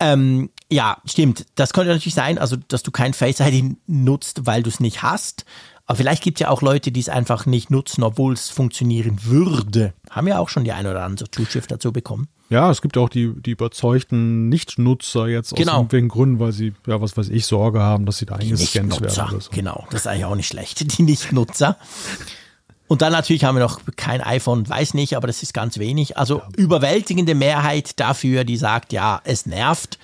[0.00, 1.46] Ähm, ja, stimmt.
[1.54, 5.02] Das könnte natürlich sein, also dass du kein Face ID nutzt, weil du es nicht
[5.02, 5.44] hast.
[5.86, 9.20] Aber vielleicht gibt es ja auch Leute, die es einfach nicht nutzen, obwohl es funktionieren
[9.22, 9.94] würde.
[10.10, 12.26] Haben ja auch schon die ein oder andere Zuschrift dazu bekommen.
[12.48, 15.76] Ja, es gibt auch die, die überzeugten Nichtnutzer jetzt aus genau.
[15.76, 19.28] irgendwelchen Gründen, weil sie, ja, was weiß ich, Sorge haben, dass sie da eingescannt werden.
[19.28, 19.50] Oder so.
[19.52, 20.80] Genau, das ist eigentlich auch nicht schlecht.
[20.98, 21.76] Die Nichtnutzer.
[22.88, 26.16] Und dann natürlich haben wir noch kein iPhone, weiß nicht, aber das ist ganz wenig.
[26.16, 26.48] Also ja.
[26.56, 29.98] überwältigende Mehrheit dafür, die sagt, ja, es nervt.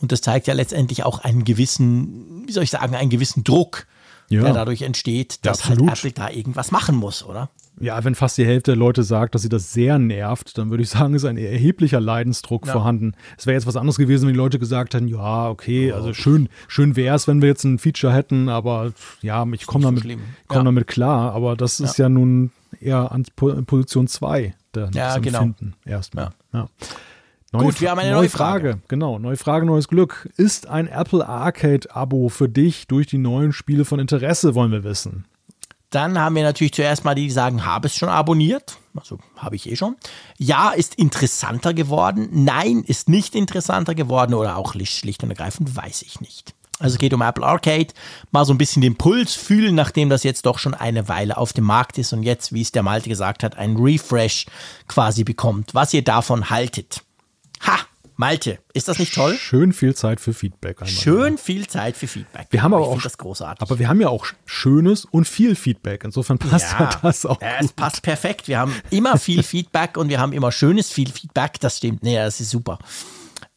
[0.00, 3.86] Und das zeigt ja letztendlich auch einen gewissen, wie soll ich sagen, einen gewissen Druck,
[4.28, 4.42] ja.
[4.42, 7.50] der dadurch entsteht, dass ja, halt Apple da irgendwas machen muss, oder?
[7.80, 10.82] Ja, wenn fast die Hälfte der Leute sagt, dass sie das sehr nervt, dann würde
[10.82, 12.72] ich sagen, ist ein erheblicher Leidensdruck ja.
[12.72, 13.12] vorhanden.
[13.36, 16.48] Es wäre jetzt was anderes gewesen, wenn die Leute gesagt hätten, ja, okay, also schön,
[16.66, 20.02] schön wäre es, wenn wir jetzt ein Feature hätten, aber ja, ich komme damit,
[20.48, 20.64] komm ja.
[20.64, 21.32] damit klar.
[21.34, 22.50] Aber das ist ja, nun
[22.80, 25.42] eher an Position 2 der ja, genau.
[25.42, 26.30] Empfinden erstmal.
[26.52, 26.68] Ja.
[27.50, 28.70] Neue, Gut, wir haben eine neue, neue Frage.
[28.72, 28.82] Frage.
[28.88, 30.28] Genau, neue Frage, neues Glück.
[30.36, 35.24] Ist ein Apple Arcade-Abo für dich durch die neuen Spiele von Interesse, wollen wir wissen?
[35.88, 38.76] Dann haben wir natürlich zuerst mal die, die sagen, habe es schon abonniert.
[38.94, 39.96] Also habe ich eh schon.
[40.36, 42.28] Ja, ist interessanter geworden.
[42.32, 46.54] Nein, ist nicht interessanter geworden oder auch schlicht und ergreifend weiß ich nicht.
[46.78, 47.88] Also es geht um Apple Arcade,
[48.30, 51.54] mal so ein bisschen den Puls fühlen, nachdem das jetzt doch schon eine Weile auf
[51.54, 54.46] dem Markt ist und jetzt, wie es der Malte gesagt hat, ein Refresh
[54.86, 55.74] quasi bekommt.
[55.74, 57.02] Was ihr davon haltet.
[57.66, 57.78] Ha!
[58.20, 59.36] Malte, ist das nicht toll?
[59.36, 60.82] Schön viel Zeit für Feedback.
[60.82, 60.92] Einmal.
[60.92, 62.48] Schön viel Zeit für Feedback.
[62.50, 63.62] Wir haben aber auch das großartig.
[63.62, 66.02] Aber wir haben ja auch schönes und viel Feedback.
[66.02, 67.40] Insofern passt ja, ja das auch.
[67.40, 68.48] Es passt perfekt.
[68.48, 71.60] Wir haben immer viel Feedback und wir haben immer schönes viel Feedback.
[71.60, 72.02] Das stimmt.
[72.02, 72.80] Nee, das ist super.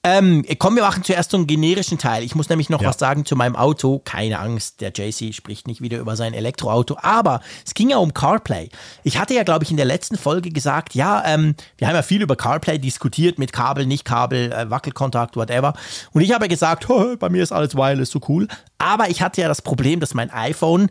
[0.03, 2.23] Ähm, komm, wir machen zuerst so einen generischen Teil.
[2.23, 2.89] Ich muss nämlich noch ja.
[2.89, 3.99] was sagen zu meinem Auto.
[4.03, 6.97] Keine Angst, der JC spricht nicht wieder über sein Elektroauto.
[6.99, 8.69] Aber es ging ja um CarPlay.
[9.03, 12.01] Ich hatte ja, glaube ich, in der letzten Folge gesagt, ja, ähm, wir haben ja
[12.01, 15.73] viel über CarPlay diskutiert mit Kabel, nicht Kabel, äh, Wackelkontakt, whatever.
[16.13, 16.87] Und ich habe ja gesagt,
[17.19, 18.47] bei mir ist alles wireless so cool.
[18.79, 20.89] Aber ich hatte ja das Problem, dass mein iPhone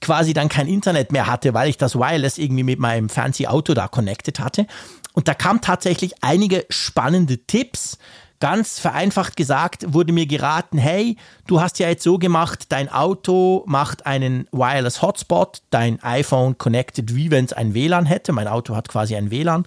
[0.00, 3.74] quasi dann kein Internet mehr hatte, weil ich das Wireless irgendwie mit meinem fancy Auto
[3.74, 4.66] da connected hatte.
[5.14, 7.98] Und da kamen tatsächlich einige spannende Tipps
[8.42, 11.16] Ganz vereinfacht gesagt wurde mir geraten, hey,
[11.46, 17.14] du hast ja jetzt so gemacht, dein Auto macht einen Wireless Hotspot, dein iPhone connected,
[17.14, 18.32] wie wenn es ein WLAN hätte.
[18.32, 19.64] Mein Auto hat quasi ein WLAN.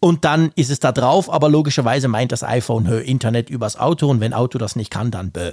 [0.00, 4.08] Und dann ist es da drauf, aber logischerweise meint das iPhone, hör Internet übers Auto
[4.08, 5.52] und wenn Auto das nicht kann, dann bäh.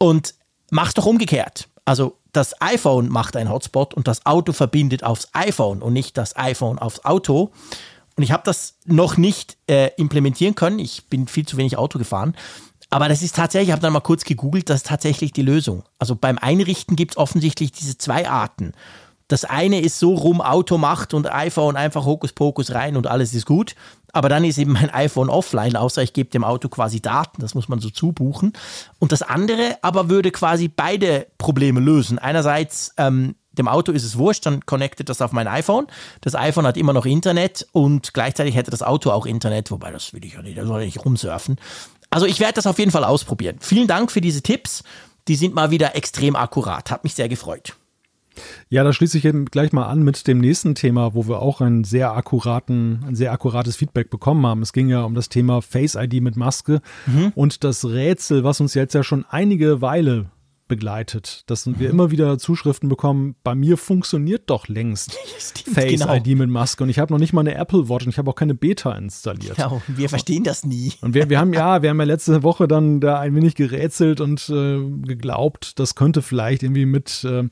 [0.00, 0.34] Und
[0.72, 1.68] mach's doch umgekehrt.
[1.84, 6.36] Also das iPhone macht einen Hotspot und das Auto verbindet aufs iPhone und nicht das
[6.36, 7.52] iPhone aufs Auto.
[8.16, 10.78] Und ich habe das noch nicht äh, implementieren können.
[10.78, 12.36] Ich bin viel zu wenig Auto gefahren.
[12.90, 15.82] Aber das ist tatsächlich, ich habe dann mal kurz gegoogelt, das ist tatsächlich die Lösung.
[15.98, 18.74] Also beim Einrichten gibt es offensichtlich diese zwei Arten.
[19.28, 23.46] Das eine ist so rum, Auto macht und iPhone einfach Hokuspokus rein und alles ist
[23.46, 23.76] gut.
[24.12, 27.54] Aber dann ist eben mein iPhone offline, außer ich gebe dem Auto quasi Daten, das
[27.54, 28.52] muss man so zubuchen.
[28.98, 32.18] Und das andere aber würde quasi beide Probleme lösen.
[32.18, 35.86] Einerseits, ähm, dem Auto ist es wurscht, dann connectet das auf mein iPhone.
[36.20, 40.12] Das iPhone hat immer noch Internet und gleichzeitig hätte das Auto auch Internet, wobei das
[40.12, 41.56] will ich ja nicht, da soll ich nicht rumsurfen.
[42.10, 43.56] Also ich werde das auf jeden Fall ausprobieren.
[43.60, 44.82] Vielen Dank für diese Tipps.
[45.28, 46.90] Die sind mal wieder extrem akkurat.
[46.90, 47.74] Hat mich sehr gefreut.
[48.68, 51.60] Ja, da schließe ich eben gleich mal an mit dem nächsten Thema, wo wir auch
[51.60, 54.62] einen sehr akkuraten, ein sehr akkurates Feedback bekommen haben.
[54.62, 57.32] Es ging ja um das Thema Face ID mit Maske mhm.
[57.34, 60.26] und das Rätsel, was uns jetzt ja schon einige Weile
[60.68, 61.92] begleitet, dass wir mhm.
[61.94, 66.14] immer wieder Zuschriften bekommen, bei mir funktioniert doch längst Stimmt, Face genau.
[66.14, 68.30] ID mit Maske und ich habe noch nicht mal eine Apple Watch und ich habe
[68.30, 69.56] auch keine Beta installiert.
[69.56, 70.92] Genau, wir verstehen das nie.
[71.00, 74.20] Und wir, wir haben ja, wir haben ja letzte Woche dann da ein wenig gerätselt
[74.20, 77.48] und äh, geglaubt, das könnte vielleicht irgendwie mit äh,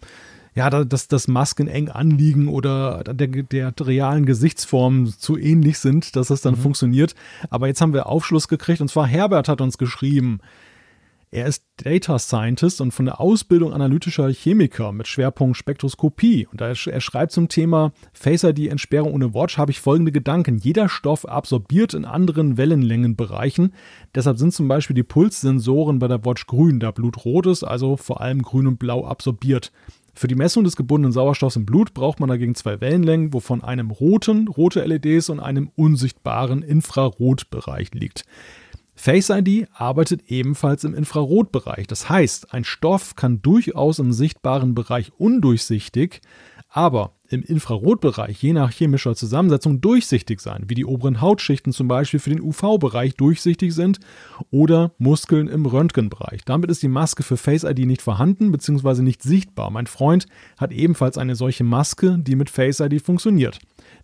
[0.54, 6.28] ja, dass das Masken eng anliegen oder der, der realen Gesichtsform zu ähnlich sind, dass
[6.28, 6.60] das dann mhm.
[6.60, 7.14] funktioniert.
[7.50, 10.40] Aber jetzt haben wir Aufschluss gekriegt und zwar Herbert hat uns geschrieben,
[11.32, 16.48] er ist Data Scientist und von der Ausbildung analytischer Chemiker mit Schwerpunkt Spektroskopie.
[16.50, 20.58] Und er, schreibt zum Thema Face ID Entsperrung ohne Watch habe ich folgende Gedanken.
[20.58, 23.74] Jeder Stoff absorbiert in anderen Wellenlängenbereichen.
[24.12, 27.96] Deshalb sind zum Beispiel die Pulssensoren bei der Watch grün, da Blut rot ist, also
[27.96, 29.70] vor allem grün und blau absorbiert.
[30.14, 33.92] Für die Messung des gebundenen Sauerstoffs im Blut braucht man dagegen zwei Wellenlängen, wovon einem
[33.92, 38.24] roten, rote LEDs und einem unsichtbaren Infrarotbereich liegt.
[39.00, 41.86] Face ID arbeitet ebenfalls im Infrarotbereich.
[41.86, 46.20] Das heißt, ein Stoff kann durchaus im sichtbaren Bereich undurchsichtig,
[46.68, 52.20] aber im Infrarotbereich je nach chemischer Zusammensetzung durchsichtig sein, wie die oberen Hautschichten zum Beispiel
[52.20, 54.00] für den UV-Bereich durchsichtig sind
[54.50, 56.44] oder Muskeln im Röntgenbereich.
[56.44, 59.00] Damit ist die Maske für Face ID nicht vorhanden bzw.
[59.00, 59.70] nicht sichtbar.
[59.70, 60.26] Mein Freund
[60.58, 63.60] hat ebenfalls eine solche Maske, die mit Face ID funktioniert.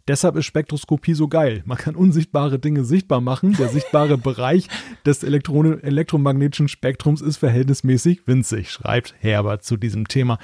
[0.08, 1.62] Deshalb ist Spektroskopie so geil.
[1.66, 3.54] Man kann unsichtbare Dinge sichtbar machen.
[3.54, 4.68] Der sichtbare Bereich
[5.04, 10.38] des Elektron elektromagnetischen Spektrums ist verhältnismäßig winzig, schreibt Herbert zu diesem Thema.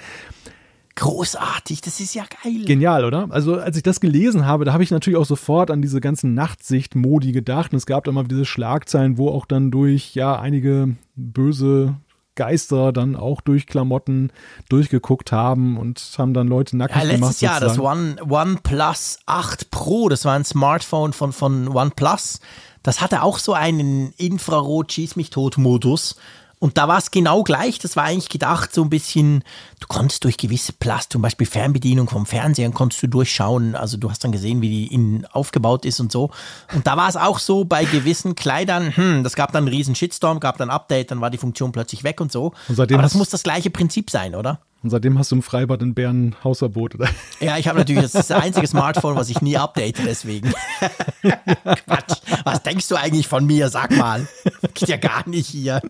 [0.95, 2.65] Großartig, das ist ja geil.
[2.67, 3.29] Genial, oder?
[3.31, 6.35] Also, als ich das gelesen habe, da habe ich natürlich auch sofort an diese ganzen
[6.35, 7.73] Nachtsicht-Modi gedacht.
[7.73, 11.97] Und es gab immer diese Schlagzeilen, wo auch dann durch, ja, einige böse
[12.35, 14.33] Geister dann auch durch Klamotten
[14.69, 17.31] durchgeguckt haben und haben dann Leute nackig ja, letztes gemacht.
[17.31, 22.41] Letztes Jahr, das One, OnePlus 8 Pro, das war ein Smartphone von, von OnePlus.
[22.83, 26.17] Das hatte auch so einen Infrarot-Schieß-mich-tot-Modus.
[26.63, 27.81] Und da war es genau gleich.
[27.81, 29.43] Das war eigentlich gedacht, so ein bisschen,
[29.81, 33.75] du konntest durch gewisse Plast, zum Beispiel Fernbedienung vom Fernseher, konntest du durchschauen.
[33.75, 36.31] Also du hast dann gesehen, wie die innen aufgebaut ist und so.
[36.73, 39.97] Und da war es auch so bei gewissen Kleidern, hm, das gab dann einen riesen
[39.97, 42.53] Shitstorm, gab dann ein Update, dann war die Funktion plötzlich weg und so.
[42.69, 44.61] Und Aber das muss das gleiche Prinzip sein, oder?
[44.83, 47.09] Und seitdem hast du im Freibad in Bern Hausverbot, oder?
[47.41, 50.53] Ja, ich habe natürlich das, das einzige Smartphone, was ich nie update, deswegen.
[51.23, 52.21] Quatsch.
[52.45, 53.69] Was denkst du eigentlich von mir?
[53.69, 54.27] Sag mal.
[54.75, 55.83] Geht ja gar nicht hier.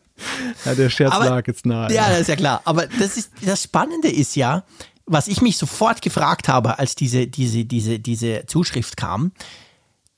[0.64, 1.92] Ja, der Scherz Aber, lag jetzt nahe.
[1.92, 2.62] Ja, das ist ja klar.
[2.64, 4.64] Aber das ist, das Spannende ist ja,
[5.06, 9.32] was ich mich sofort gefragt habe, als diese, diese, diese, diese Zuschrift kam,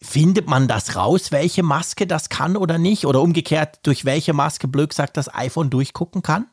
[0.01, 3.07] findet man das raus, welche Maske das kann oder nicht?
[3.07, 6.47] Oder umgekehrt, durch welche Maske Blöck sagt, das iPhone durchgucken kann?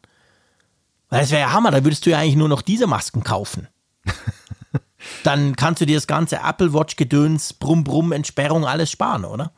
[1.12, 3.68] Weil das wäre ja Hammer, da würdest du ja eigentlich nur noch diese Masken kaufen.
[5.24, 9.52] Dann kannst du dir das ganze Apple Watch Gedöns, Brumm Brumm Entsperrung alles sparen, oder?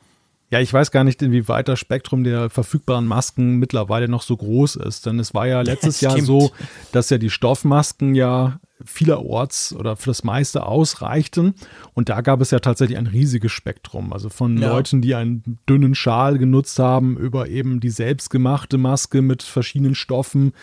[0.49, 4.77] Ja, ich weiß gar nicht, inwieweit das Spektrum der verfügbaren Masken mittlerweile noch so groß
[4.77, 5.05] ist.
[5.05, 6.51] Denn es war ja letztes Jahr so,
[6.91, 11.53] dass ja die Stoffmasken ja vielerorts oder für das meiste ausreichten.
[11.93, 14.11] Und da gab es ja tatsächlich ein riesiges Spektrum.
[14.11, 14.69] Also von ja.
[14.69, 20.53] Leuten, die einen dünnen Schal genutzt haben, über eben die selbstgemachte Maske mit verschiedenen Stoffen,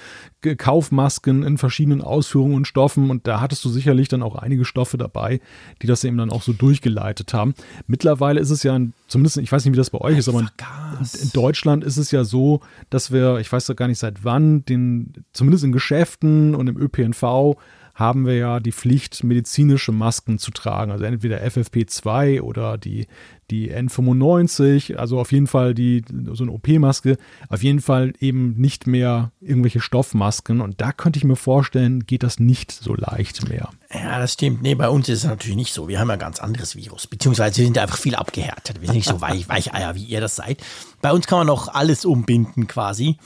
[0.43, 3.11] Kaufmasken in verschiedenen Ausführungen und Stoffen.
[3.11, 5.41] Und da hattest du sicherlich dann auch einige Stoffe dabei,
[5.83, 7.55] die das eben dann auch so durchgeleitet haben.
[7.87, 11.31] Mittlerweile ist es ja, zumindest, ich weiß nicht, wie das bei euch ist, aber in
[11.33, 15.13] Deutschland ist es ja so, dass wir, ich weiß doch gar nicht seit wann, den,
[15.33, 17.57] zumindest in Geschäften und im ÖPNV,
[18.01, 20.91] haben wir ja die Pflicht, medizinische Masken zu tragen.
[20.91, 23.07] Also entweder FFP2 oder die,
[23.51, 28.87] die N95, also auf jeden Fall die, so eine OP-Maske, auf jeden Fall eben nicht
[28.87, 30.63] mehr irgendwelche Stoffmasken.
[30.63, 33.69] Und da könnte ich mir vorstellen, geht das nicht so leicht mehr.
[33.93, 34.63] Ja, das stimmt.
[34.63, 35.87] Nee, bei uns ist es natürlich nicht so.
[35.87, 37.07] Wir haben ja ein ganz anderes Virus.
[37.07, 38.81] Beziehungsweise wir sind einfach viel abgehärtet.
[38.81, 40.63] Wir sind nicht so weich, Weicheier, wie ihr das seid.
[41.03, 43.19] Bei uns kann man noch alles umbinden quasi.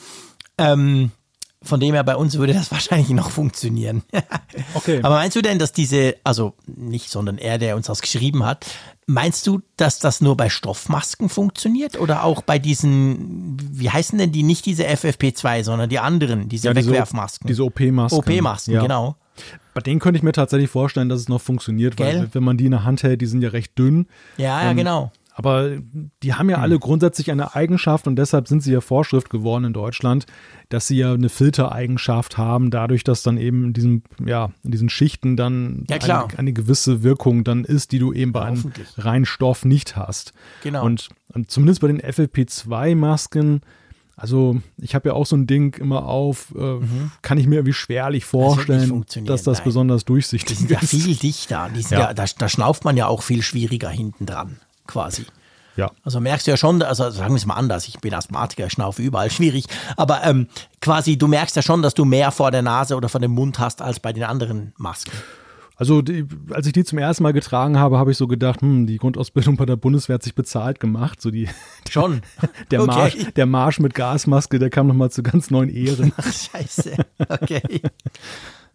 [0.59, 1.13] Ähm,
[1.65, 4.03] von dem her bei uns würde das wahrscheinlich noch funktionieren.
[4.75, 5.01] okay.
[5.03, 8.67] Aber meinst du denn, dass diese, also nicht, sondern er, der uns das geschrieben hat,
[9.07, 14.33] meinst du, dass das nur bei Stoffmasken funktioniert oder auch bei diesen, wie heißen denn
[14.33, 17.47] die, nicht diese FFP2, sondern die anderen, diese ja, Wegwerfmasken?
[17.47, 18.19] Diese OP-Masken.
[18.19, 18.83] OP-Masken, ja.
[18.83, 19.17] genau.
[19.75, 22.21] Bei denen könnte ich mir tatsächlich vorstellen, dass es noch funktioniert, Gell?
[22.21, 24.07] weil wenn man die in der Hand hält, die sind ja recht dünn.
[24.37, 25.11] Ja, ja, ähm, genau.
[25.37, 25.79] Aber
[26.23, 26.63] die haben ja hm.
[26.63, 30.27] alle grundsätzlich eine Eigenschaft und deshalb sind sie ja Vorschrift geworden in Deutschland,
[30.69, 34.89] dass sie ja eine Filtereigenschaft haben, dadurch, dass dann eben in diesem, ja, in diesen
[34.89, 39.25] Schichten dann ja, eine, eine, gewisse Wirkung dann ist, die du eben bei einem reinen
[39.25, 40.33] Stoff nicht hast.
[40.63, 40.85] Genau.
[40.85, 43.63] Und, und zumindest bei den FFP2-Masken
[44.17, 47.11] also ich habe ja auch so ein Ding immer auf, äh, mhm.
[47.23, 49.65] kann ich mir irgendwie schwerlich vorstellen, das dass das Nein.
[49.65, 50.61] besonders durchsichtig ist.
[50.61, 51.69] Die sind ja viel dichter.
[51.91, 51.99] Ja.
[51.99, 55.27] Ja, da, da schnauft man ja auch viel schwieriger hinten dran, quasi.
[55.77, 55.91] Ja.
[56.05, 59.03] Also merkst du ja schon, also sagen wir es mal anders, ich bin Asthmatiker, schnaufe
[59.03, 59.67] überall schwierig,
[59.97, 60.49] aber ähm,
[60.81, 63.59] quasi du merkst ja schon, dass du mehr vor der Nase oder vor dem Mund
[63.59, 65.13] hast als bei den anderen Masken.
[65.77, 68.87] Also die, als ich die zum ersten Mal getragen habe, habe ich so gedacht, hm,
[68.87, 71.21] die Grundausbildung bei der Bundeswehr hat sich bezahlt gemacht.
[71.21, 71.49] So die,
[71.91, 72.23] Schon.
[72.71, 72.95] Der, okay.
[72.95, 76.13] Marsch, der Marsch mit Gasmaske, der kam nochmal zu ganz neuen Ehren.
[76.17, 76.95] Ach, scheiße.
[77.29, 77.83] Okay.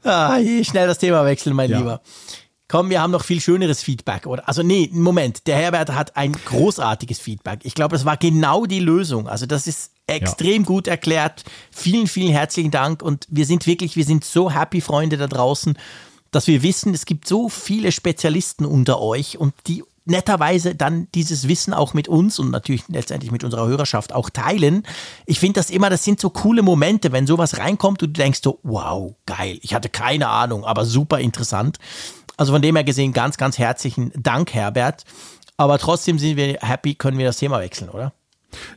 [0.03, 1.77] Ah, schnell das Thema wechseln, mein ja.
[1.77, 2.01] Lieber.
[2.69, 4.47] Komm, wir haben noch viel schöneres Feedback, oder?
[4.47, 7.59] Also nee, Moment, der Herbert hat ein großartiges Feedback.
[7.63, 9.27] Ich glaube, das war genau die Lösung.
[9.27, 10.67] Also das ist extrem ja.
[10.67, 11.43] gut erklärt.
[11.71, 15.77] Vielen, vielen herzlichen Dank und wir sind wirklich, wir sind so happy, Freunde da draußen
[16.31, 21.47] dass wir wissen, es gibt so viele Spezialisten unter euch und die netterweise dann dieses
[21.47, 24.83] Wissen auch mit uns und natürlich letztendlich mit unserer Hörerschaft auch teilen.
[25.25, 28.39] Ich finde das immer, das sind so coole Momente, wenn sowas reinkommt und du denkst
[28.43, 31.77] so, wow, geil, ich hatte keine Ahnung, aber super interessant.
[32.39, 35.03] Also von dem her gesehen, ganz, ganz herzlichen Dank, Herbert.
[35.57, 38.13] Aber trotzdem sind wir happy, können wir das Thema wechseln, oder?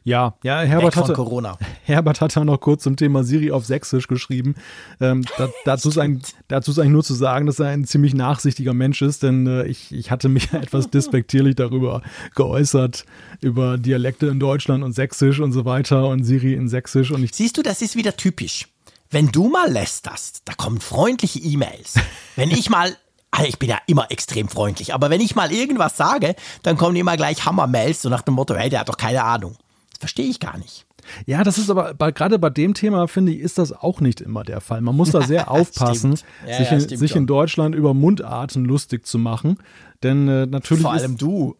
[0.02, 1.56] Ja, ja, Herbert hatte, Corona.
[1.84, 4.56] Herbert hat da noch kurz zum Thema Siri auf Sächsisch geschrieben.
[5.01, 8.14] Ähm, da, dazu, ist eigentlich, dazu ist eigentlich nur zu sagen, dass er ein ziemlich
[8.14, 12.02] nachsichtiger Mensch ist, denn äh, ich, ich hatte mich etwas despektierlich darüber
[12.34, 13.05] geäußert,
[13.43, 17.12] über Dialekte in Deutschland und Sächsisch und so weiter und Siri in Sächsisch.
[17.12, 18.66] Und ich Siehst du, das ist wieder typisch.
[19.12, 21.94] Wenn du mal lästerst, da kommen freundliche E-Mails.
[22.34, 22.97] Wenn ich mal
[23.32, 26.94] also ich bin ja immer extrem freundlich, aber wenn ich mal irgendwas sage, dann kommen
[26.96, 29.56] immer gleich Hammer-Mails, so nach dem Motto, hey, der hat doch keine Ahnung.
[29.90, 30.86] Das verstehe ich gar nicht.
[31.26, 34.20] Ja, das ist aber bei, gerade bei dem Thema, finde ich, ist das auch nicht
[34.20, 34.80] immer der Fall.
[34.82, 39.06] Man muss da sehr aufpassen, ja, sich, ja, in, sich in, Deutschland über Mundarten lustig
[39.06, 39.59] zu machen.
[40.02, 40.82] Denn äh, natürlich.
[40.82, 41.56] Vor allem du.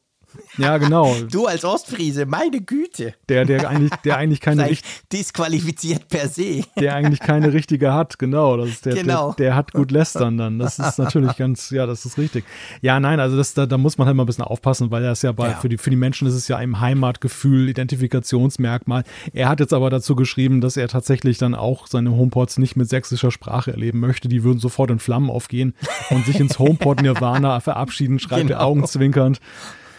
[0.59, 1.15] Ja, genau.
[1.31, 3.15] Du als Ostfriese, meine Güte.
[3.29, 4.89] Der, der eigentlich, der eigentlich keine richtige.
[5.13, 6.63] Disqualifiziert per se.
[6.79, 8.57] Der eigentlich keine richtige hat, genau.
[8.57, 9.33] Das ist der, genau.
[9.33, 10.59] Der, der, hat gut lästern dann.
[10.59, 12.45] Das ist natürlich ganz, ja, das ist richtig.
[12.81, 15.23] Ja, nein, also das, da, da muss man halt mal ein bisschen aufpassen, weil das
[15.23, 15.55] ja bei, ja.
[15.57, 19.05] Für, die, für die Menschen ist es ja ein Heimatgefühl, Identifikationsmerkmal.
[19.33, 22.89] Er hat jetzt aber dazu geschrieben, dass er tatsächlich dann auch seine Homepods nicht mit
[22.89, 24.29] sächsischer Sprache erleben möchte.
[24.29, 25.75] Die würden sofort in Flammen aufgehen
[26.11, 28.61] und sich ins Homepod Nirvana verabschieden, schreibt genau.
[28.61, 29.41] er augenzwinkernd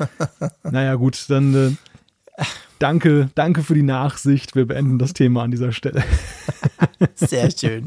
[0.64, 1.78] naja, gut, dann
[2.38, 2.44] äh,
[2.80, 4.56] danke, danke für die Nachsicht.
[4.56, 6.04] Wir beenden das Thema an dieser Stelle.
[7.16, 7.86] Sehr schön.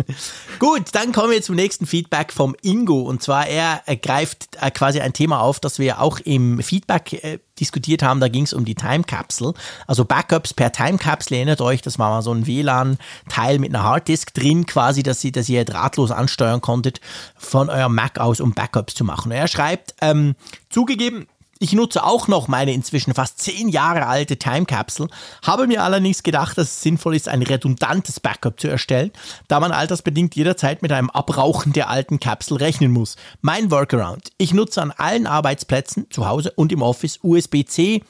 [0.59, 3.03] Gut, dann kommen wir zum nächsten Feedback vom Ingo.
[3.03, 7.39] Und zwar, er greift äh, quasi ein Thema auf, das wir auch im Feedback äh,
[7.61, 8.21] diskutiert haben.
[8.21, 9.55] Da ging es um die Time Capsule.
[9.87, 11.37] Also Backups per Time Capsule.
[11.37, 15.33] Erinnert euch, das war mal so ein WLAN-Teil mit einer Harddisk drin, quasi, dass ihr,
[15.33, 17.01] dass ihr drahtlos ansteuern konntet
[17.37, 19.31] von eurem Mac aus, um Backups zu machen.
[19.31, 20.35] Und er schreibt, ähm,
[20.71, 21.27] zugegeben,
[21.59, 25.09] ich nutze auch noch meine inzwischen fast zehn Jahre alte Time Capsule,
[25.43, 29.11] habe mir allerdings gedacht, dass es sinnvoll ist, ein redundantes Backup zu erstellen,
[29.49, 33.17] da man altersbedingt jederzeit mit einem Abrauchen der alten Capsule rechnen muss.
[33.41, 34.31] Mein Workaround.
[34.39, 38.03] Ich nutze an allen Arbeitsplätzen, zu Hause und im Office USB-C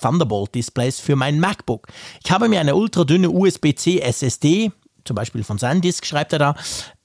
[0.00, 1.88] Thunderbolt Displays für mein MacBook.
[2.24, 4.70] Ich habe mir eine ultradünne USB-C SSD,
[5.04, 6.54] zum Beispiel von SanDisk schreibt er da,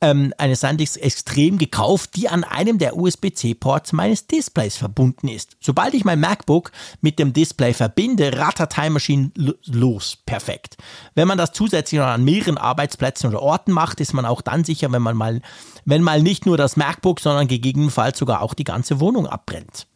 [0.01, 5.57] ähm, eine SanDisk extrem gekauft, die an einem der USB-C-Ports meines Displays verbunden ist.
[5.59, 9.31] Sobald ich mein MacBook mit dem Display verbinde, rattert Time Machine
[9.65, 10.17] los.
[10.25, 10.77] Perfekt.
[11.15, 14.63] Wenn man das zusätzlich noch an mehreren Arbeitsplätzen oder Orten macht, ist man auch dann
[14.63, 15.41] sicher, wenn man mal,
[15.85, 19.87] wenn mal nicht nur das MacBook, sondern gegebenenfalls sogar auch die ganze Wohnung abbrennt.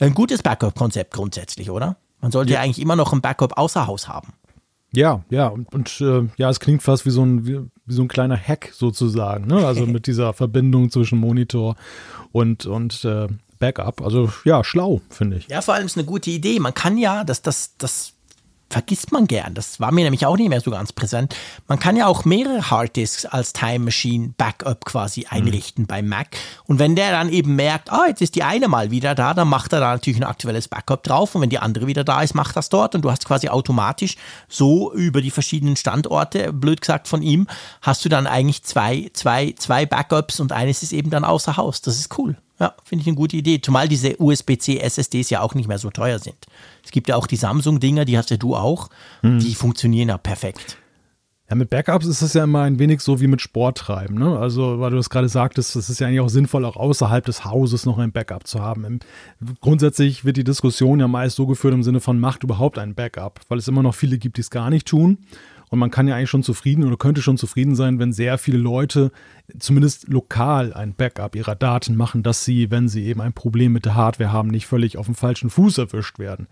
[0.00, 1.96] Ein gutes Backup-Konzept grundsätzlich, oder?
[2.20, 2.58] Man sollte ja.
[2.58, 4.32] ja eigentlich immer noch ein Backup außer Haus haben.
[4.92, 8.02] Ja, ja, und, und äh, ja, es klingt fast wie so ein, wie, wie so
[8.02, 9.66] ein kleiner Hack sozusagen, ne?
[9.66, 11.76] Also mit dieser Verbindung zwischen Monitor
[12.32, 13.28] und, und äh,
[13.58, 14.00] Backup.
[14.00, 15.48] Also ja, schlau, finde ich.
[15.48, 16.58] Ja, vor allem ist eine gute Idee.
[16.58, 18.14] Man kann ja, das, das, das
[18.70, 19.54] vergisst man gern.
[19.54, 21.34] Das war mir nämlich auch nicht mehr so ganz präsent.
[21.68, 25.26] Man kann ja auch mehrere Harddisks als Time Machine Backup quasi mhm.
[25.30, 25.86] einrichten mhm.
[25.86, 26.36] beim Mac.
[26.66, 29.48] Und wenn der dann eben merkt, ah, jetzt ist die eine mal wieder da, dann
[29.48, 31.34] macht er da natürlich ein aktuelles Backup drauf.
[31.34, 32.94] Und wenn die andere wieder da ist, macht das dort.
[32.94, 34.16] Und du hast quasi automatisch
[34.48, 37.46] so über die verschiedenen Standorte, blöd gesagt von ihm,
[37.80, 41.80] hast du dann eigentlich zwei, zwei, zwei Backups und eines ist eben dann außer Haus.
[41.80, 42.36] Das ist cool.
[42.60, 43.60] Ja, finde ich eine gute Idee.
[43.60, 46.46] Zumal diese USB-C SSDs ja auch nicht mehr so teuer sind.
[46.84, 48.88] Es gibt ja auch die Samsung-Dinger, die hast ja du auch.
[49.22, 49.38] Mhm.
[49.38, 50.76] Die funktionieren ja perfekt.
[51.48, 54.18] Ja, mit Backups ist es ja immer ein wenig so wie mit Sporttreiben.
[54.18, 54.38] Ne?
[54.38, 57.46] Also, weil du es gerade sagtest, es ist ja eigentlich auch sinnvoll, auch außerhalb des
[57.46, 59.00] Hauses noch ein Backup zu haben.
[59.60, 63.40] Grundsätzlich wird die Diskussion ja meist so geführt im Sinne von, macht überhaupt ein Backup,
[63.48, 65.18] weil es immer noch viele gibt, die es gar nicht tun.
[65.70, 68.58] Und man kann ja eigentlich schon zufrieden oder könnte schon zufrieden sein, wenn sehr viele
[68.58, 69.10] Leute
[69.58, 73.84] zumindest lokal ein Backup ihrer Daten machen, dass sie, wenn sie eben ein Problem mit
[73.84, 76.48] der Hardware haben, nicht völlig auf dem falschen Fuß erwischt werden.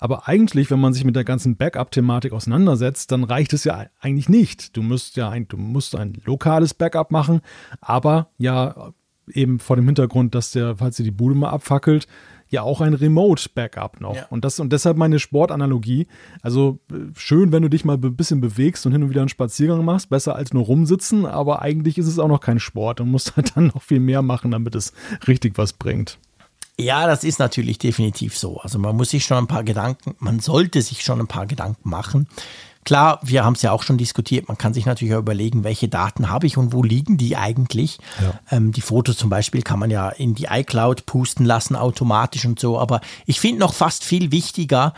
[0.00, 4.28] Aber eigentlich, wenn man sich mit der ganzen Backup-Thematik auseinandersetzt, dann reicht es ja eigentlich
[4.28, 4.76] nicht.
[4.76, 7.40] Du musst ja ein, du musst ein lokales Backup machen,
[7.80, 8.92] aber ja
[9.32, 12.06] eben vor dem Hintergrund, dass der, falls dir die Bude mal abfackelt,
[12.54, 14.16] ja auch ein Remote-Backup noch.
[14.16, 14.26] Ja.
[14.30, 16.06] Und das und deshalb meine Sportanalogie.
[16.42, 19.28] Also äh, schön, wenn du dich mal ein bisschen bewegst und hin und wieder einen
[19.28, 23.10] Spaziergang machst, besser als nur rumsitzen, aber eigentlich ist es auch noch kein Sport und
[23.10, 24.92] musst halt dann noch viel mehr machen, damit es
[25.28, 26.18] richtig was bringt.
[26.78, 28.58] Ja, das ist natürlich definitiv so.
[28.58, 31.88] Also man muss sich schon ein paar Gedanken, man sollte sich schon ein paar Gedanken
[31.88, 32.26] machen.
[32.84, 35.88] Klar, wir haben es ja auch schon diskutiert, man kann sich natürlich auch überlegen, welche
[35.88, 37.98] Daten habe ich und wo liegen die eigentlich.
[38.20, 38.56] Ja.
[38.56, 42.60] Ähm, die Fotos zum Beispiel kann man ja in die iCloud pusten lassen, automatisch und
[42.60, 42.78] so.
[42.78, 44.92] Aber ich finde noch fast viel wichtiger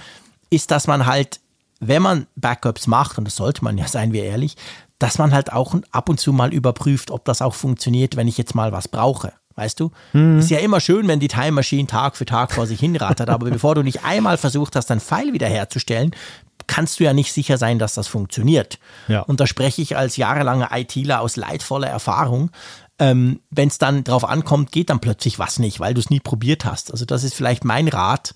[0.50, 1.40] ist, dass man halt,
[1.80, 4.56] wenn man Backups macht, und das sollte man ja, seien wir ehrlich,
[4.98, 8.38] dass man halt auch ab und zu mal überprüft, ob das auch funktioniert, wenn ich
[8.38, 9.32] jetzt mal was brauche.
[9.56, 9.90] Weißt du?
[10.12, 10.38] Mhm.
[10.38, 13.46] Ist ja immer schön, wenn die Time Machine Tag für Tag vor sich hinrattert, aber
[13.50, 16.14] bevor du nicht einmal versucht hast, dein Pfeil wiederherzustellen,
[16.66, 18.78] kannst du ja nicht sicher sein, dass das funktioniert.
[19.09, 19.20] Ja.
[19.20, 22.51] Und da spreche ich als jahrelanger ITler aus leidvoller Erfahrung.
[22.98, 26.20] Ähm, wenn es dann drauf ankommt, geht dann plötzlich was nicht, weil du es nie
[26.20, 26.90] probiert hast.
[26.90, 28.34] Also das ist vielleicht mein Rat.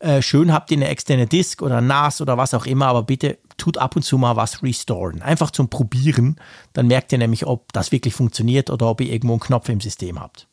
[0.00, 3.38] Äh, schön habt ihr eine externe Disk oder NAS oder was auch immer, aber bitte
[3.56, 5.22] tut ab und zu mal was restoren.
[5.22, 6.36] Einfach zum Probieren.
[6.72, 9.80] Dann merkt ihr nämlich, ob das wirklich funktioniert oder ob ihr irgendwo einen Knopf im
[9.80, 10.48] System habt.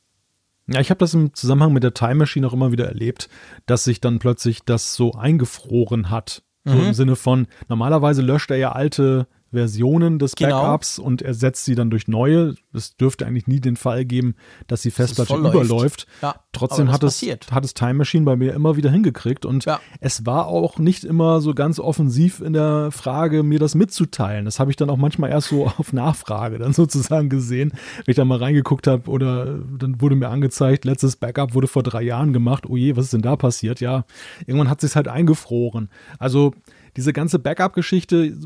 [0.67, 3.27] Ja, ich habe das im Zusammenhang mit der Time Machine auch immer wieder erlebt,
[3.65, 6.43] dass sich dann plötzlich das so eingefroren hat.
[6.69, 6.87] So mhm.
[6.87, 10.61] im Sinne von, normalerweise löscht er ja alte Versionen des genau.
[10.61, 12.55] Backups und ersetzt sie dann durch neue.
[12.73, 14.35] Es dürfte eigentlich nie den Fall geben,
[14.67, 16.07] dass die Festplatte dass überläuft.
[16.21, 19.79] Ja, Trotzdem hat es, hat es Time Machine bei mir immer wieder hingekriegt und ja.
[19.99, 24.45] es war auch nicht immer so ganz offensiv in der Frage, mir das mitzuteilen.
[24.45, 27.71] Das habe ich dann auch manchmal erst so auf Nachfrage dann sozusagen gesehen,
[28.05, 31.83] wenn ich da mal reingeguckt habe oder dann wurde mir angezeigt, letztes Backup wurde vor
[31.83, 32.65] drei Jahren gemacht.
[32.67, 33.79] Oh je, was ist denn da passiert?
[33.79, 34.05] Ja,
[34.45, 35.89] irgendwann hat sich halt eingefroren.
[36.17, 36.53] Also
[36.97, 38.37] diese ganze Backup-Geschichte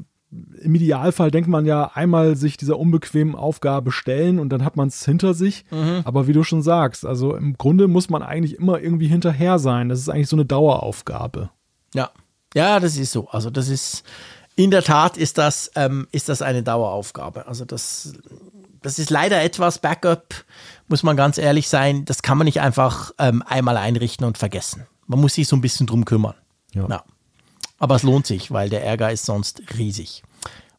[0.62, 4.88] im Idealfall denkt man ja einmal sich dieser unbequemen Aufgabe stellen und dann hat man
[4.88, 5.66] es hinter sich.
[5.72, 6.02] Mhm.
[6.06, 9.90] Aber wie du schon sagst, also im Grunde muss man eigentlich immer irgendwie hinterher sein.
[9.90, 11.50] Das ist eigentlich so eine Daueraufgabe.
[11.94, 12.12] Ja,
[12.54, 13.28] ja, das ist so.
[13.30, 14.04] Also das ist
[14.56, 17.48] in der Tat ist das ähm, ist das eine Daueraufgabe.
[17.48, 18.14] Also das
[18.82, 20.46] das ist leider etwas Backup,
[20.88, 22.06] muss man ganz ehrlich sein.
[22.06, 24.86] Das kann man nicht einfach ähm, einmal einrichten und vergessen.
[25.08, 26.36] Man muss sich so ein bisschen drum kümmern.
[26.74, 26.88] Ja.
[26.90, 27.04] ja.
[27.84, 30.24] Aber es lohnt sich, weil der Ärger ist sonst riesig.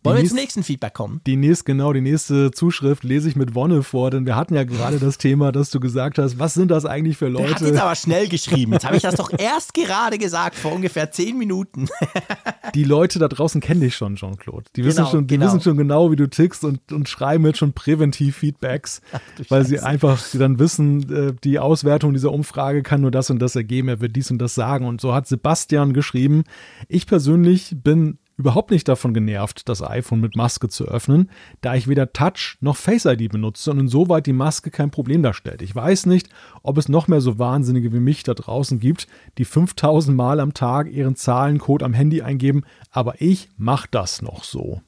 [0.05, 1.22] Wollen wir zum nächsten Feedback kommen?
[1.26, 4.64] Die nächste, genau, die nächste Zuschrift lese ich mit Wonne vor, denn wir hatten ja
[4.64, 7.47] gerade das Thema, dass du gesagt hast, was sind das eigentlich für Leute?
[7.47, 8.72] Der hat jetzt aber schnell geschrieben.
[8.72, 11.89] Jetzt habe ich das doch erst gerade gesagt, vor ungefähr zehn Minuten.
[12.74, 14.64] die Leute da draußen kennen dich schon, Jean-Claude.
[14.76, 15.47] Die, genau, wissen schon, die genau.
[15.47, 19.64] wissen schon genau, wie du tickst und, und schreiben jetzt schon präventiv Feedbacks, Ach, weil
[19.64, 23.56] sie einfach sie dann wissen, äh, die Auswertung dieser Umfrage kann nur das und das
[23.56, 24.86] ergeben, er wird dies und das sagen.
[24.86, 26.44] Und so hat Sebastian geschrieben,
[26.89, 31.31] ich persönlich bin überhaupt nicht davon genervt, das iPhone mit Maske zu öffnen,
[31.61, 35.62] da ich weder Touch noch Face ID benutze und insoweit die Maske kein Problem darstellt.
[35.62, 36.28] Ich weiß nicht,
[36.62, 39.06] ob es noch mehr so Wahnsinnige wie mich da draußen gibt,
[39.39, 44.44] die 5000 Mal am Tag ihren Zahlencode am Handy eingeben, aber ich mache das noch
[44.44, 44.81] so.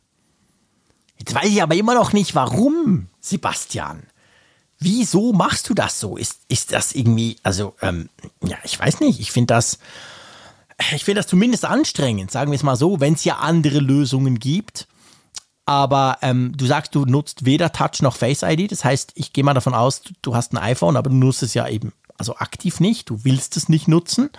[1.18, 4.02] Jetzt weiß ich aber immer noch nicht, warum, Sebastian.
[4.78, 6.16] Wieso machst du das so?
[6.16, 8.10] Ist, ist das irgendwie, also, ähm,
[8.42, 9.78] ja, ich weiß nicht, ich finde das
[10.94, 14.38] ich finde das zumindest anstrengend, sagen wir es mal so, wenn es ja andere Lösungen
[14.38, 14.86] gibt.
[15.64, 18.70] Aber ähm, du sagst, du nutzt weder Touch noch Face ID.
[18.70, 21.54] Das heißt, ich gehe mal davon aus, du hast ein iPhone, aber du nutzt es
[21.54, 23.10] ja eben also aktiv nicht.
[23.10, 24.30] Du willst es nicht nutzen.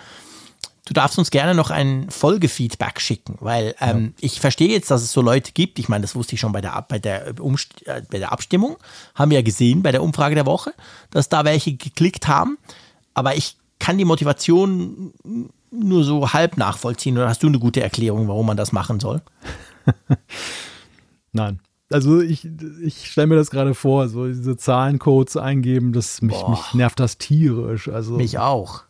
[0.86, 4.12] Du darfst uns gerne noch ein Folgefeedback schicken, weil ähm, ja.
[4.20, 5.78] ich verstehe jetzt, dass es so Leute gibt.
[5.78, 8.78] Ich meine, das wusste ich schon bei der, bei, der Umst äh, bei der Abstimmung.
[9.14, 10.72] Haben wir ja gesehen bei der Umfrage der Woche,
[11.10, 12.56] dass da welche geklickt haben.
[13.12, 15.12] Aber ich kann die Motivation
[15.70, 19.22] nur so halb nachvollziehen oder hast du eine gute Erklärung, warum man das machen soll?
[21.32, 21.60] Nein.
[21.90, 22.46] Also ich,
[22.82, 27.16] ich stelle mir das gerade vor, so diese Zahlencodes eingeben, das mich, mich nervt das
[27.16, 27.88] tierisch.
[27.88, 28.82] Also mich auch.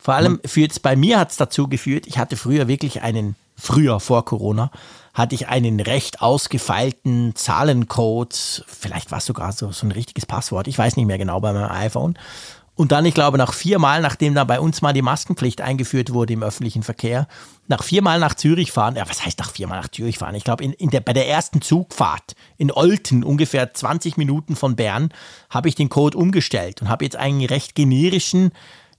[0.00, 3.34] Vor allem für jetzt bei mir hat es dazu geführt, ich hatte früher wirklich einen,
[3.56, 4.70] früher vor Corona,
[5.12, 10.68] hatte ich einen recht ausgefeilten Zahlencode, vielleicht war es sogar so, so ein richtiges Passwort,
[10.68, 12.16] ich weiß nicht mehr genau bei meinem iPhone.
[12.78, 16.32] Und dann, ich glaube, nach viermal, nachdem da bei uns mal die Maskenpflicht eingeführt wurde
[16.32, 17.26] im öffentlichen Verkehr,
[17.66, 20.36] nach viermal nach Zürich fahren, ja, was heißt nach viermal nach Zürich fahren?
[20.36, 24.76] Ich glaube, in, in der, bei der ersten Zugfahrt in Olten, ungefähr 20 Minuten von
[24.76, 25.08] Bern,
[25.50, 28.52] habe ich den Code umgestellt und habe jetzt einen recht generischen,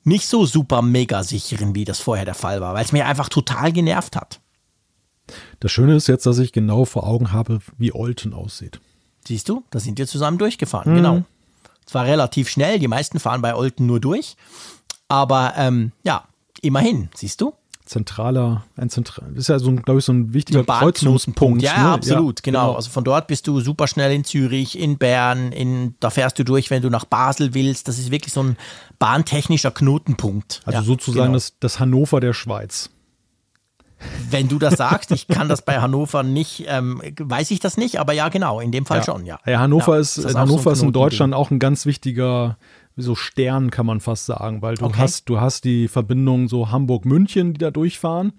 [0.04, 3.30] nicht so super mega sicheren, wie das vorher der Fall war, weil es mir einfach
[3.30, 4.42] total genervt hat.
[5.62, 8.82] Das Schöne ist jetzt, dass ich genau vor Augen habe, wie Olten aussieht.
[9.26, 10.96] Siehst du, da sind wir zusammen durchgefahren, mhm.
[10.98, 11.24] genau.
[11.90, 14.36] Zwar relativ schnell, die meisten fahren bei Olten nur durch,
[15.08, 16.26] aber ähm, ja,
[16.62, 17.54] immerhin, siehst du?
[17.84, 21.64] Zentraler, ein zentral, ist ja so, glaube ich, so ein wichtiger Kreuzungspunkt.
[21.64, 21.90] Ja, ne?
[21.94, 22.68] absolut, ja, genau.
[22.68, 22.76] genau.
[22.76, 26.46] Also von dort bist du super schnell in Zürich, in Bern, in, da fährst du
[26.46, 27.88] durch, wenn du nach Basel willst.
[27.88, 28.58] Das ist wirklich so ein
[29.00, 30.62] bahntechnischer Knotenpunkt.
[30.66, 31.34] Also ja, sozusagen genau.
[31.34, 32.92] das, das Hannover der Schweiz.
[34.30, 38.00] Wenn du das sagst, ich kann das bei Hannover nicht, ähm, weiß ich das nicht,
[38.00, 39.04] aber ja, genau, in dem Fall ja.
[39.04, 39.40] schon, ja.
[39.46, 42.58] Ja, Hannover ja, ist, ist Hannover so ist in Deutschland auch ein ganz wichtiger,
[42.96, 45.00] so Stern kann man fast sagen, weil du okay.
[45.00, 48.34] hast, du hast die Verbindung so Hamburg-München, die da durchfahren,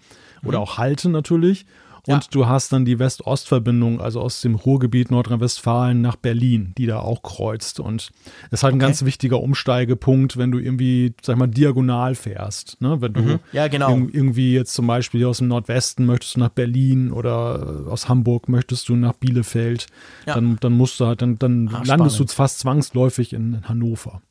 [0.44, 0.64] oder mhm.
[0.64, 1.66] auch Halten natürlich.
[2.06, 2.30] Und ja.
[2.30, 7.22] du hast dann die West-Ost-Verbindung, also aus dem Ruhrgebiet Nordrhein-Westfalen nach Berlin, die da auch
[7.22, 7.80] kreuzt.
[7.80, 8.10] Und
[8.50, 12.80] das ist halt ein ganz wichtiger Umsteigepunkt, wenn du irgendwie, sag mal, diagonal fährst.
[12.80, 13.00] Ne?
[13.00, 13.38] Wenn du mhm.
[13.52, 13.96] ja, genau.
[13.96, 18.88] irgendwie jetzt zum Beispiel aus dem Nordwesten möchtest du nach Berlin oder aus Hamburg möchtest
[18.88, 19.86] du nach Bielefeld,
[20.26, 20.34] ja.
[20.34, 22.30] dann, dann musst du halt, dann, dann Ach, landest spannend.
[22.30, 24.22] du fast zwangsläufig in Hannover.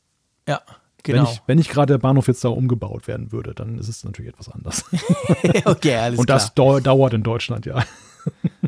[0.48, 0.60] Ja.
[1.02, 1.24] Genau.
[1.24, 4.04] Wenn, ich, wenn nicht gerade der Bahnhof jetzt da umgebaut werden würde, dann ist es
[4.04, 4.84] natürlich etwas anders.
[5.64, 6.80] okay, alles Und das klar.
[6.80, 7.82] dauert in Deutschland, ja.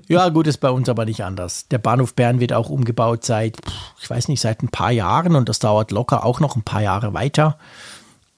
[0.09, 1.69] ja, gut, ist bei uns aber nicht anders.
[1.69, 3.59] Der Bahnhof Bern wird auch umgebaut seit,
[4.01, 6.83] ich weiß nicht, seit ein paar Jahren und das dauert locker auch noch ein paar
[6.83, 7.59] Jahre weiter.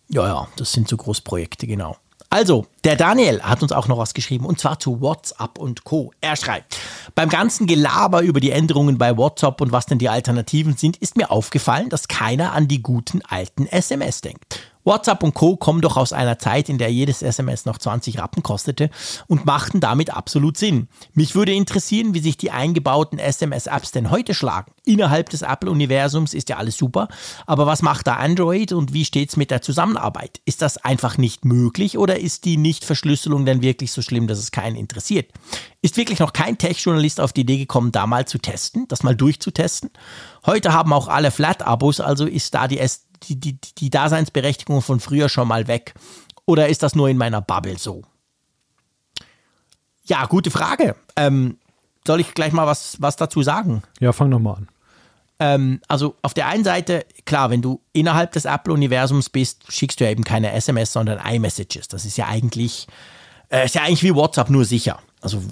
[0.09, 1.97] Ja, ja, das sind so Großprojekte, genau.
[2.35, 6.11] Also, der Daniel hat uns auch noch was geschrieben und zwar zu WhatsApp und Co.
[6.21, 6.77] Er schreibt,
[7.15, 11.17] beim ganzen Gelaber über die Änderungen bei WhatsApp und was denn die Alternativen sind, ist
[11.17, 14.74] mir aufgefallen, dass keiner an die guten alten SMS denkt.
[14.85, 15.57] WhatsApp und Co.
[15.57, 18.91] kommen doch aus einer Zeit, in der jedes SMS noch 20 Rappen kostete
[19.27, 20.89] und machten damit absolut Sinn.
[21.15, 24.73] Mich würde interessieren, wie sich die eingebauten SMS-Apps denn heute schlagen.
[24.85, 27.09] Innerhalb des Apple-Universums ist ja alles super,
[27.47, 30.41] aber was macht da Android und wie steht's mit der Zusammenarbeit?
[30.45, 34.51] Ist das einfach nicht möglich oder ist die Nichtverschlüsselung denn wirklich so schlimm, dass es
[34.51, 35.33] keinen interessiert?
[35.81, 39.17] Ist wirklich noch kein Tech-Journalist auf die Idee gekommen, da mal zu testen, das mal
[39.17, 39.91] durchzutesten?
[40.45, 45.01] Heute haben auch alle Flat-Abos, also ist da die, S die, die, die Daseinsberechtigung von
[45.01, 45.95] früher schon mal weg?
[46.47, 48.03] Oder ist das nur in meiner Bubble so?
[50.05, 50.97] Ja, gute Frage.
[51.17, 51.59] Ähm,
[52.07, 53.83] soll ich gleich mal was, was dazu sagen?
[54.01, 54.69] Ja, fang doch mal an.
[55.41, 60.05] Ähm, also auf der einen Seite, klar, wenn du innerhalb des Apple-Universums bist, schickst du
[60.05, 61.89] ja eben keine SMS, sondern iMessages.
[61.89, 62.87] Das ist ja eigentlich,
[63.49, 65.43] äh, ist ja eigentlich wie WhatsApp, nur sicher also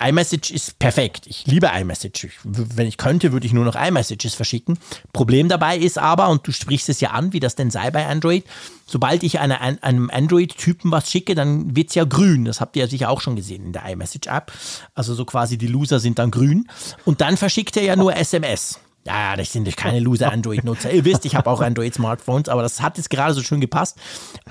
[0.00, 1.26] iMessage ist perfekt.
[1.26, 2.24] Ich liebe iMessage.
[2.24, 4.78] Ich, wenn ich könnte, würde ich nur noch iMessages verschicken.
[5.12, 8.06] Problem dabei ist aber, und du sprichst es ja an, wie das denn sei bei
[8.06, 8.44] Android,
[8.86, 12.46] sobald ich eine, einem Android-Typen was schicke, dann wird es ja grün.
[12.46, 14.50] Das habt ihr ja sicher auch schon gesehen in der iMessage-App.
[14.94, 16.66] Also so quasi die Loser sind dann grün.
[17.04, 18.80] Und dann verschickt er ja nur SMS.
[19.06, 20.90] Ja, das sind keine Loser-Android-Nutzer.
[20.90, 23.98] Ihr wisst, ich habe auch Android-Smartphones, aber das hat jetzt gerade so schön gepasst.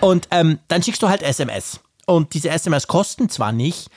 [0.01, 1.79] Und ähm, dann schickst du halt SMS.
[2.05, 3.89] Und diese SMS kosten zwar nicht,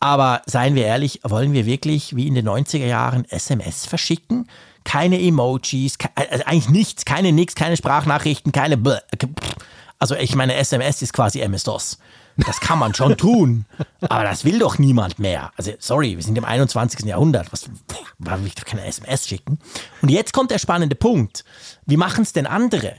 [0.00, 4.48] aber seien wir ehrlich, wollen wir wirklich wie in den 90er Jahren SMS verschicken?
[4.82, 9.02] Keine Emojis, also eigentlich nichts, keine nix, keine Sprachnachrichten, keine.
[9.98, 11.98] Also ich meine, SMS ist quasi MS-DOS.
[12.46, 13.66] Das kann man schon tun,
[14.00, 15.52] aber das will doch niemand mehr.
[15.56, 17.04] Also sorry, wir sind im 21.
[17.04, 17.52] Jahrhundert.
[17.52, 17.68] Was,
[18.18, 19.58] warum will ich doch keine SMS schicken?
[20.00, 21.44] Und jetzt kommt der spannende Punkt.
[21.84, 22.94] Wie machen es denn andere?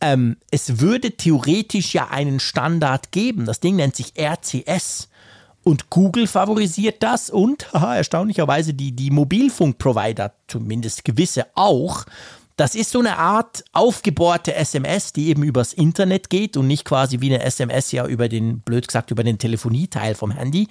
[0.00, 3.44] Ähm, es würde theoretisch ja einen Standard geben.
[3.44, 5.09] Das Ding nennt sich RCS.
[5.62, 12.04] Und Google favorisiert das und haha, erstaunlicherweise die, die Mobilfunkprovider, zumindest gewisse auch.
[12.56, 17.20] Das ist so eine Art aufgebohrte SMS, die eben übers Internet geht und nicht quasi
[17.20, 20.68] wie eine SMS ja über den, blöd gesagt, über den Telefonieteil vom Handy.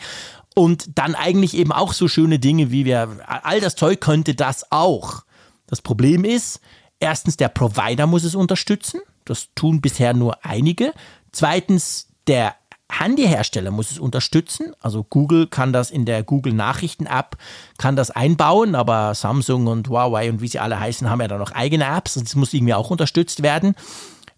[0.53, 4.71] Und dann eigentlich eben auch so schöne Dinge wie wir, all das Zeug könnte das
[4.71, 5.23] auch.
[5.65, 6.59] Das Problem ist,
[6.99, 9.01] erstens, der Provider muss es unterstützen.
[9.25, 10.93] Das tun bisher nur einige.
[11.31, 12.55] Zweitens, der
[12.91, 14.73] Handyhersteller muss es unterstützen.
[14.81, 17.37] Also Google kann das in der Google Nachrichten App
[17.77, 21.37] kann das einbauen, aber Samsung und Huawei und wie sie alle heißen, haben ja da
[21.37, 22.15] noch eigene Apps.
[22.15, 23.75] Das muss irgendwie auch unterstützt werden.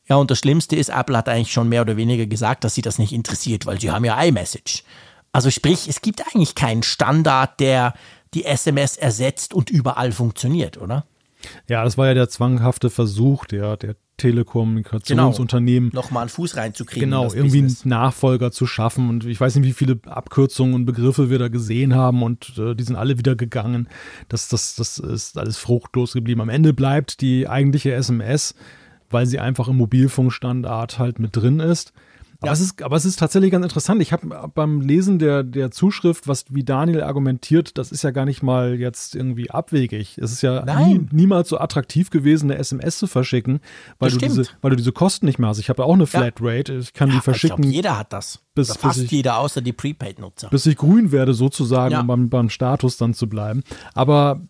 [0.08, 2.82] Ja, und das Schlimmste ist, Apple hat eigentlich schon mehr oder weniger gesagt, dass sie
[2.82, 4.84] das nicht interessiert, weil sie haben ja iMessage.
[5.32, 7.94] Also sprich, es gibt eigentlich keinen Standard, der
[8.34, 11.06] die SMS ersetzt und überall funktioniert, oder?
[11.68, 15.90] Ja, das war ja der zwanghafte Versuch der, der Telekommunikationsunternehmen.
[15.90, 17.10] Genau, nochmal einen Fuß reinzukriegen.
[17.10, 17.84] Genau, irgendwie Business.
[17.84, 19.10] einen Nachfolger zu schaffen.
[19.10, 22.76] Und ich weiß nicht, wie viele Abkürzungen und Begriffe wir da gesehen haben und äh,
[22.76, 23.88] die sind alle wieder gegangen.
[24.30, 26.42] Das, das, das ist alles fruchtlos geblieben.
[26.42, 28.56] Am Ende bleibt die eigentliche SMS
[29.14, 31.92] weil sie einfach im Mobilfunkstandard halt mit drin ist.
[32.42, 32.54] Aber, ja.
[32.54, 34.02] es ist, aber es ist tatsächlich ganz interessant.
[34.02, 38.26] Ich habe beim Lesen der, der Zuschrift, was wie Daniel argumentiert, das ist ja gar
[38.26, 40.18] nicht mal jetzt irgendwie abwegig.
[40.18, 43.60] Es ist ja nie, niemals so attraktiv gewesen, eine SMS zu verschicken,
[44.00, 45.60] weil, du diese, weil du diese Kosten nicht mehr hast.
[45.60, 46.74] Ich habe auch eine Flatrate.
[46.78, 47.60] Ich kann ja, die verschicken.
[47.60, 48.40] Ich glaub, jeder hat das.
[48.56, 50.50] Bis, Oder fast bis ich, jeder, außer die Prepaid-Nutzer.
[50.50, 53.64] Bis ich grün werde, sozusagen, um beim, beim Status dann zu bleiben.
[53.94, 54.42] Aber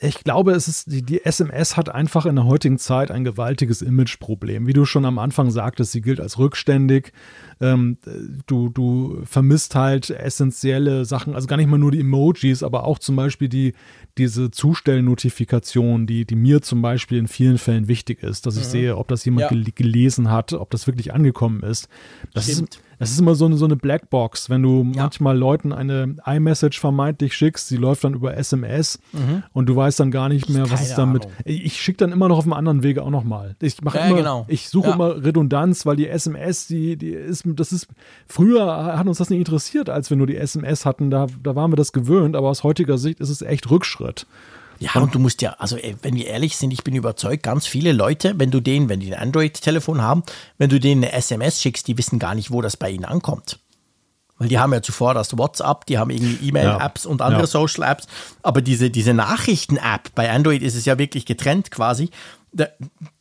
[0.00, 3.82] ich glaube, es ist, die, die, SMS hat einfach in der heutigen Zeit ein gewaltiges
[3.82, 4.66] Imageproblem.
[4.66, 7.12] Wie du schon am Anfang sagtest, sie gilt als rückständig.
[7.60, 7.98] Ähm,
[8.46, 12.98] du, du vermisst halt essentielle Sachen, also gar nicht mal nur die Emojis, aber auch
[12.98, 13.74] zum Beispiel die,
[14.18, 18.70] diese Zustellnotifikation, die, die mir zum Beispiel in vielen Fällen wichtig ist, dass ich mhm.
[18.70, 19.70] sehe, ob das jemand ja.
[19.74, 21.88] gelesen hat, ob das wirklich angekommen ist.
[22.34, 22.74] Das Stimmt.
[22.74, 25.02] ist es ist immer so eine, so eine Blackbox, wenn du ja.
[25.02, 29.42] manchmal Leuten eine iMessage vermeintlich schickst, sie läuft dann über SMS mhm.
[29.52, 31.24] und du weißt dann gar nicht mehr, was ist damit.
[31.24, 31.36] Ahnung.
[31.44, 33.56] Ich schicke dann immer noch auf einem anderen Wege auch nochmal.
[33.60, 34.44] Ich mache ja, immer, genau.
[34.48, 34.94] ich suche ja.
[34.94, 37.88] immer Redundanz, weil die SMS, die, die ist, das ist,
[38.26, 41.72] früher hat uns das nicht interessiert, als wir nur die SMS hatten, da, da waren
[41.72, 44.26] wir das gewöhnt, aber aus heutiger Sicht ist es echt Rückschritt.
[44.78, 47.92] Ja, und du musst ja, also wenn wir ehrlich sind, ich bin überzeugt, ganz viele
[47.92, 50.22] Leute, wenn du denen, wenn die ein Android-Telefon haben,
[50.58, 53.58] wenn du denen eine SMS schickst, die wissen gar nicht, wo das bei ihnen ankommt.
[54.38, 57.10] Weil die haben ja zuvor das WhatsApp, die haben irgendwie E-Mail-Apps ja.
[57.10, 57.46] und andere ja.
[57.46, 58.06] Social-Apps.
[58.42, 62.10] Aber diese, diese Nachrichten-App, bei Android ist es ja wirklich getrennt quasi.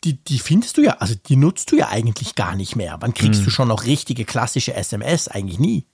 [0.04, 2.98] Die, die findest du ja, also die nutzt du ja eigentlich gar nicht mehr.
[3.00, 3.46] Wann kriegst hm.
[3.46, 5.28] du schon noch richtige klassische SMS?
[5.28, 5.86] Eigentlich nie.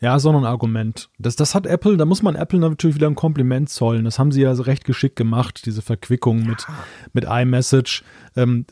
[0.00, 1.08] Ja, so ein Argument.
[1.18, 4.04] Das, das hat Apple, da muss man Apple natürlich wieder ein Kompliment zollen.
[4.04, 6.66] Das haben sie ja recht geschickt gemacht, diese Verquickung mit,
[7.12, 8.04] mit iMessage.
[8.36, 8.64] Ähm,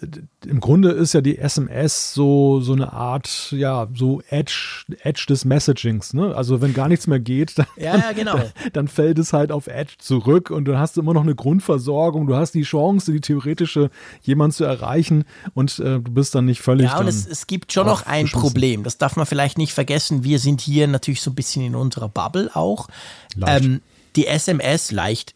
[0.47, 5.45] Im Grunde ist ja die SMS so, so eine Art, ja, so Edge, Edge des
[5.45, 6.15] Messagings.
[6.15, 6.35] Ne?
[6.37, 8.37] Also wenn gar nichts mehr geht, dann, ja, ja, genau.
[8.37, 11.35] dann, dann, fällt es halt auf Edge zurück und dann hast du immer noch eine
[11.35, 12.29] Grundversorgung.
[12.29, 13.91] Du hast die Chance, die theoretische
[14.23, 15.25] jemand zu erreichen
[15.55, 16.87] und äh, du bist dann nicht völlig.
[16.87, 18.85] Ja, und es, es gibt schon noch ein Problem.
[18.85, 20.23] Das darf man vielleicht nicht vergessen.
[20.23, 22.89] Wir sind hier natürlich so ein bisschen in unserer Bubble auch.
[23.47, 23.83] Ähm,
[24.17, 25.35] die SMS leicht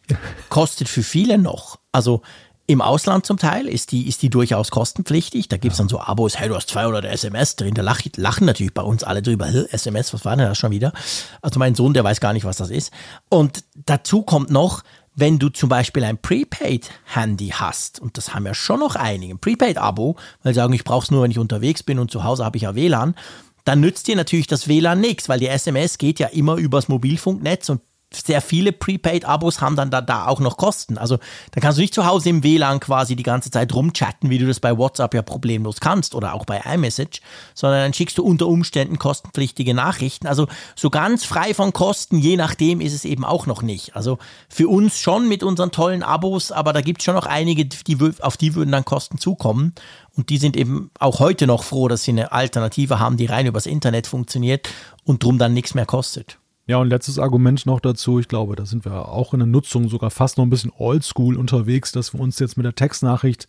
[0.49, 1.79] kostet für viele noch.
[1.91, 2.21] Also
[2.67, 5.49] im Ausland zum Teil ist die, ist die durchaus kostenpflichtig.
[5.49, 7.73] Da gibt es dann so Abos, hey, du hast 200 SMS drin.
[7.73, 9.47] Da lach, lachen natürlich bei uns alle drüber.
[9.71, 10.93] SMS, was war denn das schon wieder?
[11.41, 12.91] Also mein Sohn, der weiß gar nicht, was das ist.
[13.29, 14.83] Und dazu kommt noch,
[15.15, 19.39] wenn du zum Beispiel ein Prepaid-Handy hast, und das haben ja schon noch einige, ein
[19.39, 22.45] Prepaid-Abo, weil sie sagen, ich brauche es nur, wenn ich unterwegs bin und zu Hause
[22.45, 23.15] habe ich ja WLAN,
[23.63, 27.69] dann nützt dir natürlich das WLAN nichts, weil die SMS geht ja immer übers Mobilfunknetz
[27.69, 27.81] und
[28.13, 30.97] sehr viele Prepaid-Abos haben dann da, da auch noch Kosten.
[30.97, 31.17] Also
[31.51, 34.47] da kannst du nicht zu Hause im WLAN quasi die ganze Zeit rumchatten, wie du
[34.47, 37.21] das bei WhatsApp ja problemlos kannst oder auch bei iMessage,
[37.53, 40.27] sondern dann schickst du unter Umständen kostenpflichtige Nachrichten.
[40.27, 43.95] Also so ganz frei von Kosten, je nachdem ist es eben auch noch nicht.
[43.95, 44.17] Also
[44.49, 47.97] für uns schon mit unseren tollen Abos, aber da gibt es schon noch einige, die,
[48.19, 49.73] auf die würden dann Kosten zukommen.
[50.17, 53.45] Und die sind eben auch heute noch froh, dass sie eine Alternative haben, die rein
[53.45, 54.67] übers Internet funktioniert
[55.05, 56.37] und drum dann nichts mehr kostet.
[56.67, 58.19] Ja, und letztes Argument noch dazu.
[58.19, 61.35] Ich glaube, da sind wir auch in der Nutzung sogar fast noch ein bisschen oldschool
[61.35, 63.47] unterwegs, dass wir uns jetzt mit der Textnachricht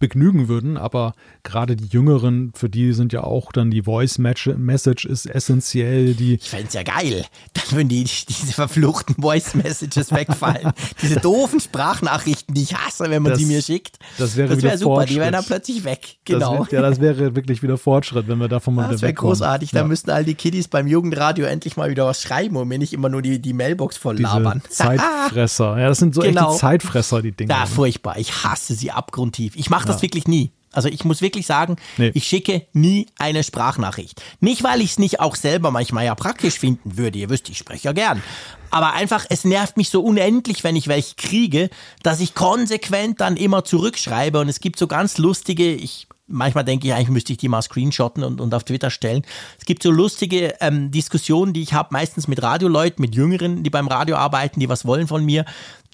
[0.00, 1.12] begnügen würden, aber
[1.42, 6.14] gerade die Jüngeren, für die sind ja auch dann die Voice Message ist essentiell.
[6.14, 7.24] Die ich fände es ja geil,
[7.54, 10.72] dann würden die, diese verfluchten Voice Messages wegfallen.
[11.02, 13.98] diese doofen Sprachnachrichten, die ich hasse, wenn man das, sie mir schickt.
[14.18, 15.16] Das wäre das wär super, Fortschritt.
[15.16, 16.16] die wären dann plötzlich weg.
[16.24, 16.58] Genau.
[16.58, 19.72] Das wär, ja, das wäre wirklich wieder Fortschritt, wenn wir davon mal Das wäre großartig.
[19.72, 19.82] Ja.
[19.82, 22.94] Da müssten all die Kiddies beim Jugendradio endlich mal wieder was schreiben und mir nicht
[22.94, 24.62] immer nur die, die Mailbox voll labern.
[24.70, 25.78] Zeitfresser.
[25.78, 26.48] Ja, das sind so genau.
[26.48, 27.52] echte Zeitfresser, die Dinge.
[27.52, 28.16] Ja, furchtbar.
[28.16, 29.56] Ich hasse sie abgrundtief.
[29.56, 30.52] Ich mache das wirklich nie.
[30.72, 32.12] Also ich muss wirklich sagen, nee.
[32.14, 34.22] ich schicke nie eine Sprachnachricht.
[34.38, 37.18] Nicht, weil ich es nicht auch selber manchmal ja praktisch finden würde.
[37.18, 38.22] Ihr wisst, ich spreche ja gern.
[38.70, 41.70] Aber einfach, es nervt mich so unendlich, wenn ich welche kriege,
[42.04, 44.38] dass ich konsequent dann immer zurückschreibe.
[44.38, 47.62] Und es gibt so ganz lustige, ich manchmal denke ich, eigentlich müsste ich die mal
[47.62, 49.22] screenshotten und, und auf Twitter stellen.
[49.58, 53.70] Es gibt so lustige ähm, Diskussionen, die ich habe, meistens mit Radioleuten, mit Jüngeren, die
[53.70, 55.44] beim Radio arbeiten, die was wollen von mir.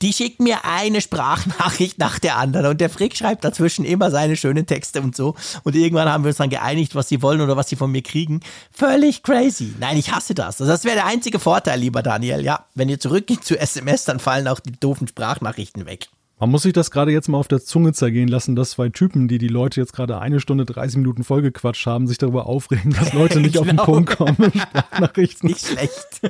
[0.03, 4.37] Die schicken mir eine Sprachnachricht nach der anderen und der Frick schreibt dazwischen immer seine
[4.37, 5.35] schönen Texte und so.
[5.65, 8.03] Und irgendwann haben wir uns dann geeinigt, was sie wollen oder was sie von mir
[8.03, 8.41] kriegen.
[8.71, 9.75] Völlig crazy.
[9.81, 10.61] Nein, ich hasse das.
[10.61, 12.45] Also das wäre der einzige Vorteil, lieber Daniel.
[12.45, 16.09] Ja, wenn ihr zurückgeht zu SMS, dann fallen auch die doofen Sprachnachrichten weg.
[16.39, 19.27] Man muss sich das gerade jetzt mal auf der Zunge zergehen lassen, dass zwei Typen,
[19.27, 23.13] die die Leute jetzt gerade eine Stunde 30 Minuten vollgequatscht haben, sich darüber aufregen, dass
[23.15, 23.63] Leute nicht genau.
[23.63, 23.77] auf den.
[23.77, 24.53] Punkt kommen.
[24.55, 25.49] Sprachnachrichten.
[25.49, 26.21] Nicht schlecht.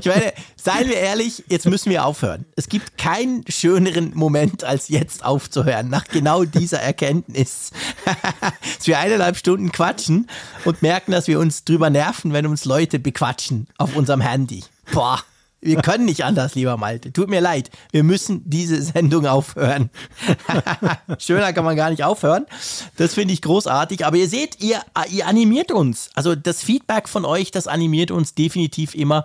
[0.00, 2.44] Ich meine, seien wir ehrlich, jetzt müssen wir aufhören.
[2.54, 7.72] Es gibt keinen schöneren Moment, als jetzt aufzuhören, nach genau dieser Erkenntnis.
[8.78, 10.28] dass wir eineinhalb Stunden quatschen
[10.64, 14.62] und merken, dass wir uns drüber nerven, wenn uns Leute bequatschen auf unserem Handy.
[14.92, 15.24] Boah.
[15.60, 17.12] Wir können nicht anders, lieber Malte.
[17.12, 17.70] Tut mir leid.
[17.90, 19.90] Wir müssen diese Sendung aufhören.
[21.18, 22.46] Schöner kann man gar nicht aufhören.
[22.96, 24.06] Das finde ich großartig.
[24.06, 24.80] Aber ihr seht, ihr,
[25.10, 26.10] ihr animiert uns.
[26.14, 29.24] Also das Feedback von euch, das animiert uns definitiv immer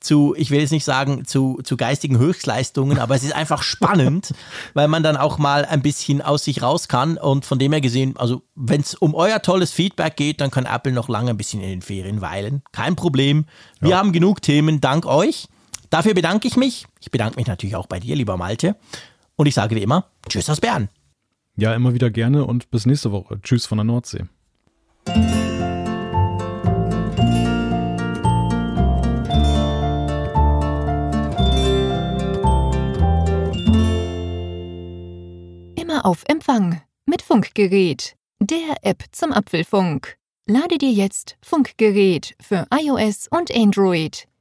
[0.00, 4.34] zu, ich will jetzt nicht sagen, zu, zu geistigen Höchstleistungen, aber es ist einfach spannend,
[4.74, 7.18] weil man dann auch mal ein bisschen aus sich raus kann.
[7.18, 10.64] Und von dem her gesehen, also wenn es um euer tolles Feedback geht, dann kann
[10.64, 12.62] Apple noch lange ein bisschen in den Ferien weilen.
[12.72, 13.44] Kein Problem.
[13.80, 13.98] Wir ja.
[13.98, 15.48] haben genug Themen, dank euch.
[15.90, 16.86] Dafür bedanke ich mich.
[17.00, 18.76] Ich bedanke mich natürlich auch bei dir, lieber Malte.
[19.36, 20.88] Und ich sage wie immer, Tschüss aus Bern.
[21.56, 23.40] Ja, immer wieder gerne und bis nächste Woche.
[23.42, 24.24] Tschüss von der Nordsee.
[36.04, 40.16] auf Empfang mit Funkgerät, der App zum Apfelfunk.
[40.46, 44.26] Lade dir jetzt Funkgerät für iOS und Android